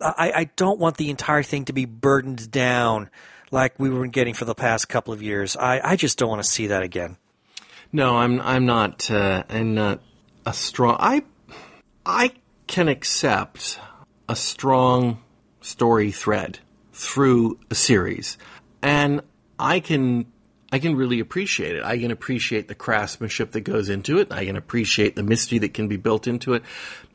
I, 0.00 0.32
I 0.34 0.50
don't 0.56 0.78
want 0.78 0.96
the 0.96 1.10
entire 1.10 1.42
thing 1.42 1.66
to 1.66 1.72
be 1.72 1.84
burdened 1.84 2.50
down 2.50 3.10
like 3.50 3.78
we 3.78 3.90
were 3.90 4.06
getting 4.06 4.34
for 4.34 4.44
the 4.44 4.54
past 4.54 4.88
couple 4.88 5.12
of 5.12 5.22
years. 5.22 5.56
I, 5.56 5.80
I 5.82 5.96
just 5.96 6.18
don't 6.18 6.28
want 6.28 6.42
to 6.42 6.50
see 6.50 6.68
that 6.68 6.82
again. 6.82 7.16
No, 7.92 8.16
I'm 8.16 8.40
I'm 8.40 8.66
not 8.66 9.10
uh, 9.10 9.44
I'm 9.48 9.74
not 9.74 10.00
a 10.44 10.52
strong 10.52 10.96
I 10.98 11.22
I 12.04 12.32
can 12.66 12.88
accept 12.88 13.78
a 14.28 14.36
strong 14.36 15.22
story 15.60 16.10
thread 16.10 16.60
through 16.96 17.58
a 17.70 17.74
series. 17.74 18.38
And 18.82 19.20
I 19.58 19.80
can 19.80 20.26
I 20.72 20.78
can 20.78 20.96
really 20.96 21.20
appreciate 21.20 21.76
it. 21.76 21.84
I 21.84 21.98
can 21.98 22.10
appreciate 22.10 22.68
the 22.68 22.74
craftsmanship 22.74 23.52
that 23.52 23.60
goes 23.60 23.88
into 23.88 24.18
it. 24.18 24.32
I 24.32 24.46
can 24.46 24.56
appreciate 24.56 25.14
the 25.14 25.22
mystery 25.22 25.58
that 25.58 25.74
can 25.74 25.88
be 25.88 25.96
built 25.96 26.26
into 26.26 26.54
it. 26.54 26.62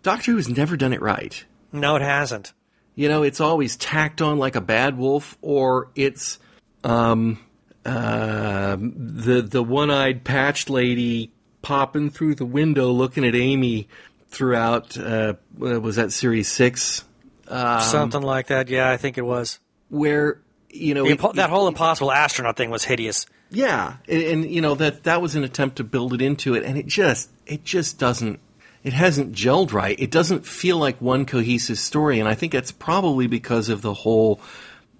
Doctor 0.03 0.31
Who's 0.31 0.47
never 0.47 0.77
done 0.77 0.93
it 0.93 1.01
right. 1.01 1.43
No, 1.71 1.95
it 1.95 2.01
hasn't. 2.01 2.53
You 2.95 3.09
know, 3.09 3.23
it's 3.23 3.41
always 3.41 3.75
tacked 3.75 4.21
on 4.21 4.37
like 4.37 4.55
a 4.55 4.61
bad 4.61 4.97
wolf, 4.97 5.37
or 5.41 5.89
it's 5.95 6.37
um, 6.83 7.39
uh, 7.85 8.77
the 8.79 9.41
the 9.41 9.63
one 9.63 9.89
eyed 9.89 10.23
patched 10.23 10.69
lady 10.69 11.31
popping 11.61 12.09
through 12.09 12.35
the 12.35 12.45
window, 12.45 12.91
looking 12.91 13.25
at 13.25 13.33
Amy 13.33 13.87
throughout. 14.29 14.97
Uh, 14.97 15.33
was 15.57 15.95
that 15.95 16.11
series 16.11 16.49
six? 16.49 17.03
Something 17.47 18.21
like 18.21 18.47
that. 18.47 18.69
Yeah, 18.69 18.89
I 18.89 18.97
think 18.97 19.17
it 19.17 19.25
was. 19.25 19.59
Where 19.91 20.39
you 20.71 20.93
know 20.95 21.03
The 21.03 21.11
it- 21.11 21.19
impo- 21.19 21.35
that 21.35 21.49
whole 21.51 21.67
impossible 21.67 22.11
astronaut 22.11 22.57
thing 22.57 22.71
was 22.71 22.83
hideous. 22.83 23.27
Yeah, 23.51 23.97
and, 24.07 24.21
and 24.23 24.49
you 24.49 24.61
know 24.61 24.75
that 24.75 25.03
that 25.03 25.21
was 25.21 25.35
an 25.35 25.43
attempt 25.43 25.75
to 25.75 25.83
build 25.83 26.13
it 26.13 26.21
into 26.21 26.55
it, 26.55 26.63
and 26.63 26.77
it 26.77 26.87
just 26.87 27.29
it 27.45 27.63
just 27.65 27.99
doesn't 27.99 28.39
it 28.83 28.93
hasn't 28.93 29.33
gelled 29.33 29.73
right. 29.73 29.99
It 29.99 30.09
doesn't 30.09 30.45
feel 30.45 30.77
like 30.77 30.99
one 31.01 31.25
cohesive 31.25 31.77
story, 31.77 32.19
and 32.19 32.27
I 32.27 32.33
think 32.33 32.53
that's 32.53 32.71
probably 32.71 33.27
because 33.27 33.69
of 33.69 33.81
the 33.83 33.93
whole, 33.93 34.39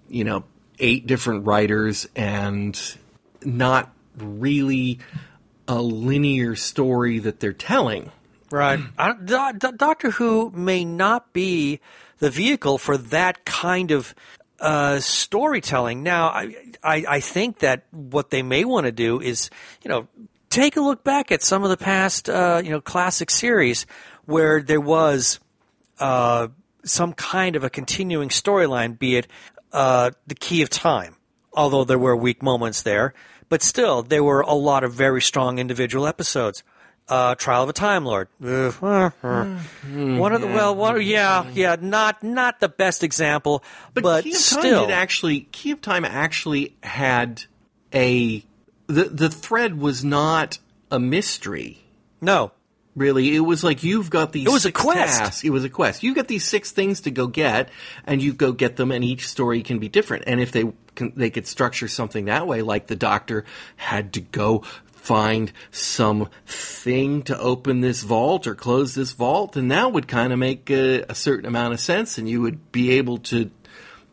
you 0.08 0.22
know, 0.24 0.44
eight 0.78 1.06
different 1.06 1.46
writers 1.46 2.06
and 2.14 2.78
not 3.42 3.90
really 4.18 4.98
a 5.66 5.80
linear 5.80 6.54
story 6.54 7.18
that 7.20 7.40
they're 7.40 7.52
telling. 7.54 8.12
Right. 8.50 8.78
I, 8.98 9.14
Do- 9.14 9.52
Do- 9.58 9.72
Doctor 9.72 10.10
Who 10.10 10.50
may 10.54 10.84
not 10.84 11.32
be 11.32 11.80
the 12.18 12.28
vehicle 12.30 12.76
for 12.76 12.98
that 12.98 13.44
kind 13.46 13.90
of 13.90 14.14
uh, 14.62 15.00
storytelling. 15.00 16.02
Now, 16.02 16.28
I, 16.28 16.54
I, 16.82 17.04
I 17.08 17.20
think 17.20 17.58
that 17.58 17.84
what 17.90 18.30
they 18.30 18.42
may 18.42 18.64
want 18.64 18.86
to 18.86 18.92
do 18.92 19.20
is, 19.20 19.50
you 19.82 19.88
know, 19.88 20.08
take 20.50 20.76
a 20.76 20.80
look 20.80 21.02
back 21.02 21.32
at 21.32 21.42
some 21.42 21.64
of 21.64 21.70
the 21.70 21.76
past, 21.76 22.30
uh, 22.30 22.62
you 22.64 22.70
know, 22.70 22.80
classic 22.80 23.30
series 23.30 23.86
where 24.24 24.62
there 24.62 24.80
was 24.80 25.40
uh, 25.98 26.48
some 26.84 27.12
kind 27.12 27.56
of 27.56 27.64
a 27.64 27.70
continuing 27.70 28.28
storyline, 28.28 28.98
be 28.98 29.16
it 29.16 29.26
uh, 29.72 30.12
the 30.26 30.34
Key 30.34 30.62
of 30.62 30.70
Time, 30.70 31.16
although 31.52 31.84
there 31.84 31.98
were 31.98 32.16
weak 32.16 32.42
moments 32.42 32.82
there, 32.82 33.14
but 33.48 33.62
still 33.62 34.02
there 34.02 34.22
were 34.22 34.42
a 34.42 34.54
lot 34.54 34.84
of 34.84 34.94
very 34.94 35.20
strong 35.20 35.58
individual 35.58 36.06
episodes. 36.06 36.62
Uh, 37.08 37.34
Trial 37.34 37.64
of 37.64 37.68
a 37.68 37.72
Time 37.72 38.04
Lord. 38.04 38.28
Uh. 38.42 39.10
one 39.20 40.32
of 40.32 40.40
the 40.40 40.46
well, 40.46 40.74
one, 40.74 41.02
yeah, 41.02 41.48
yeah, 41.52 41.76
not 41.80 42.22
not 42.22 42.60
the 42.60 42.68
best 42.68 43.02
example, 43.02 43.62
but, 43.92 44.24
Key 44.24 44.30
of 44.30 44.36
Time 44.36 44.60
still, 44.60 44.86
did 44.86 44.92
actually 44.92 45.40
Key 45.40 45.72
of 45.72 45.80
Time 45.80 46.04
actually 46.04 46.76
had 46.82 47.44
a 47.92 48.44
the 48.86 49.04
the 49.04 49.28
thread 49.28 49.78
was 49.78 50.04
not 50.04 50.58
a 50.90 50.98
mystery. 50.98 51.82
no, 52.20 52.52
Really, 52.94 53.34
it 53.34 53.40
was 53.40 53.64
like 53.64 53.82
you've 53.82 54.10
got 54.10 54.32
these. 54.32 54.46
It 54.46 54.52
was 54.52 54.66
a 54.66 54.72
quest. 54.72 55.18
tasks. 55.18 55.44
It 55.44 55.50
was 55.50 55.64
a 55.64 55.70
quest. 55.70 56.02
You've 56.02 56.14
got 56.14 56.28
these 56.28 56.44
six 56.44 56.72
things 56.72 57.00
to 57.02 57.10
go 57.10 57.26
get, 57.26 57.70
and 58.04 58.20
you 58.20 58.34
go 58.34 58.52
get 58.52 58.76
them, 58.76 58.92
and 58.92 59.02
each 59.02 59.28
story 59.28 59.62
can 59.62 59.78
be 59.78 59.88
different. 59.88 60.24
And 60.26 60.40
if 60.40 60.52
they 60.52 60.70
can, 60.94 61.14
they 61.16 61.30
could 61.30 61.46
structure 61.46 61.88
something 61.88 62.26
that 62.26 62.46
way, 62.46 62.60
like 62.60 62.88
the 62.88 62.96
doctor 62.96 63.46
had 63.76 64.12
to 64.14 64.20
go 64.20 64.64
find 65.02 65.52
some 65.72 66.28
thing 66.46 67.22
to 67.22 67.36
open 67.38 67.80
this 67.80 68.02
vault 68.02 68.46
or 68.46 68.54
close 68.54 68.94
this 68.94 69.12
vault, 69.12 69.56
and 69.56 69.70
that 69.72 69.92
would 69.92 70.06
kind 70.06 70.32
of 70.32 70.38
make 70.38 70.70
a, 70.70 71.02
a 71.08 71.14
certain 71.14 71.44
amount 71.44 71.74
of 71.74 71.80
sense, 71.80 72.18
and 72.18 72.28
you 72.28 72.40
would 72.40 72.70
be 72.70 72.92
able 72.92 73.18
to 73.18 73.50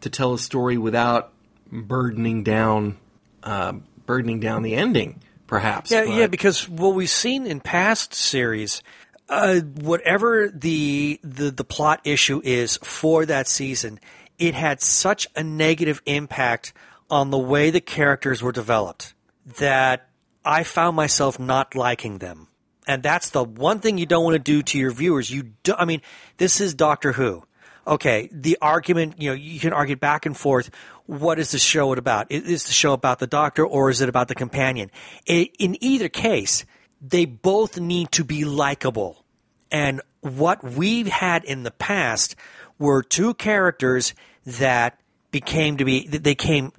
to 0.02 0.10
tell 0.10 0.34
a 0.34 0.40
story 0.40 0.78
without 0.78 1.32
burdening 1.72 2.44
down 2.44 2.98
uh, 3.44 3.74
burdening 4.08 4.40
down 4.40 4.64
the 4.64 4.76
ending, 4.76 5.22
perhaps. 5.46 5.92
Yeah, 5.92 6.06
But- 6.06 6.16
yeah, 6.16 6.28
because 6.28 6.68
what 6.68 6.96
we've 6.96 7.08
seen 7.10 7.46
in 7.46 7.60
past 7.60 8.16
series, 8.16 8.82
uh, 9.30 9.60
whatever 9.60 10.50
the, 10.50 11.20
the 11.24 11.52
the 11.52 11.64
plot 11.64 12.02
issue 12.04 12.42
is 12.44 12.78
for 12.78 13.28
that 13.28 13.48
season, 13.48 14.00
it 14.40 14.56
had 14.56 14.82
such 14.82 15.28
a 15.36 15.44
negative 15.44 16.02
impact 16.08 16.74
on 17.12 17.30
the 17.30 17.38
way 17.38 17.70
the 17.70 17.82
characters 17.82 18.42
were 18.42 18.52
developed 18.52 19.14
that 19.58 20.09
I 20.44 20.64
found 20.64 20.96
myself 20.96 21.40
not 21.40 21.76
liking 21.76 22.18
them. 22.18 22.48
And 22.88 23.04
that's 23.04 23.30
the 23.30 23.44
one 23.44 23.80
thing 23.80 23.98
you 23.98 24.06
don't 24.06 24.24
want 24.24 24.34
to 24.34 24.40
do 24.40 24.64
to 24.64 24.78
your 24.80 24.92
viewers. 24.92 25.30
You 25.30 25.52
do, 25.64 25.76
I 25.78 25.86
mean, 25.86 26.02
this 26.38 26.60
is 26.60 26.74
Doctor 26.74 27.12
Who. 27.12 27.44
Okay, 27.86 28.30
the 28.32 28.58
argument, 28.62 29.22
you 29.22 29.30
know, 29.30 29.36
you 29.36 29.60
can 29.60 29.74
argue 29.74 29.96
back 29.96 30.26
and 30.26 30.38
forth. 30.38 30.70
What 31.06 31.40
is 31.40 31.52
the 31.52 31.60
show 31.60 31.92
about? 31.94 32.32
Is 32.32 32.66
the 32.66 32.72
show 32.72 32.94
about 32.94 33.20
the 33.20 33.28
doctor 33.28 33.66
or 33.66 33.90
is 33.90 34.02
it 34.02 34.10
about 34.10 34.28
the 34.28 34.36
companion? 34.36 34.92
In 35.26 35.76
either 35.84 36.08
case, 36.08 36.66
they 37.02 37.26
both 37.26 37.80
need 37.80 38.12
to 38.12 38.24
be 38.24 38.46
likable. 38.46 39.24
And 39.72 40.02
what 40.22 40.64
we've 40.64 41.08
had 41.08 41.44
in 41.46 41.64
the 41.64 41.72
past 41.72 42.36
were 42.78 43.02
two 43.02 43.34
characters 43.34 44.14
that 44.46 45.00
became 45.32 45.78
to 45.78 45.86
be, 45.86 46.08
they 46.08 46.36
came, 46.36 46.72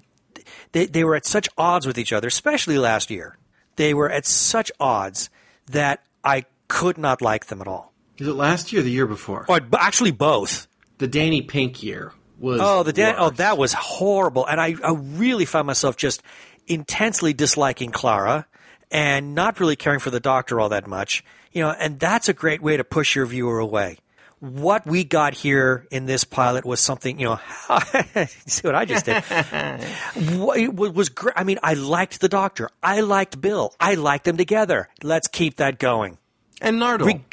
they, 0.72 0.86
they 0.86 1.02
were 1.02 1.16
at 1.16 1.26
such 1.26 1.48
odds 1.58 1.86
with 1.86 1.98
each 1.98 2.12
other, 2.12 2.28
especially 2.28 2.78
last 2.78 3.10
year. 3.10 3.36
They 3.80 3.94
were 3.94 4.10
at 4.10 4.26
such 4.26 4.70
odds 4.78 5.30
that 5.70 6.02
I 6.22 6.44
could 6.68 6.98
not 6.98 7.22
like 7.22 7.46
them 7.46 7.62
at 7.62 7.66
all. 7.66 7.94
is 8.18 8.28
it 8.28 8.34
last 8.34 8.74
year 8.74 8.80
or 8.80 8.84
the 8.84 8.90
year 8.90 9.06
before? 9.06 9.46
Or 9.48 9.58
b- 9.58 9.78
actually 9.80 10.10
both. 10.10 10.68
The 10.98 11.06
Danny 11.08 11.40
Pink 11.40 11.82
year 11.82 12.12
was. 12.38 12.60
Oh, 12.62 12.82
the 12.82 12.92
Dan- 12.92 13.14
oh, 13.16 13.30
that 13.30 13.56
was 13.56 13.72
horrible, 13.72 14.44
and 14.44 14.60
I, 14.60 14.74
I 14.84 14.92
really 14.92 15.46
found 15.46 15.66
myself 15.66 15.96
just 15.96 16.22
intensely 16.66 17.32
disliking 17.32 17.90
Clara 17.90 18.46
and 18.90 19.34
not 19.34 19.60
really 19.60 19.76
caring 19.76 19.98
for 19.98 20.10
the 20.10 20.20
doctor 20.20 20.60
all 20.60 20.68
that 20.68 20.86
much. 20.86 21.24
You 21.50 21.62
know, 21.62 21.70
and 21.70 21.98
that's 21.98 22.28
a 22.28 22.34
great 22.34 22.60
way 22.60 22.76
to 22.76 22.84
push 22.84 23.16
your 23.16 23.24
viewer 23.24 23.60
away. 23.60 23.96
What 24.40 24.86
we 24.86 25.04
got 25.04 25.34
here 25.34 25.86
in 25.90 26.06
this 26.06 26.24
pilot 26.24 26.64
was 26.64 26.80
something, 26.80 27.20
you 27.20 27.26
know. 27.26 27.40
see 28.46 28.62
what 28.66 28.74
I 28.74 28.86
just 28.86 29.04
did? 29.04 29.22
It 30.16 30.74
was 30.74 30.90
was 30.92 31.08
great. 31.10 31.34
I 31.36 31.44
mean, 31.44 31.58
I 31.62 31.74
liked 31.74 32.20
the 32.20 32.28
doctor. 32.28 32.70
I 32.82 33.00
liked 33.00 33.40
Bill. 33.40 33.74
I 33.78 33.94
liked 33.94 34.24
them 34.24 34.36
together. 34.38 34.88
Let's 35.02 35.28
keep 35.28 35.56
that 35.56 35.78
going. 35.78 36.16
and 36.62 36.80
Nardole. 36.80 37.06
Re- 37.06 37.24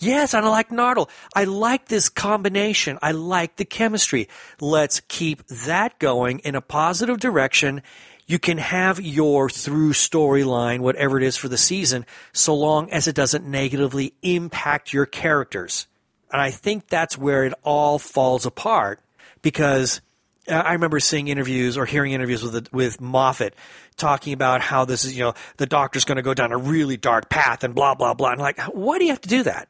yes, 0.00 0.34
and 0.34 0.44
I 0.44 0.48
like 0.48 0.70
Nardole. 0.70 1.08
I 1.36 1.44
like 1.44 1.86
this 1.86 2.08
combination. 2.08 2.98
I 3.00 3.12
like 3.12 3.54
the 3.56 3.64
chemistry. 3.64 4.28
Let's 4.60 5.00
keep 5.06 5.46
that 5.46 5.98
going 6.00 6.40
in 6.40 6.56
a 6.56 6.60
positive 6.60 7.18
direction. 7.20 7.82
You 8.26 8.38
can 8.40 8.58
have 8.58 9.00
your 9.00 9.48
through 9.50 9.92
storyline, 9.92 10.80
whatever 10.80 11.16
it 11.16 11.22
is 11.24 11.36
for 11.36 11.48
the 11.48 11.58
season, 11.58 12.06
so 12.32 12.54
long 12.56 12.90
as 12.90 13.06
it 13.08 13.14
doesn't 13.14 13.44
negatively 13.46 14.14
impact 14.22 14.92
your 14.92 15.06
characters. 15.06 15.86
And 16.32 16.40
I 16.40 16.50
think 16.50 16.88
that's 16.88 17.18
where 17.18 17.44
it 17.44 17.54
all 17.62 17.98
falls 17.98 18.46
apart 18.46 19.00
because 19.42 20.00
uh, 20.48 20.54
I 20.54 20.72
remember 20.72 21.00
seeing 21.00 21.28
interviews 21.28 21.76
or 21.76 21.86
hearing 21.86 22.12
interviews 22.12 22.42
with 22.42 22.72
with 22.72 23.00
Moffat 23.00 23.54
talking 23.96 24.32
about 24.32 24.60
how 24.60 24.84
this 24.84 25.04
is, 25.04 25.16
you 25.16 25.24
know, 25.24 25.34
the 25.56 25.66
doctor's 25.66 26.04
going 26.04 26.16
to 26.16 26.22
go 26.22 26.34
down 26.34 26.52
a 26.52 26.58
really 26.58 26.96
dark 26.96 27.28
path 27.28 27.64
and 27.64 27.74
blah 27.74 27.94
blah 27.94 28.14
blah. 28.14 28.32
And 28.32 28.40
like, 28.40 28.60
why 28.60 28.98
do 28.98 29.04
you 29.04 29.10
have 29.10 29.20
to 29.22 29.28
do 29.28 29.42
that? 29.44 29.68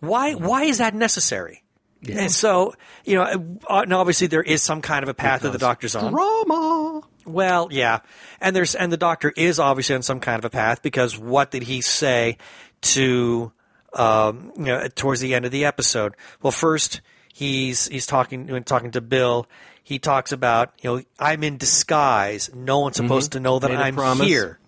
Why 0.00 0.34
why 0.34 0.64
is 0.64 0.78
that 0.78 0.94
necessary? 0.94 1.62
And 2.08 2.32
so, 2.32 2.74
you 3.04 3.14
know, 3.14 3.22
uh, 3.68 3.82
and 3.82 3.92
obviously 3.92 4.26
there 4.26 4.42
is 4.42 4.60
some 4.60 4.82
kind 4.82 5.04
of 5.04 5.08
a 5.08 5.14
path 5.14 5.42
that 5.42 5.52
the 5.52 5.58
doctor's 5.58 5.94
on. 5.94 6.12
Drama. 6.12 7.02
Well, 7.24 7.68
yeah, 7.70 8.00
and 8.40 8.56
there's 8.56 8.74
and 8.74 8.92
the 8.92 8.96
doctor 8.96 9.32
is 9.36 9.60
obviously 9.60 9.94
on 9.94 10.02
some 10.02 10.18
kind 10.18 10.38
of 10.38 10.44
a 10.44 10.50
path 10.50 10.82
because 10.82 11.16
what 11.16 11.52
did 11.52 11.62
he 11.62 11.80
say 11.80 12.38
to 12.80 13.52
um, 13.94 14.52
you 14.56 14.64
know 14.64 14.88
towards 14.88 15.20
the 15.20 15.34
end 15.34 15.44
of 15.44 15.50
the 15.50 15.64
episode? 15.64 16.14
Well, 16.42 16.50
first 16.50 17.00
he's 17.32 17.88
he's 17.88 18.06
talking 18.06 18.46
when 18.46 18.64
talking 18.64 18.90
to 18.92 19.00
Bill. 19.00 19.46
He 19.82 19.98
talks 19.98 20.32
about 20.32 20.72
you 20.80 20.96
know 20.96 21.02
I'm 21.18 21.42
in 21.42 21.56
disguise. 21.56 22.50
No 22.54 22.80
one's 22.80 22.96
supposed 22.96 23.32
to 23.32 23.40
know 23.40 23.58
that 23.58 23.70
Made 23.70 23.98
I'm 23.98 24.20
here. 24.20 24.58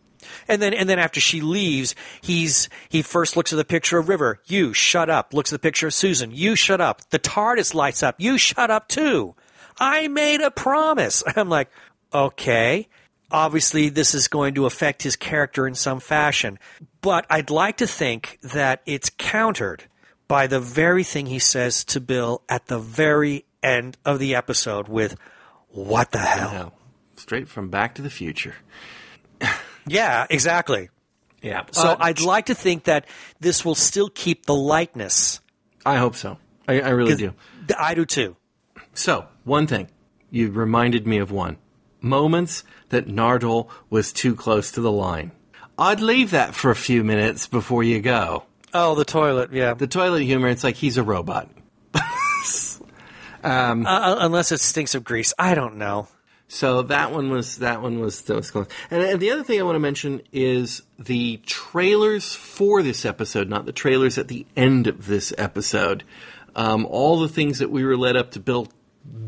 And 0.48 0.60
then 0.60 0.74
and 0.74 0.88
then 0.88 0.98
after 0.98 1.20
she 1.20 1.40
leaves, 1.40 1.94
he's 2.20 2.68
he 2.88 3.02
first 3.02 3.36
looks 3.36 3.52
at 3.52 3.56
the 3.56 3.64
picture 3.64 3.98
of 3.98 4.08
River. 4.08 4.40
You 4.46 4.72
shut 4.72 5.10
up. 5.10 5.32
Looks 5.32 5.52
at 5.52 5.60
the 5.60 5.66
picture 5.66 5.86
of 5.86 5.94
Susan. 5.94 6.30
You 6.32 6.56
shut 6.56 6.80
up. 6.80 7.08
The 7.10 7.18
TARDIS 7.18 7.74
lights 7.74 8.02
up. 8.02 8.16
You 8.18 8.38
shut 8.38 8.70
up 8.70 8.88
too. 8.88 9.34
I 9.78 10.08
made 10.08 10.40
a 10.40 10.50
promise. 10.50 11.22
I'm 11.36 11.48
like, 11.48 11.70
okay. 12.12 12.88
Obviously, 13.34 13.88
this 13.88 14.14
is 14.14 14.28
going 14.28 14.54
to 14.54 14.64
affect 14.64 15.02
his 15.02 15.16
character 15.16 15.66
in 15.66 15.74
some 15.74 15.98
fashion. 15.98 16.56
But 17.00 17.26
I'd 17.28 17.50
like 17.50 17.78
to 17.78 17.86
think 17.88 18.38
that 18.42 18.80
it's 18.86 19.10
countered 19.18 19.82
by 20.28 20.46
the 20.46 20.60
very 20.60 21.02
thing 21.02 21.26
he 21.26 21.40
says 21.40 21.82
to 21.86 22.00
Bill 22.00 22.42
at 22.48 22.66
the 22.66 22.78
very 22.78 23.44
end 23.60 23.98
of 24.04 24.20
the 24.20 24.36
episode 24.36 24.86
with, 24.86 25.16
What 25.70 26.12
the 26.12 26.18
hell? 26.18 26.74
Straight 27.16 27.48
from 27.48 27.70
Back 27.70 27.96
to 27.96 28.02
the 28.02 28.08
Future. 28.10 28.54
Yeah, 29.86 30.26
exactly. 30.30 30.90
Yeah. 31.42 31.64
So 31.72 31.88
Uh, 31.88 31.96
I'd 31.98 32.20
like 32.20 32.46
to 32.46 32.54
think 32.54 32.84
that 32.84 33.04
this 33.40 33.64
will 33.64 33.74
still 33.74 34.08
keep 34.08 34.46
the 34.46 34.54
lightness. 34.54 35.40
I 35.84 35.96
hope 35.96 36.14
so. 36.14 36.38
I, 36.68 36.80
I 36.80 36.90
really 36.90 37.16
do. 37.16 37.34
I 37.76 37.94
do 37.94 38.06
too. 38.06 38.36
So, 38.94 39.26
one 39.42 39.66
thing. 39.66 39.88
You 40.30 40.50
reminded 40.52 41.04
me 41.06 41.18
of 41.18 41.30
one. 41.32 41.58
Moments 42.00 42.64
that 42.94 43.06
Nardole 43.06 43.68
was 43.90 44.12
too 44.12 44.34
close 44.34 44.72
to 44.72 44.80
the 44.80 44.92
line. 44.92 45.32
I'd 45.78 46.00
leave 46.00 46.30
that 46.30 46.54
for 46.54 46.70
a 46.70 46.76
few 46.76 47.04
minutes 47.04 47.46
before 47.46 47.82
you 47.82 48.00
go. 48.00 48.44
Oh, 48.72 48.94
the 48.94 49.04
toilet. 49.04 49.52
Yeah. 49.52 49.74
The 49.74 49.86
toilet 49.86 50.22
humor, 50.22 50.48
it's 50.48 50.64
like 50.64 50.76
he's 50.76 50.96
a 50.96 51.02
robot. 51.02 51.48
Uh, 53.44 54.16
unless 54.20 54.52
it 54.52 54.58
stinks 54.58 54.94
of 54.94 55.04
grease. 55.04 55.34
I 55.38 55.54
don't 55.54 55.76
know. 55.76 56.08
So 56.48 56.82
that 56.82 57.12
one 57.12 57.30
was 57.30 57.58
that 57.58 57.82
one 57.82 58.00
was 58.00 58.22
that 58.22 58.36
was 58.36 58.50
close. 58.50 58.68
And, 58.90 59.02
and 59.02 59.20
the 59.20 59.30
other 59.32 59.42
thing 59.42 59.60
I 59.60 59.64
want 59.64 59.76
to 59.76 59.80
mention 59.80 60.22
is 60.32 60.82
the 60.98 61.38
trailers 61.44 62.34
for 62.34 62.82
this 62.82 63.04
episode, 63.04 63.48
not 63.48 63.66
the 63.66 63.72
trailers 63.72 64.18
at 64.18 64.28
the 64.28 64.46
end 64.56 64.86
of 64.86 65.06
this 65.06 65.34
episode. 65.36 66.04
Um, 66.56 66.86
all 66.86 67.20
the 67.20 67.28
things 67.28 67.58
that 67.58 67.70
we 67.70 67.84
were 67.84 67.96
led 67.96 68.16
up 68.16 68.30
to 68.30 68.40
build 68.40 68.72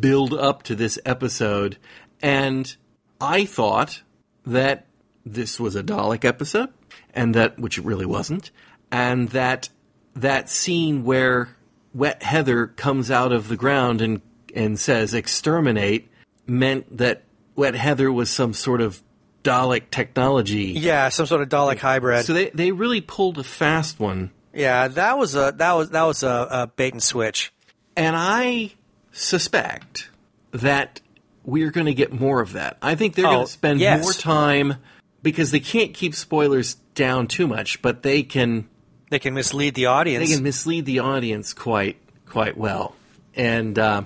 build 0.00 0.32
up 0.32 0.62
to 0.64 0.74
this 0.74 0.98
episode, 1.04 1.76
and 2.22 2.74
I 3.20 3.44
thought 3.44 4.02
that 4.44 4.86
this 5.24 5.58
was 5.58 5.74
a 5.76 5.82
Dalek 5.82 6.24
episode, 6.24 6.70
and 7.14 7.34
that 7.34 7.58
which 7.58 7.78
it 7.78 7.84
really 7.84 8.06
wasn't, 8.06 8.50
and 8.90 9.28
that 9.30 9.68
that 10.14 10.48
scene 10.48 11.04
where 11.04 11.48
Wet 11.94 12.22
Heather 12.22 12.66
comes 12.66 13.10
out 13.10 13.32
of 13.32 13.48
the 13.48 13.56
ground 13.56 14.00
and 14.00 14.20
and 14.54 14.78
says 14.78 15.14
exterminate 15.14 16.08
meant 16.46 16.96
that 16.98 17.24
Wet 17.56 17.74
Heather 17.74 18.10
was 18.12 18.30
some 18.30 18.54
sort 18.54 18.80
of 18.80 19.02
Dalek 19.42 19.90
technology. 19.90 20.72
Yeah, 20.76 21.08
some 21.08 21.26
sort 21.26 21.42
of 21.42 21.48
Dalek 21.48 21.78
hybrid. 21.78 22.24
So 22.24 22.32
they 22.32 22.50
they 22.50 22.72
really 22.72 23.00
pulled 23.00 23.38
a 23.38 23.44
fast 23.44 24.00
one, 24.00 24.30
yeah, 24.56 24.88
that 24.88 25.18
was 25.18 25.34
a 25.34 25.52
that 25.56 25.72
was 25.72 25.90
that 25.90 26.02
was 26.04 26.22
a, 26.22 26.48
a 26.50 26.66
bait 26.66 26.92
and 26.94 27.02
switch. 27.02 27.52
and 27.96 28.16
I 28.16 28.72
suspect 29.12 30.08
that 30.52 31.00
we're 31.46 31.70
going 31.70 31.86
to 31.86 31.94
get 31.94 32.12
more 32.12 32.40
of 32.42 32.52
that. 32.52 32.76
I 32.82 32.94
think 32.96 33.14
they're 33.14 33.26
Oh, 33.26 33.30
going 33.30 33.46
to 33.46 33.52
spend 33.52 33.80
yes. 33.80 34.02
more 34.02 34.12
time 34.12 34.74
because 35.22 35.50
they 35.52 35.60
can't 35.60 35.94
keep 35.94 36.14
spoilers 36.14 36.74
down 36.94 37.26
too 37.28 37.46
much, 37.46 37.80
but 37.80 38.02
they 38.02 38.22
can 38.22 38.68
They 39.10 39.18
can 39.18 39.32
mislead 39.32 39.74
the 39.74 39.86
audience. 39.86 40.28
they 40.28 40.34
can 40.34 40.42
mislead 40.42 40.84
the 40.84 40.98
audience 40.98 41.54
quite 41.54 41.96
quite 42.26 42.56
well. 42.58 42.94
And 43.34 43.78
uh, 43.78 44.02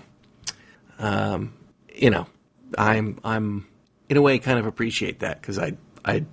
um, 0.98 1.54
you 1.94 2.10
know, 2.10 2.26
I'm 2.78 3.18
I'm 3.24 3.66
in 4.08 4.16
a 4.16 4.22
way 4.22 4.38
kind 4.38 4.58
of 4.58 4.66
appreciate 4.66 5.20
that 5.20 5.40
because 5.40 5.58
I 5.58 5.72
I 6.04 6.24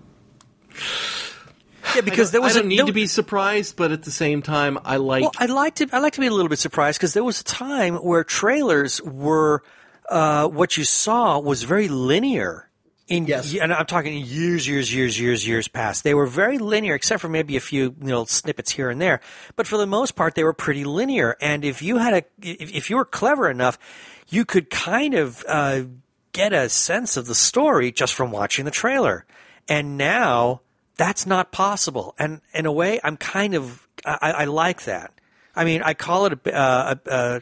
yeah, 1.96 2.02
because 2.02 2.32
there 2.32 2.42
was 2.42 2.56
I 2.56 2.60
don't 2.60 2.66
a, 2.66 2.70
need 2.70 2.80
there- 2.80 2.86
to 2.88 2.94
be 2.94 3.08
surprised, 3.08 3.76
but 3.78 3.92
at 3.92 4.04
the 4.04 4.12
same 4.12 4.42
time, 4.42 4.78
I 4.84 4.98
like 4.98 5.22
Well, 5.24 5.32
I'd 5.40 5.50
like 5.50 5.76
to. 5.76 5.88
I'd 5.92 6.00
like 6.00 6.14
to 6.14 6.20
be 6.20 6.28
a 6.28 6.32
little 6.34 6.50
bit 6.50 6.60
surprised 6.60 7.00
because 7.00 7.14
there 7.14 7.24
was 7.24 7.40
a 7.42 7.44
time 7.46 7.96
where 7.96 8.24
trailers 8.24 9.02
were 9.02 9.64
uh, 10.10 10.48
what 10.48 10.78
you 10.78 10.84
saw 10.84 11.40
was 11.40 11.64
very 11.64 11.88
linear. 11.88 12.70
In, 13.08 13.26
Yes. 13.26 13.56
and 13.56 13.72
I'm 13.74 13.86
talking 13.86 14.18
years, 14.18 14.68
years, 14.68 14.94
years, 14.94 15.18
years, 15.18 15.48
years 15.48 15.70
past. 15.70 16.04
They 16.04 16.14
were 16.14 16.26
very 16.26 16.58
linear, 16.58 16.94
except 16.94 17.22
for 17.22 17.30
maybe 17.30 17.56
a 17.56 17.62
few 17.62 17.96
you 18.02 18.08
know 18.08 18.26
snippets 18.26 18.72
here 18.72 18.90
and 18.90 19.00
there. 19.00 19.22
But 19.56 19.66
for 19.66 19.78
the 19.78 19.88
most 19.88 20.16
part, 20.16 20.36
they 20.36 20.44
were 20.44 20.52
pretty 20.54 20.84
linear. 20.84 21.38
And 21.40 21.64
if 21.64 21.82
you 21.82 21.98
had 21.98 22.14
a, 22.14 22.24
if, 22.42 22.74
if 22.76 22.90
you 22.90 22.98
were 22.98 23.06
clever 23.06 23.50
enough, 23.50 23.80
you 24.28 24.44
could 24.44 24.70
kind 24.70 25.14
of 25.14 25.46
uh, 25.48 25.84
get 26.34 26.52
a 26.52 26.68
sense 26.68 27.16
of 27.16 27.28
the 27.28 27.36
story 27.36 27.94
just 27.94 28.14
from 28.14 28.30
watching 28.32 28.66
the 28.66 28.72
trailer. 28.72 29.26
And 29.70 29.98
now 29.98 30.62
that's 30.98 31.26
not 31.26 31.54
possible. 31.54 32.14
And 32.20 32.42
in 32.54 32.66
a 32.66 32.72
way, 32.74 33.00
I'm 33.06 33.16
kind 33.16 33.54
of 33.54 33.88
I, 34.06 34.32
I 34.32 34.46
like 34.46 34.84
that. 34.84 35.14
I 35.56 35.64
mean, 35.64 35.82
I 35.82 35.94
call 35.94 36.26
it 36.26 36.34
a, 36.46 36.54
uh, 36.54 36.96
a, 37.06 37.12
a, 37.12 37.42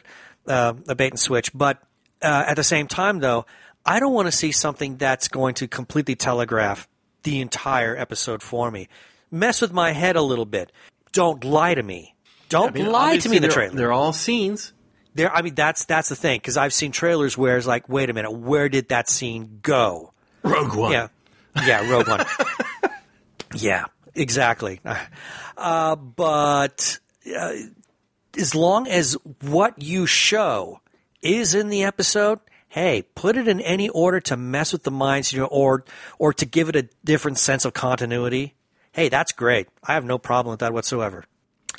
uh, 0.50 0.72
a 0.88 0.94
bait 0.94 1.10
and 1.12 1.18
switch, 1.20 1.52
but 1.52 1.82
uh, 2.22 2.44
at 2.46 2.54
the 2.56 2.64
same 2.64 2.86
time, 2.86 3.20
though, 3.20 3.46
I 3.84 4.00
don't 4.00 4.12
want 4.12 4.26
to 4.26 4.32
see 4.32 4.52
something 4.52 4.96
that's 4.96 5.28
going 5.28 5.54
to 5.56 5.68
completely 5.68 6.16
telegraph 6.16 6.88
the 7.22 7.40
entire 7.40 7.96
episode 7.96 8.42
for 8.42 8.70
me. 8.70 8.88
Mess 9.30 9.60
with 9.60 9.72
my 9.72 9.92
head 9.92 10.16
a 10.16 10.22
little 10.22 10.44
bit. 10.44 10.72
Don't 11.12 11.44
lie 11.44 11.74
to 11.74 11.82
me. 11.82 12.14
Don't 12.48 12.70
I 12.70 12.72
mean, 12.72 12.86
lie 12.86 13.16
to 13.18 13.28
me 13.28 13.36
in 13.36 13.42
the 13.42 13.48
trailer. 13.48 13.74
They're, 13.74 13.92
all 13.92 14.12
scenes. 14.12 14.72
There, 15.14 15.34
I 15.34 15.42
mean, 15.42 15.54
that's 15.54 15.84
that's 15.86 16.08
the 16.08 16.16
thing 16.16 16.38
because 16.38 16.56
I've 16.56 16.72
seen 16.72 16.92
trailers 16.92 17.36
where 17.36 17.56
it's 17.56 17.66
like, 17.66 17.88
wait 17.88 18.10
a 18.10 18.12
minute, 18.12 18.30
where 18.30 18.68
did 18.68 18.88
that 18.90 19.08
scene 19.08 19.60
go? 19.62 20.12
Rogue 20.42 20.74
One. 20.74 20.92
Yeah, 20.92 21.08
yeah, 21.64 21.90
Rogue 21.90 22.08
One. 22.08 22.24
yeah, 23.54 23.86
exactly. 24.14 24.80
Uh, 25.56 25.96
but 25.96 27.00
uh, 27.36 27.52
as 28.38 28.54
long 28.54 28.86
as 28.86 29.16
what 29.40 29.82
you 29.82 30.06
show 30.06 30.80
is 31.22 31.54
in 31.54 31.68
the 31.68 31.84
episode, 31.84 32.40
hey, 32.68 33.02
put 33.14 33.36
it 33.36 33.48
in 33.48 33.60
any 33.60 33.88
order 33.88 34.20
to 34.20 34.36
mess 34.36 34.72
with 34.72 34.82
the 34.82 34.90
minds, 34.90 35.32
you 35.32 35.40
know, 35.40 35.46
or 35.46 35.84
or 36.18 36.32
to 36.34 36.46
give 36.46 36.68
it 36.68 36.76
a 36.76 36.88
different 37.04 37.38
sense 37.38 37.64
of 37.64 37.72
continuity. 37.72 38.54
Hey, 38.92 39.08
that's 39.08 39.32
great. 39.32 39.68
I 39.84 39.94
have 39.94 40.04
no 40.04 40.18
problem 40.18 40.52
with 40.52 40.60
that 40.60 40.72
whatsoever. 40.72 41.24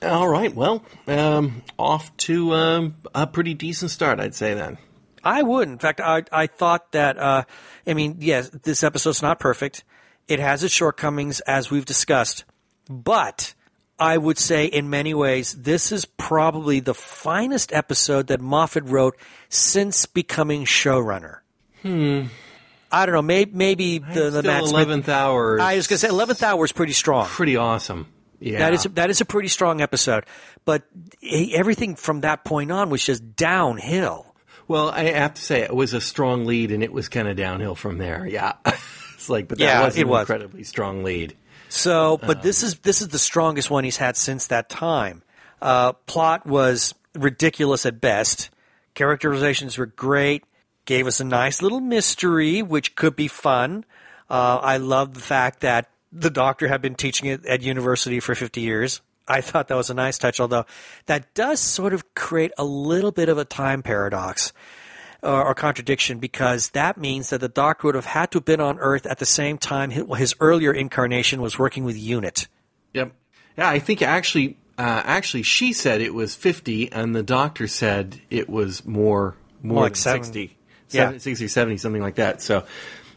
All 0.03 0.27
right. 0.27 0.53
Well, 0.53 0.83
um, 1.07 1.63
off 1.79 2.15
to 2.17 2.53
um, 2.53 2.95
a 3.15 3.25
pretty 3.25 3.55
decent 3.55 3.89
start, 3.89 4.19
I'd 4.19 4.35
say 4.35 4.53
then. 4.53 4.77
I 5.23 5.41
would. 5.41 5.67
In 5.67 5.79
fact, 5.79 5.99
I 5.99 6.23
I 6.31 6.47
thought 6.47 6.91
that. 6.91 7.17
Uh, 7.17 7.43
I 7.85 7.93
mean, 7.93 8.17
yes, 8.19 8.49
this 8.49 8.83
episode's 8.83 9.21
not 9.21 9.39
perfect. 9.39 9.83
It 10.27 10.39
has 10.39 10.63
its 10.63 10.73
shortcomings, 10.73 11.39
as 11.41 11.71
we've 11.71 11.85
discussed. 11.85 12.43
But 12.89 13.53
I 13.99 14.17
would 14.17 14.37
say, 14.37 14.65
in 14.65 14.89
many 14.89 15.13
ways, 15.13 15.53
this 15.53 15.91
is 15.91 16.05
probably 16.05 16.79
the 16.79 16.93
finest 16.93 17.73
episode 17.73 18.27
that 18.27 18.39
Moffat 18.41 18.83
wrote 18.85 19.17
since 19.49 20.05
becoming 20.05 20.65
showrunner. 20.65 21.39
Hmm. 21.81 22.25
I 22.91 23.05
don't 23.05 23.15
know. 23.15 23.21
Maybe 23.21 23.51
maybe 23.53 23.97
the, 23.99 24.29
the 24.29 24.43
Matt 24.43 24.63
eleventh 24.63 25.09
hour. 25.09 25.59
I 25.59 25.75
was 25.75 25.87
going 25.87 25.95
to 25.97 25.99
say 25.99 26.07
eleventh 26.09 26.41
hour 26.43 26.63
is 26.63 26.71
pretty 26.71 26.93
strong. 26.93 27.27
pretty 27.27 27.57
awesome. 27.57 28.07
Yeah, 28.39 28.59
That 28.59 28.73
is 28.73 28.83
that 28.93 29.09
is 29.09 29.19
a 29.19 29.25
pretty 29.25 29.47
strong 29.49 29.81
episode. 29.81 30.25
But 30.63 30.83
everything 31.23 31.95
from 31.95 32.21
that 32.21 32.43
point 32.45 32.71
on 32.71 32.89
was 32.89 33.03
just 33.03 33.35
downhill. 33.35 34.35
well, 34.67 34.89
I 34.89 35.05
have 35.05 35.33
to 35.33 35.41
say 35.41 35.61
it 35.61 35.75
was 35.75 35.93
a 35.93 35.99
strong 36.01 36.45
lead, 36.45 36.71
and 36.71 36.83
it 36.83 36.93
was 36.93 37.09
kind 37.09 37.27
of 37.27 37.35
downhill 37.35 37.73
from 37.75 37.97
there. 37.97 38.25
Yeah, 38.27 38.53
it's 39.15 39.29
like, 39.29 39.47
but 39.47 39.57
that 39.57 39.63
Yeah, 39.63 39.85
was 39.85 39.97
an 39.97 40.07
was. 40.07 40.21
incredibly 40.21 40.63
strong 40.63 41.03
lead. 41.03 41.35
So, 41.69 42.17
but 42.17 42.41
this 42.41 42.63
is 42.63 42.79
this 42.79 43.01
is 43.01 43.09
the 43.09 43.19
strongest 43.19 43.69
one 43.69 43.83
he's 43.83 43.97
had 43.97 44.17
since 44.17 44.47
that 44.47 44.69
time. 44.69 45.23
Uh, 45.61 45.93
plot 45.93 46.45
was 46.45 46.95
ridiculous 47.13 47.85
at 47.85 47.99
best. 47.99 48.49
Characterizations 48.93 49.77
were 49.77 49.85
great. 49.85 50.43
Gave 50.85 51.07
us 51.07 51.19
a 51.19 51.25
nice 51.25 51.61
little 51.61 51.81
mystery, 51.81 52.61
which 52.61 52.95
could 52.95 53.15
be 53.15 53.27
fun. 53.27 53.85
Uh, 54.29 54.59
I 54.61 54.77
love 54.77 55.13
the 55.13 55.19
fact 55.19 55.61
that 55.61 55.89
the 56.11 56.29
Doctor 56.29 56.67
had 56.67 56.81
been 56.81 56.95
teaching 56.95 57.29
it 57.29 57.45
at 57.45 57.61
university 57.61 58.19
for 58.19 58.33
50 58.35 58.61
years. 58.61 59.01
I 59.27 59.41
thought 59.41 59.67
that 59.67 59.75
was 59.75 59.89
a 59.89 59.93
nice 59.93 60.17
touch, 60.17 60.39
although 60.39 60.65
that 61.07 61.33
does 61.33 61.59
sort 61.59 61.93
of 61.93 62.13
create 62.15 62.51
a 62.57 62.63
little 62.63 63.11
bit 63.11 63.27
of 63.27 63.37
a 63.37 63.43
time 63.43 63.83
paradox 63.83 64.53
or, 65.27 65.45
or 65.47 65.53
contradiction 65.53 66.19
because 66.19 66.69
that 66.69 66.97
means 66.97 67.29
that 67.29 67.41
the 67.41 67.49
Doctor 67.49 67.87
would 67.87 67.95
have 67.95 68.05
had 68.05 68.31
to 68.31 68.37
have 68.37 68.45
been 68.45 68.61
on 68.61 68.79
Earth 68.79 69.05
at 69.05 69.19
the 69.19 69.25
same 69.25 69.57
time 69.57 69.91
his, 69.91 70.05
his 70.17 70.35
earlier 70.39 70.71
incarnation 70.71 71.41
was 71.41 71.59
working 71.59 71.83
with 71.83 71.97
UNIT. 71.97 72.47
Yep. 72.93 73.11
Yeah, 73.57 73.69
I 73.69 73.79
think 73.79 74.01
actually, 74.01 74.57
uh, 74.77 75.01
actually, 75.03 75.43
she 75.43 75.73
said 75.73 76.01
it 76.01 76.13
was 76.13 76.35
fifty, 76.35 76.91
and 76.91 77.15
the 77.15 77.23
doctor 77.23 77.67
said 77.67 78.21
it 78.29 78.47
was 78.49 78.85
more, 78.85 79.35
more 79.61 79.83
like 79.83 79.93
than 79.93 80.01
seven- 80.01 80.23
sixty. 80.23 80.57
Yeah. 80.89 81.07
Seven- 81.07 81.19
60, 81.19 81.47
70, 81.49 81.77
something 81.77 82.01
like 82.01 82.15
that. 82.15 82.41
So 82.41 82.65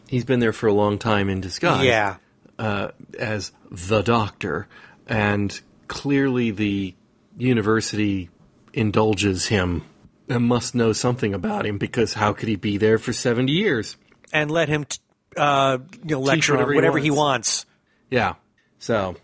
he's 0.07 0.25
been 0.25 0.39
there 0.41 0.51
for 0.51 0.67
a 0.67 0.73
long 0.73 0.97
time 0.97 1.29
in 1.29 1.39
disguise. 1.39 1.85
Yeah. 1.85 2.17
uh, 2.59 2.89
as 3.17 3.51
the 3.71 4.01
doctor, 4.01 4.67
and 5.07 5.59
clearly 5.87 6.51
the 6.51 6.93
university 7.37 8.29
indulges 8.73 9.47
him 9.47 9.83
must 10.39 10.75
know 10.75 10.93
something 10.93 11.33
about 11.33 11.65
him 11.65 11.77
because 11.77 12.13
how 12.13 12.33
could 12.33 12.49
he 12.49 12.55
be 12.55 12.77
there 12.77 12.97
for 12.97 13.13
70 13.13 13.51
years? 13.51 13.97
And 14.33 14.49
let 14.51 14.69
him 14.69 14.85
t- 14.85 14.99
uh, 15.37 15.77
you 16.03 16.15
know, 16.15 16.19
lecture 16.21 16.53
whatever 16.53 16.69
on 16.69 16.73
he 16.73 16.75
whatever 16.75 16.97
he 16.99 17.11
wants. 17.11 17.17
wants. 17.17 17.65
Yeah. 18.09 18.33
So, 18.79 19.15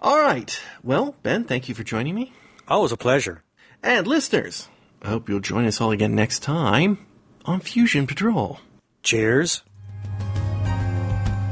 all 0.00 0.18
right. 0.20 0.60
Well, 0.82 1.14
Ben, 1.22 1.44
thank 1.44 1.68
you 1.68 1.74
for 1.74 1.84
joining 1.84 2.14
me. 2.14 2.32
Always 2.68 2.92
a 2.92 2.96
pleasure. 2.96 3.42
And 3.82 4.06
listeners, 4.06 4.68
I 5.02 5.08
hope 5.08 5.28
you'll 5.28 5.40
join 5.40 5.66
us 5.66 5.80
all 5.80 5.90
again 5.92 6.14
next 6.14 6.40
time 6.40 6.98
on 7.44 7.60
Fusion 7.60 8.06
Patrol. 8.06 8.60
Cheers. 9.02 9.62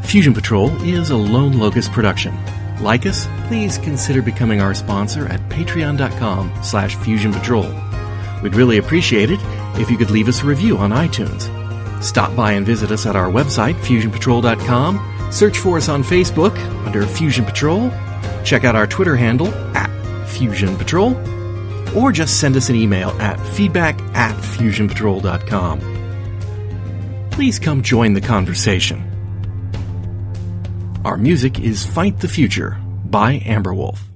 Fusion 0.05 0.35
Patrol 0.35 0.71
is 0.83 1.11
a 1.11 1.17
Lone 1.17 1.59
Locust 1.59 1.93
production. 1.93 2.37
Like 2.81 3.07
us, 3.07 3.27
please 3.47 3.79
consider 3.79 4.23
becoming 4.23 4.61
our 4.61 4.75
sponsor 4.75 5.27
at 5.27 5.41
patreon.com 5.49 6.53
slash 6.63 6.97
fusion 6.97 7.33
patrol. 7.33 7.65
We'd 8.45 8.55
really 8.55 8.77
appreciate 8.77 9.31
it 9.31 9.41
if 9.81 9.91
you 9.91 9.97
could 9.97 10.11
leave 10.11 10.29
us 10.29 10.43
a 10.43 10.47
review 10.47 10.77
on 10.77 10.91
iTunes. 10.91 11.51
Stop 12.03 12.37
by 12.37 12.53
and 12.53 12.67
visit 12.67 12.91
us 12.91 13.07
at 13.07 13.17
our 13.17 13.31
website, 13.31 13.75
fusionpatrol.com. 13.77 15.33
Search 15.33 15.59
for 15.59 15.79
us 15.79 15.89
on 15.89 16.05
Facebook 16.05 16.55
under 16.87 17.07
Fusion 17.07 17.47
Patrol. 17.47 17.91
Check 18.45 18.65
out 18.65 18.77
our 18.77 18.87
Twitter 18.87 19.17
handle 19.17 19.49
at 19.75 19.89
Fusion 20.29 20.77
Patrol. 20.77 21.17
Or 21.97 22.13
just 22.13 22.39
send 22.39 22.55
us 22.55 22.69
an 22.69 22.77
email 22.77 23.09
at 23.21 23.41
feedback 23.55 23.99
at 24.15 24.37
fusionpatrol.com. 24.37 25.81
Please 27.31 27.59
come 27.59 27.81
join 27.81 28.13
the 28.13 28.21
conversation. 28.21 29.11
Our 31.03 31.17
music 31.17 31.59
is 31.61 31.87
Fight 31.87 32.21
the 32.21 32.29
Future 32.29 32.79
by 33.07 33.43
Amber 33.47 33.73
Wolf. 33.73 34.14